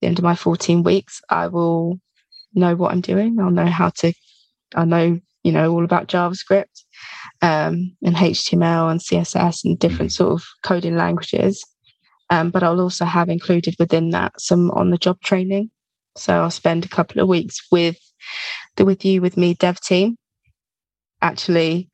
the 0.00 0.08
end 0.08 0.18
of 0.18 0.24
my 0.24 0.34
14 0.34 0.82
weeks, 0.82 1.20
I 1.28 1.48
will 1.48 2.00
know 2.54 2.74
what 2.74 2.92
I'm 2.92 3.00
doing. 3.00 3.36
I'll 3.38 3.50
know 3.50 3.66
how 3.66 3.90
to, 3.90 4.12
I 4.74 4.84
know, 4.84 5.20
you 5.44 5.52
know, 5.52 5.70
all 5.72 5.84
about 5.84 6.08
JavaScript 6.08 6.82
um, 7.42 7.94
and 8.02 8.16
HTML 8.16 8.90
and 8.90 9.00
CSS 9.00 9.64
and 9.64 9.78
different 9.78 10.12
sort 10.12 10.32
of 10.32 10.46
coding 10.62 10.96
languages. 10.96 11.64
Um, 12.30 12.50
but 12.50 12.62
I'll 12.62 12.80
also 12.80 13.04
have 13.04 13.28
included 13.28 13.76
within 13.78 14.10
that 14.10 14.40
some 14.40 14.70
on 14.72 14.90
the 14.90 14.98
job 14.98 15.20
training. 15.20 15.70
So 16.16 16.34
I'll 16.42 16.50
spend 16.50 16.84
a 16.84 16.88
couple 16.88 17.20
of 17.20 17.28
weeks 17.28 17.60
with 17.70 17.98
the 18.76 18.84
With 18.84 19.04
You, 19.04 19.20
With 19.20 19.36
Me 19.36 19.54
dev 19.54 19.80
team, 19.80 20.16
actually, 21.22 21.88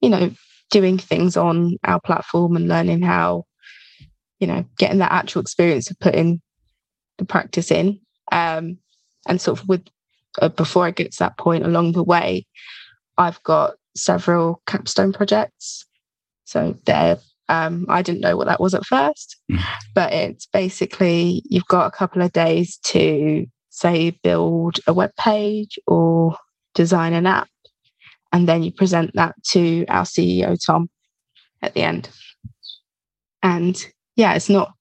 you 0.00 0.10
know, 0.10 0.30
doing 0.70 0.98
things 0.98 1.36
on 1.36 1.76
our 1.84 2.00
platform 2.00 2.56
and 2.56 2.68
learning 2.68 3.02
how, 3.02 3.44
you 4.38 4.46
know, 4.46 4.64
getting 4.78 4.98
that 4.98 5.12
actual 5.12 5.42
experience 5.42 5.90
of 5.90 5.98
putting 5.98 6.40
the 7.18 7.24
practice 7.24 7.70
in. 7.70 8.00
Um, 8.30 8.78
and 9.26 9.40
sort 9.40 9.60
of 9.60 9.68
with, 9.68 9.86
uh, 10.40 10.48
before 10.48 10.84
I 10.84 10.90
get 10.90 11.12
to 11.12 11.18
that 11.20 11.38
point 11.38 11.64
along 11.64 11.92
the 11.92 12.02
way, 12.04 12.46
I've 13.16 13.42
got 13.42 13.74
several 13.96 14.62
capstone 14.66 15.12
projects. 15.12 15.84
So 16.44 16.76
they're 16.84 17.18
um, 17.48 17.86
I 17.88 18.02
didn't 18.02 18.20
know 18.20 18.36
what 18.36 18.46
that 18.46 18.60
was 18.60 18.74
at 18.74 18.84
first, 18.84 19.36
mm. 19.50 19.62
but 19.94 20.12
it's 20.12 20.46
basically 20.46 21.42
you've 21.48 21.66
got 21.66 21.86
a 21.86 21.96
couple 21.96 22.22
of 22.22 22.32
days 22.32 22.78
to 22.84 23.46
say 23.70 24.10
build 24.22 24.78
a 24.86 24.92
web 24.92 25.10
page 25.16 25.78
or 25.86 26.36
design 26.74 27.12
an 27.12 27.26
app, 27.26 27.48
and 28.32 28.48
then 28.48 28.62
you 28.62 28.72
present 28.72 29.12
that 29.14 29.34
to 29.52 29.84
our 29.88 30.04
CEO 30.04 30.56
Tom 30.64 30.88
at 31.62 31.74
the 31.74 31.82
end. 31.82 32.10
And 33.42 33.82
yeah, 34.16 34.34
it's 34.34 34.48
not 34.48 34.72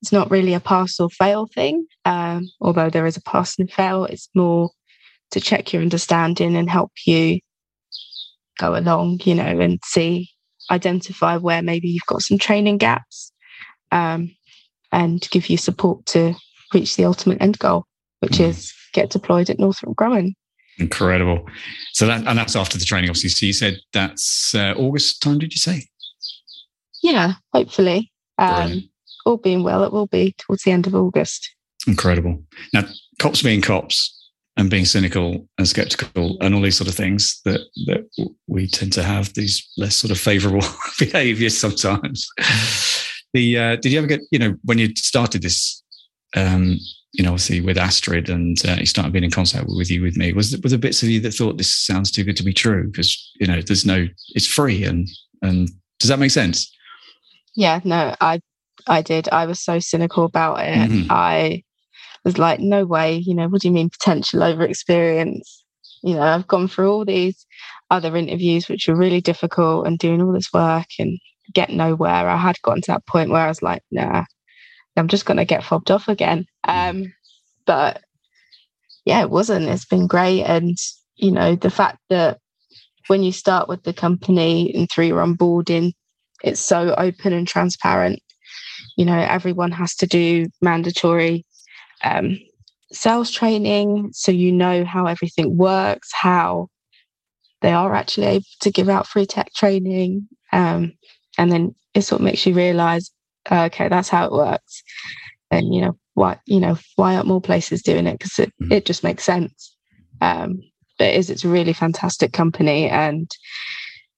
it's 0.00 0.12
not 0.12 0.30
really 0.30 0.54
a 0.54 0.60
pass 0.60 0.98
or 1.00 1.08
fail 1.10 1.46
thing, 1.46 1.86
um, 2.04 2.48
although 2.60 2.90
there 2.90 3.06
is 3.06 3.16
a 3.16 3.22
pass 3.22 3.58
and 3.58 3.70
fail. 3.70 4.04
It's 4.04 4.28
more 4.34 4.70
to 5.30 5.40
check 5.40 5.72
your 5.72 5.82
understanding 5.82 6.56
and 6.56 6.68
help 6.68 6.92
you 7.06 7.40
go 8.58 8.76
along, 8.76 9.20
you 9.24 9.34
know, 9.34 9.60
and 9.60 9.78
see 9.84 10.31
identify 10.72 11.36
where 11.36 11.62
maybe 11.62 11.88
you've 11.88 12.06
got 12.06 12.22
some 12.22 12.38
training 12.38 12.78
gaps 12.78 13.32
um, 13.92 14.34
and 14.90 15.28
give 15.30 15.48
you 15.48 15.56
support 15.56 16.04
to 16.06 16.34
reach 16.74 16.96
the 16.96 17.04
ultimate 17.04 17.40
end 17.40 17.58
goal, 17.58 17.84
which 18.20 18.38
mm. 18.38 18.48
is 18.48 18.72
get 18.92 19.10
deployed 19.10 19.50
at 19.50 19.58
Northrop 19.58 19.94
Grumman. 19.94 20.32
Incredible. 20.78 21.46
So 21.92 22.06
that 22.06 22.26
and 22.26 22.38
that's 22.38 22.56
after 22.56 22.78
the 22.78 22.84
training, 22.84 23.10
obviously. 23.10 23.28
So 23.30 23.46
you 23.46 23.52
said 23.52 23.78
that's 23.92 24.54
uh, 24.54 24.74
August 24.76 25.22
time, 25.22 25.38
did 25.38 25.52
you 25.52 25.58
say? 25.58 25.86
Yeah, 27.02 27.34
hopefully. 27.52 28.10
Um, 28.38 28.88
all 29.26 29.36
being 29.36 29.62
well, 29.62 29.84
it 29.84 29.92
will 29.92 30.06
be 30.06 30.34
towards 30.38 30.62
the 30.62 30.72
end 30.72 30.86
of 30.86 30.94
August. 30.94 31.54
Incredible. 31.86 32.42
Now, 32.72 32.84
cops 33.18 33.42
being 33.42 33.60
cops, 33.60 34.21
and 34.56 34.70
being 34.70 34.84
cynical 34.84 35.48
and 35.58 35.66
skeptical 35.66 36.36
and 36.40 36.54
all 36.54 36.60
these 36.60 36.76
sort 36.76 36.88
of 36.88 36.94
things 36.94 37.40
that 37.44 37.60
that 37.86 38.06
we 38.46 38.68
tend 38.68 38.92
to 38.92 39.02
have 39.02 39.32
these 39.34 39.66
less 39.76 39.96
sort 39.96 40.10
of 40.10 40.18
favorable 40.18 40.66
behaviors 40.98 41.56
sometimes. 41.56 42.28
The 43.32 43.58
uh, 43.58 43.76
did 43.76 43.92
you 43.92 43.98
ever 43.98 44.06
get 44.06 44.20
you 44.30 44.38
know 44.38 44.56
when 44.64 44.78
you 44.78 44.94
started 44.94 45.42
this 45.42 45.82
um 46.36 46.78
you 47.12 47.22
know 47.22 47.30
obviously 47.30 47.60
with 47.60 47.78
Astriid 47.78 48.28
and 48.28 48.58
uh, 48.66 48.76
you 48.78 48.86
started 48.86 49.12
being 49.12 49.24
in 49.24 49.30
contact 49.30 49.66
with 49.68 49.90
you 49.90 50.02
with 50.02 50.16
me 50.16 50.32
was 50.32 50.56
was 50.62 50.72
there 50.72 50.78
bits 50.78 51.02
of 51.02 51.08
you 51.08 51.20
that 51.20 51.34
thought 51.34 51.56
this 51.56 51.74
sounds 51.74 52.10
too 52.10 52.24
good 52.24 52.36
to 52.36 52.44
be 52.44 52.52
true? 52.52 52.88
Because 52.90 53.32
you 53.40 53.46
know 53.46 53.62
there's 53.62 53.86
no 53.86 54.06
it's 54.34 54.46
free 54.46 54.84
and 54.84 55.08
and 55.40 55.70
does 55.98 56.08
that 56.08 56.18
make 56.18 56.30
sense? 56.30 56.70
Yeah 57.54 57.80
no 57.84 58.14
i 58.20 58.40
i 58.86 59.00
did. 59.00 59.30
I 59.30 59.46
was 59.46 59.60
so 59.60 59.78
cynical 59.78 60.24
about 60.24 60.60
it. 60.60 60.90
Mm-hmm. 60.90 61.06
i 61.10 61.62
was 62.24 62.38
like, 62.38 62.60
no 62.60 62.84
way, 62.84 63.16
you 63.16 63.34
know, 63.34 63.48
what 63.48 63.62
do 63.62 63.68
you 63.68 63.74
mean 63.74 63.90
potential 63.90 64.42
over 64.42 64.62
experience? 64.62 65.64
You 66.02 66.14
know, 66.14 66.22
I've 66.22 66.46
gone 66.46 66.68
through 66.68 66.90
all 66.90 67.04
these 67.04 67.46
other 67.90 68.16
interviews, 68.16 68.68
which 68.68 68.88
were 68.88 68.96
really 68.96 69.20
difficult, 69.20 69.86
and 69.86 69.98
doing 69.98 70.22
all 70.22 70.32
this 70.32 70.52
work 70.52 70.86
and 70.98 71.18
get 71.52 71.70
nowhere. 71.70 72.28
I 72.28 72.36
had 72.36 72.60
gotten 72.62 72.82
to 72.82 72.92
that 72.92 73.06
point 73.06 73.30
where 73.30 73.42
I 73.42 73.48
was 73.48 73.62
like, 73.62 73.82
nah, 73.90 74.24
I'm 74.96 75.08
just 75.08 75.26
going 75.26 75.36
to 75.36 75.44
get 75.44 75.64
fobbed 75.64 75.90
off 75.90 76.08
again. 76.08 76.46
Um, 76.64 77.12
but 77.66 78.02
yeah, 79.04 79.20
it 79.20 79.30
wasn't. 79.30 79.68
It's 79.68 79.84
been 79.84 80.06
great. 80.06 80.44
And, 80.44 80.76
you 81.16 81.30
know, 81.30 81.56
the 81.56 81.70
fact 81.70 81.98
that 82.08 82.38
when 83.08 83.22
you 83.22 83.32
start 83.32 83.68
with 83.68 83.82
the 83.82 83.92
company 83.92 84.72
and 84.74 84.90
through 84.90 85.06
your 85.06 85.24
onboarding, 85.24 85.92
it's 86.42 86.60
so 86.60 86.94
open 86.96 87.32
and 87.32 87.46
transparent. 87.46 88.20
You 88.96 89.04
know, 89.04 89.18
everyone 89.18 89.72
has 89.72 89.94
to 89.96 90.06
do 90.06 90.46
mandatory 90.60 91.44
um, 92.02 92.38
sales 92.92 93.30
training 93.30 94.10
so 94.12 94.30
you 94.30 94.52
know 94.52 94.84
how 94.84 95.06
everything 95.06 95.56
works, 95.56 96.10
how 96.12 96.68
they 97.62 97.72
are 97.72 97.94
actually 97.94 98.26
able 98.26 98.44
to 98.60 98.70
give 98.70 98.88
out 98.88 99.06
free 99.06 99.26
tech 99.26 99.52
training. 99.54 100.28
Um, 100.52 100.92
and 101.38 101.50
then 101.50 101.74
it 101.94 102.02
sort 102.02 102.20
of 102.20 102.24
makes 102.24 102.44
you 102.46 102.54
realize, 102.54 103.10
uh, 103.50 103.64
okay, 103.64 103.88
that's 103.88 104.08
how 104.08 104.26
it 104.26 104.32
works. 104.32 104.82
And, 105.50 105.74
you 105.74 105.80
know, 105.80 105.96
why, 106.14 106.38
you 106.46 106.60
know, 106.60 106.76
why 106.96 107.14
aren't 107.14 107.28
more 107.28 107.40
places 107.40 107.82
doing 107.82 108.06
it? 108.06 108.18
Because 108.18 108.38
it, 108.38 108.52
mm-hmm. 108.60 108.72
it 108.72 108.84
just 108.84 109.04
makes 109.04 109.24
sense. 109.24 109.74
Um, 110.20 110.60
but 110.98 111.08
it 111.08 111.16
is, 111.16 111.30
it's 111.30 111.44
a 111.44 111.48
really 111.48 111.72
fantastic 111.72 112.32
company 112.32 112.88
and 112.88 113.30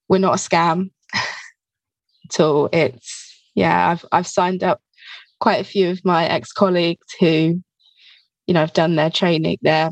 we're 0.09 0.17
not 0.17 0.35
a 0.35 0.49
scam 0.49 0.89
at 1.13 2.39
all. 2.39 2.69
It's, 2.73 3.41
yeah, 3.55 3.89
I've, 3.89 4.05
I've 4.11 4.27
signed 4.27 4.63
up 4.63 4.81
quite 5.39 5.61
a 5.61 5.65
few 5.65 5.89
of 5.89 6.03
my 6.03 6.25
ex-colleagues 6.27 7.07
who 7.19 7.61
you 8.47 8.53
know, 8.53 8.61
have 8.61 8.73
done 8.73 8.95
their 8.95 9.09
training, 9.09 9.57
their 9.61 9.91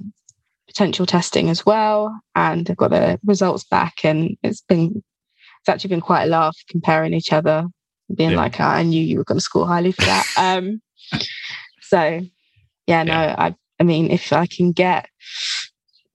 potential 0.67 1.05
testing 1.05 1.49
as 1.49 1.65
well, 1.65 2.19
and 2.35 2.67
have 2.67 2.77
got 2.77 2.91
the 2.91 3.19
results 3.25 3.63
back. 3.63 4.03
And 4.03 4.37
it's 4.43 4.61
been, 4.61 5.03
it's 5.61 5.69
actually 5.69 5.89
been 5.89 6.01
quite 6.01 6.23
a 6.23 6.27
laugh 6.27 6.57
comparing 6.69 7.13
each 7.13 7.33
other, 7.33 7.65
being 8.13 8.31
yeah. 8.31 8.37
like, 8.37 8.59
oh, 8.59 8.65
I 8.65 8.83
knew 8.83 9.03
you 9.03 9.17
were 9.17 9.23
going 9.23 9.39
to 9.39 9.43
score 9.43 9.67
highly 9.67 9.91
for 9.91 10.01
that. 10.01 10.25
um, 10.37 10.81
so, 11.81 12.21
yeah, 12.87 13.03
no, 13.03 13.13
yeah. 13.13 13.35
I, 13.37 13.55
I 13.79 13.83
mean, 13.83 14.11
if 14.11 14.31
I 14.31 14.45
can 14.45 14.71
get 14.71 15.07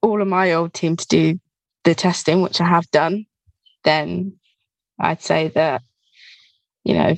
all 0.01 0.23
of 0.23 0.29
my 0.29 0.53
old 0.53 0.75
team 0.75 0.97
to 0.97 1.07
do 1.09 1.41
the 1.85 1.95
testing, 1.95 2.43
which 2.43 2.61
I 2.61 2.69
have 2.69 2.91
done, 2.91 3.27
then 3.85 4.39
I'd 4.99 5.23
say 5.23 5.49
that, 5.49 5.83
you 6.85 6.95
know, 6.95 7.17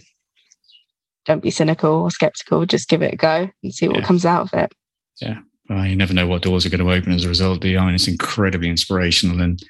don't 1.26 1.42
be 1.42 1.50
cynical 1.50 1.92
or 1.92 2.10
skeptical, 2.10 2.64
just 2.64 2.88
give 2.88 3.02
it 3.02 3.14
a 3.14 3.16
go 3.16 3.50
and 3.62 3.74
see 3.74 3.86
what 3.86 3.98
yeah. 3.98 4.04
comes 4.04 4.24
out 4.24 4.42
of 4.42 4.54
it 4.58 4.72
yeah, 5.20 5.38
uh, 5.70 5.82
you 5.82 5.96
never 5.96 6.14
know 6.14 6.26
what 6.26 6.42
doors 6.42 6.66
are 6.66 6.70
going 6.70 6.84
to 6.84 6.92
open 6.92 7.12
as 7.12 7.24
a 7.24 7.28
result. 7.28 7.60
Do 7.60 7.68
you? 7.68 7.78
I 7.78 7.86
mean, 7.86 7.94
it's 7.94 8.08
incredibly 8.08 8.68
inspirational 8.68 9.40
and 9.40 9.62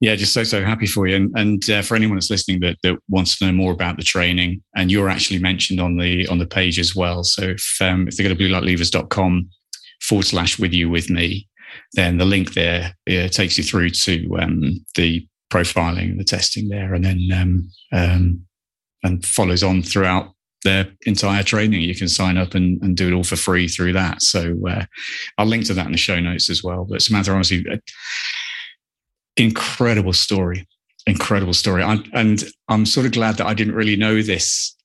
yeah, 0.00 0.14
just 0.14 0.34
so 0.34 0.44
so 0.44 0.62
happy 0.62 0.86
for 0.86 1.06
you. 1.06 1.16
And, 1.16 1.32
and 1.36 1.70
uh, 1.70 1.82
for 1.82 1.96
anyone 1.96 2.16
that's 2.16 2.30
listening 2.30 2.60
that, 2.60 2.76
that 2.82 2.98
wants 3.08 3.38
to 3.38 3.46
know 3.46 3.52
more 3.52 3.72
about 3.72 3.96
the 3.96 4.02
training, 4.02 4.62
and 4.74 4.90
you're 4.90 5.08
actually 5.08 5.38
mentioned 5.38 5.80
on 5.80 5.96
the 5.96 6.26
on 6.28 6.38
the 6.38 6.46
page 6.46 6.78
as 6.78 6.94
well. 6.94 7.24
So 7.24 7.42
if 7.42 7.76
um, 7.80 8.06
if 8.06 8.16
they 8.16 8.22
go 8.22 8.28
to 8.28 8.36
bluelightleavers.com 8.36 9.48
forward 10.02 10.26
slash 10.26 10.58
with 10.58 10.72
you 10.72 10.90
with 10.90 11.08
me, 11.08 11.48
then 11.94 12.18
the 12.18 12.26
link 12.26 12.52
there 12.52 12.94
uh, 13.08 13.28
takes 13.28 13.56
you 13.56 13.64
through 13.64 13.90
to 13.90 14.38
um, 14.38 14.84
the 14.96 15.26
profiling, 15.50 16.10
and 16.10 16.20
the 16.20 16.24
testing 16.24 16.68
there, 16.68 16.92
and 16.92 17.04
then 17.04 17.28
um, 17.32 17.70
um, 17.92 18.40
and 19.02 19.24
follows 19.24 19.62
on 19.62 19.82
throughout 19.82 20.34
their 20.66 20.88
entire 21.06 21.42
training. 21.42 21.80
You 21.80 21.94
can 21.94 22.08
sign 22.08 22.36
up 22.36 22.54
and, 22.54 22.82
and 22.82 22.96
do 22.96 23.08
it 23.08 23.12
all 23.14 23.24
for 23.24 23.36
free 23.36 23.68
through 23.68 23.94
that. 23.94 24.20
So 24.22 24.56
uh, 24.68 24.84
I'll 25.38 25.46
link 25.46 25.64
to 25.66 25.74
that 25.74 25.86
in 25.86 25.92
the 25.92 25.98
show 25.98 26.20
notes 26.20 26.50
as 26.50 26.62
well. 26.62 26.84
But 26.84 27.02
Samantha, 27.02 27.32
honestly, 27.32 27.64
uh, 27.70 27.76
incredible 29.36 30.12
story, 30.12 30.66
incredible 31.06 31.54
story. 31.54 31.82
I'm, 31.82 32.04
and 32.12 32.44
I'm 32.68 32.84
sort 32.84 33.06
of 33.06 33.12
glad 33.12 33.36
that 33.36 33.46
I 33.46 33.54
didn't 33.54 33.74
really 33.74 33.96
know 33.96 34.22
this 34.22 34.76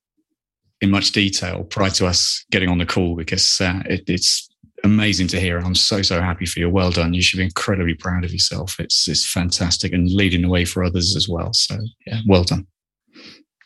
in 0.82 0.92
much 0.92 1.12
detail 1.12 1.64
prior 1.64 1.90
to 1.92 2.06
us 2.08 2.46
getting 2.52 2.70
on 2.70 2.78
the 2.78 2.86
call 2.86 3.16
because 3.16 3.60
uh, 3.60 3.82
it, 3.86 4.04
it's 4.08 4.50
amazing 4.84 5.28
to 5.28 5.40
hear. 5.40 5.60
I'm 5.60 5.76
so 5.76 6.02
so 6.02 6.22
happy 6.22 6.46
for 6.46 6.60
you. 6.60 6.70
Well 6.70 6.92
done. 6.92 7.14
You 7.14 7.22
should 7.22 7.38
be 7.38 7.44
incredibly 7.44 7.94
proud 7.94 8.24
of 8.24 8.32
yourself. 8.32 8.80
It's 8.80 9.08
it's 9.08 9.26
fantastic 9.26 9.94
and 9.94 10.10
leading 10.10 10.42
the 10.42 10.50
way 10.50 10.66
for 10.66 10.84
others 10.84 11.16
as 11.16 11.28
well. 11.30 11.54
So 11.54 11.78
yeah, 12.06 12.22
well 12.28 12.44
done. 12.44 12.68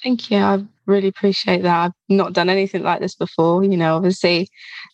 Thank 0.06 0.30
you. 0.30 0.38
I 0.38 0.64
really 0.86 1.08
appreciate 1.08 1.64
that. 1.64 1.86
I've 1.86 1.91
not 2.10 2.34
done 2.34 2.47
anything 2.47 2.84
like 2.84 2.99
this 2.99 3.16
before. 3.16 3.64
You 3.64 3.76
know, 3.76 3.95
obviously, 3.95 4.49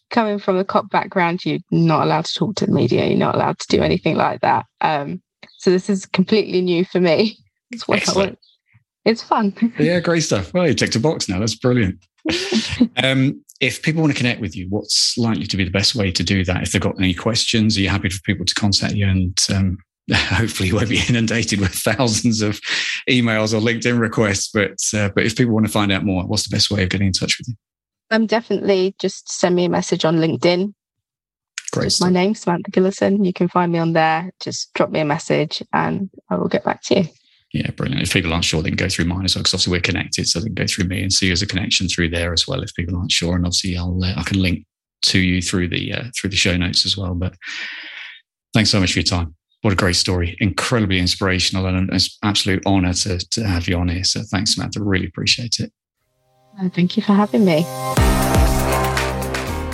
coming 0.10 0.40
from 0.40 0.58
a 0.58 0.64
cop 0.64 0.90
background, 0.90 1.44
you're 1.44 1.60
not 1.70 2.04
allowed 2.04 2.24
to 2.24 2.34
talk 2.34 2.56
to 2.56 2.66
the 2.66 2.72
media. 2.72 3.06
You're 3.08 3.18
not 3.18 3.36
allowed 3.36 3.60
to 3.60 3.68
do 3.68 3.84
anything 3.84 4.16
like 4.16 4.40
that. 4.40 4.68
Um, 4.80 5.22
so 5.58 5.70
this 5.70 5.90
is 5.90 6.06
completely 6.06 6.62
new 6.62 6.86
for 6.86 7.02
me. 7.02 7.38
It's 7.74 7.88
what 7.88 8.00
Excellent. 8.00 8.38
It's 9.06 9.24
fun. 9.24 9.54
yeah, 9.80 10.02
great 10.02 10.24
stuff. 10.24 10.54
Well, 10.54 10.68
you 10.68 10.74
ticked 10.74 10.98
a 10.98 11.00
box 11.00 11.30
now. 11.30 11.40
That's 11.40 11.56
brilliant. 11.56 12.04
um, 13.02 13.42
if 13.62 13.82
people 13.82 14.02
want 14.02 14.12
to 14.12 14.18
connect 14.18 14.42
with 14.42 14.58
you, 14.58 14.68
what's 14.68 15.18
likely 15.18 15.46
to 15.46 15.56
be 15.56 15.64
the 15.64 15.72
best 15.72 15.96
way 15.96 16.12
to 16.12 16.22
do 16.22 16.44
that? 16.44 16.64
If 16.64 16.74
they've 16.74 16.82
got 16.82 17.00
any 17.00 17.14
questions, 17.14 17.78
are 17.78 17.82
you 17.82 17.88
happy 17.88 18.10
for 18.10 18.20
people 18.24 18.46
to 18.46 18.54
contact 18.56 18.96
you 18.96 19.08
and 19.08 19.38
um, 19.56 19.78
hopefully 20.16 20.70
you 20.70 20.76
won't 20.76 20.90
be 20.90 21.02
inundated 21.10 21.60
with 21.60 21.74
thousands 21.74 22.42
of 22.42 22.60
emails 23.10 23.54
or 23.54 23.62
LinkedIn 23.62 24.00
requests. 24.00 24.50
But 24.54 24.78
uh, 24.94 25.10
but 25.10 25.26
if 25.26 25.36
people 25.36 25.54
want 25.54 25.66
to 25.66 25.72
find 25.72 25.92
out 25.92 26.04
more, 26.04 26.26
what's 26.26 26.48
the 26.48 26.54
best 26.54 26.70
way 26.72 26.84
of 26.84 26.90
getting 26.90 27.08
in 27.08 27.14
touch 27.14 27.38
with 27.40 27.48
you? 27.50 27.56
Um, 28.10 28.26
definitely 28.26 28.96
just 29.00 29.32
send 29.32 29.56
me 29.56 29.66
a 29.66 29.70
message 29.70 30.04
on 30.04 30.18
LinkedIn. 30.18 30.74
Great. 31.72 31.98
My 32.02 32.10
name 32.10 32.36
Samantha 32.36 32.70
Gillison. 32.72 33.26
You 33.26 33.32
can 33.32 33.48
find 33.48 33.72
me 33.72 33.80
on 33.80 33.94
there. 33.94 34.32
Just 34.42 34.74
drop 34.74 34.90
me 34.90 35.00
a 35.00 35.06
message 35.06 35.64
and 35.72 36.10
I 36.30 36.36
will 36.36 36.50
get 36.50 36.66
back 36.66 36.82
to 36.84 37.00
you. 37.00 37.08
Yeah, 37.54 37.72
brilliant. 37.72 38.02
If 38.02 38.14
people 38.14 38.34
aren't 38.34 38.46
sure, 38.46 38.62
they 38.62 38.70
can 38.70 38.78
go 38.78 38.90
through 38.90 39.06
mine 39.06 39.26
as 39.26 39.36
well, 39.36 39.42
because 39.44 39.54
obviously 39.54 39.72
we're 39.72 39.82
connected, 39.82 40.28
so 40.28 40.40
they 40.40 40.46
can 40.46 40.56
go 40.56 40.68
through 40.68 40.86
me 40.86 41.02
and 41.02 41.12
see 41.12 41.32
as 41.32 41.42
a 41.42 41.48
connection 41.48 41.88
through 41.88 42.10
there 42.10 42.34
as 42.34 42.48
well. 42.48 42.62
If 42.62 42.74
people 42.76 42.98
aren't 42.98 43.12
sure, 43.12 43.36
and 43.36 43.46
obviously 43.46 43.78
I'll 43.78 44.02
uh, 44.04 44.14
I 44.16 44.24
can 44.24 44.42
link 44.42 44.66
to 45.04 45.20
you 45.20 45.42
through 45.42 45.70
the 45.70 45.94
uh, 45.94 46.04
through 46.16 46.30
the 46.30 46.38
show 46.38 46.56
notes 46.56 46.86
as 46.86 46.96
well. 46.96 47.14
But 47.14 47.36
thanks 48.54 48.70
so 48.70 48.80
much 48.80 48.94
for 48.94 49.00
your 49.00 49.06
time 49.06 49.36
what 49.62 49.74
a 49.74 49.76
great 49.76 49.96
story. 49.96 50.36
Incredibly 50.40 51.00
inspirational 51.00 51.68
and 51.68 51.92
an 51.92 52.00
absolute 52.24 52.64
honor 52.66 52.94
to, 52.94 53.20
to 53.20 53.44
have 53.46 53.68
you 53.68 53.78
on 53.78 53.90
here. 53.90 54.04
So 54.04 54.22
thanks, 54.24 54.56
Samantha. 54.56 54.82
Really 54.82 55.08
appreciate 55.08 55.60
it. 55.60 55.72
thank 56.74 56.98
you 56.98 57.04
for 57.04 57.14
having 57.14 57.46
me. 57.46 57.66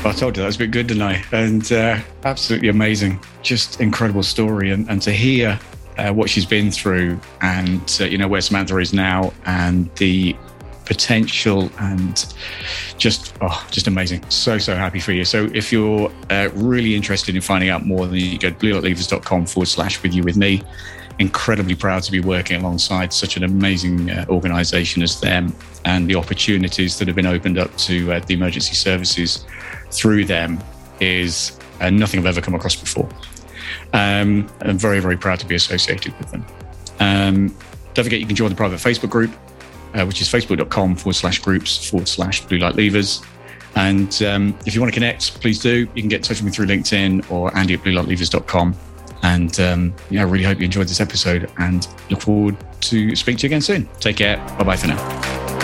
I 0.06 0.14
told 0.16 0.38
you 0.38 0.44
that 0.44 0.48
was 0.48 0.56
a 0.56 0.60
bit 0.60 0.72
good 0.72 0.88
tonight 0.88 1.26
and 1.32 1.70
uh, 1.72 2.00
absolutely 2.24 2.70
amazing. 2.70 3.20
Just 3.42 3.82
incredible 3.82 4.24
story. 4.24 4.72
And, 4.72 4.90
and 4.90 5.02
to 5.02 5.12
hear 5.12 5.60
uh, 5.98 6.14
what 6.14 6.30
she's 6.30 6.46
been 6.46 6.70
through 6.70 7.20
and, 7.42 7.98
uh, 8.00 8.06
you 8.06 8.18
know, 8.18 8.28
where 8.28 8.42
Samantha 8.42 8.78
is 8.78 8.94
now 8.94 9.34
and 9.46 9.94
the 9.96 10.36
potential 10.88 11.70
and 11.80 12.34
just 12.98 13.36
oh 13.42 13.68
just 13.72 13.88
amazing 13.88 14.24
so 14.30 14.58
so 14.58 14.76
happy 14.76 15.00
for 15.00 15.12
you 15.12 15.26
so 15.26 15.50
if 15.54 15.72
you're 15.72 16.10
uh, 16.30 16.50
really 16.54 16.96
interested 16.96 17.36
in 17.36 17.42
finding 17.42 17.70
out 17.70 17.86
more 17.86 18.08
then 18.08 18.16
you 18.16 18.40
go 18.40 18.50
to 18.50 18.56
bluelightleavers.com 18.56 19.46
forward 19.46 19.68
slash 19.68 20.02
with 20.02 20.14
you 20.14 20.24
with 20.24 20.38
me 20.38 20.64
incredibly 21.20 21.76
proud 21.76 22.02
to 22.04 22.12
be 22.12 22.22
working 22.22 22.62
alongside 22.62 23.12
such 23.12 23.36
an 23.36 23.44
amazing 23.44 24.10
uh, 24.10 24.26
organization 24.30 25.02
as 25.04 25.20
them 25.20 25.54
and 25.84 26.08
the 26.08 26.16
opportunities 26.16 26.98
that 26.98 27.08
have 27.08 27.16
been 27.16 27.26
opened 27.26 27.58
up 27.58 27.76
to 27.76 28.14
uh, 28.14 28.20
the 28.22 28.34
emergency 28.34 28.74
services 28.74 29.46
through 29.92 30.24
them 30.24 30.58
is 31.02 31.60
uh, 31.82 31.90
nothing 31.90 32.20
I've 32.20 32.28
ever 32.28 32.42
come 32.42 32.56
across 32.56 32.76
before. 32.76 33.10
Um, 33.94 34.50
I'm 34.62 34.78
very, 34.78 35.00
very 35.00 35.18
proud 35.18 35.40
to 35.40 35.46
be 35.46 35.56
associated 35.56 36.18
with 36.18 36.32
them. 36.32 36.46
Um, 37.00 37.56
don't 37.94 38.06
forget, 38.06 38.20
you 38.20 38.28
can 38.28 38.36
join 38.36 38.50
the 38.50 38.56
private 38.56 38.80
Facebook 38.80 39.10
group 39.10 39.32
uh, 39.94 40.06
which 40.06 40.22
is 40.22 40.30
facebook.com 40.30 40.96
forward 40.96 41.14
slash 41.14 41.40
groups 41.40 41.90
forward 41.90 42.08
slash 42.08 42.46
blue 42.46 42.58
light 42.58 42.76
leavers. 42.76 43.26
And 43.76 44.22
um, 44.24 44.58
if 44.66 44.74
you 44.74 44.82
want 44.82 44.92
to 44.92 45.00
connect, 45.00 45.40
please 45.40 45.60
do. 45.60 45.88
You 45.94 46.02
can 46.02 46.10
get 46.10 46.18
in 46.18 46.22
touch 46.24 46.42
with 46.42 46.46
me 46.46 46.52
through 46.52 46.66
LinkedIn 46.66 47.30
or 47.30 47.56
Andy 47.56 47.76
at 47.76 47.82
bluelightleavers.com. 47.82 48.76
And 49.24 49.60
um, 49.60 49.94
yeah, 50.10 50.22
I 50.22 50.24
really 50.24 50.44
hope 50.44 50.60
you 50.60 50.66
enjoyed 50.66 50.88
this 50.88 51.00
episode 51.00 51.52
and 51.58 51.88
look 52.10 52.22
forward 52.22 52.58
to 52.82 53.16
speaking 53.16 53.38
to 53.40 53.48
you 53.48 53.50
again 53.50 53.62
soon. 53.62 53.90
Take 54.00 54.18
care. 54.18 54.38
Bye 54.58 54.64
bye 54.64 54.78
for 54.78 54.88
now. 54.88 55.57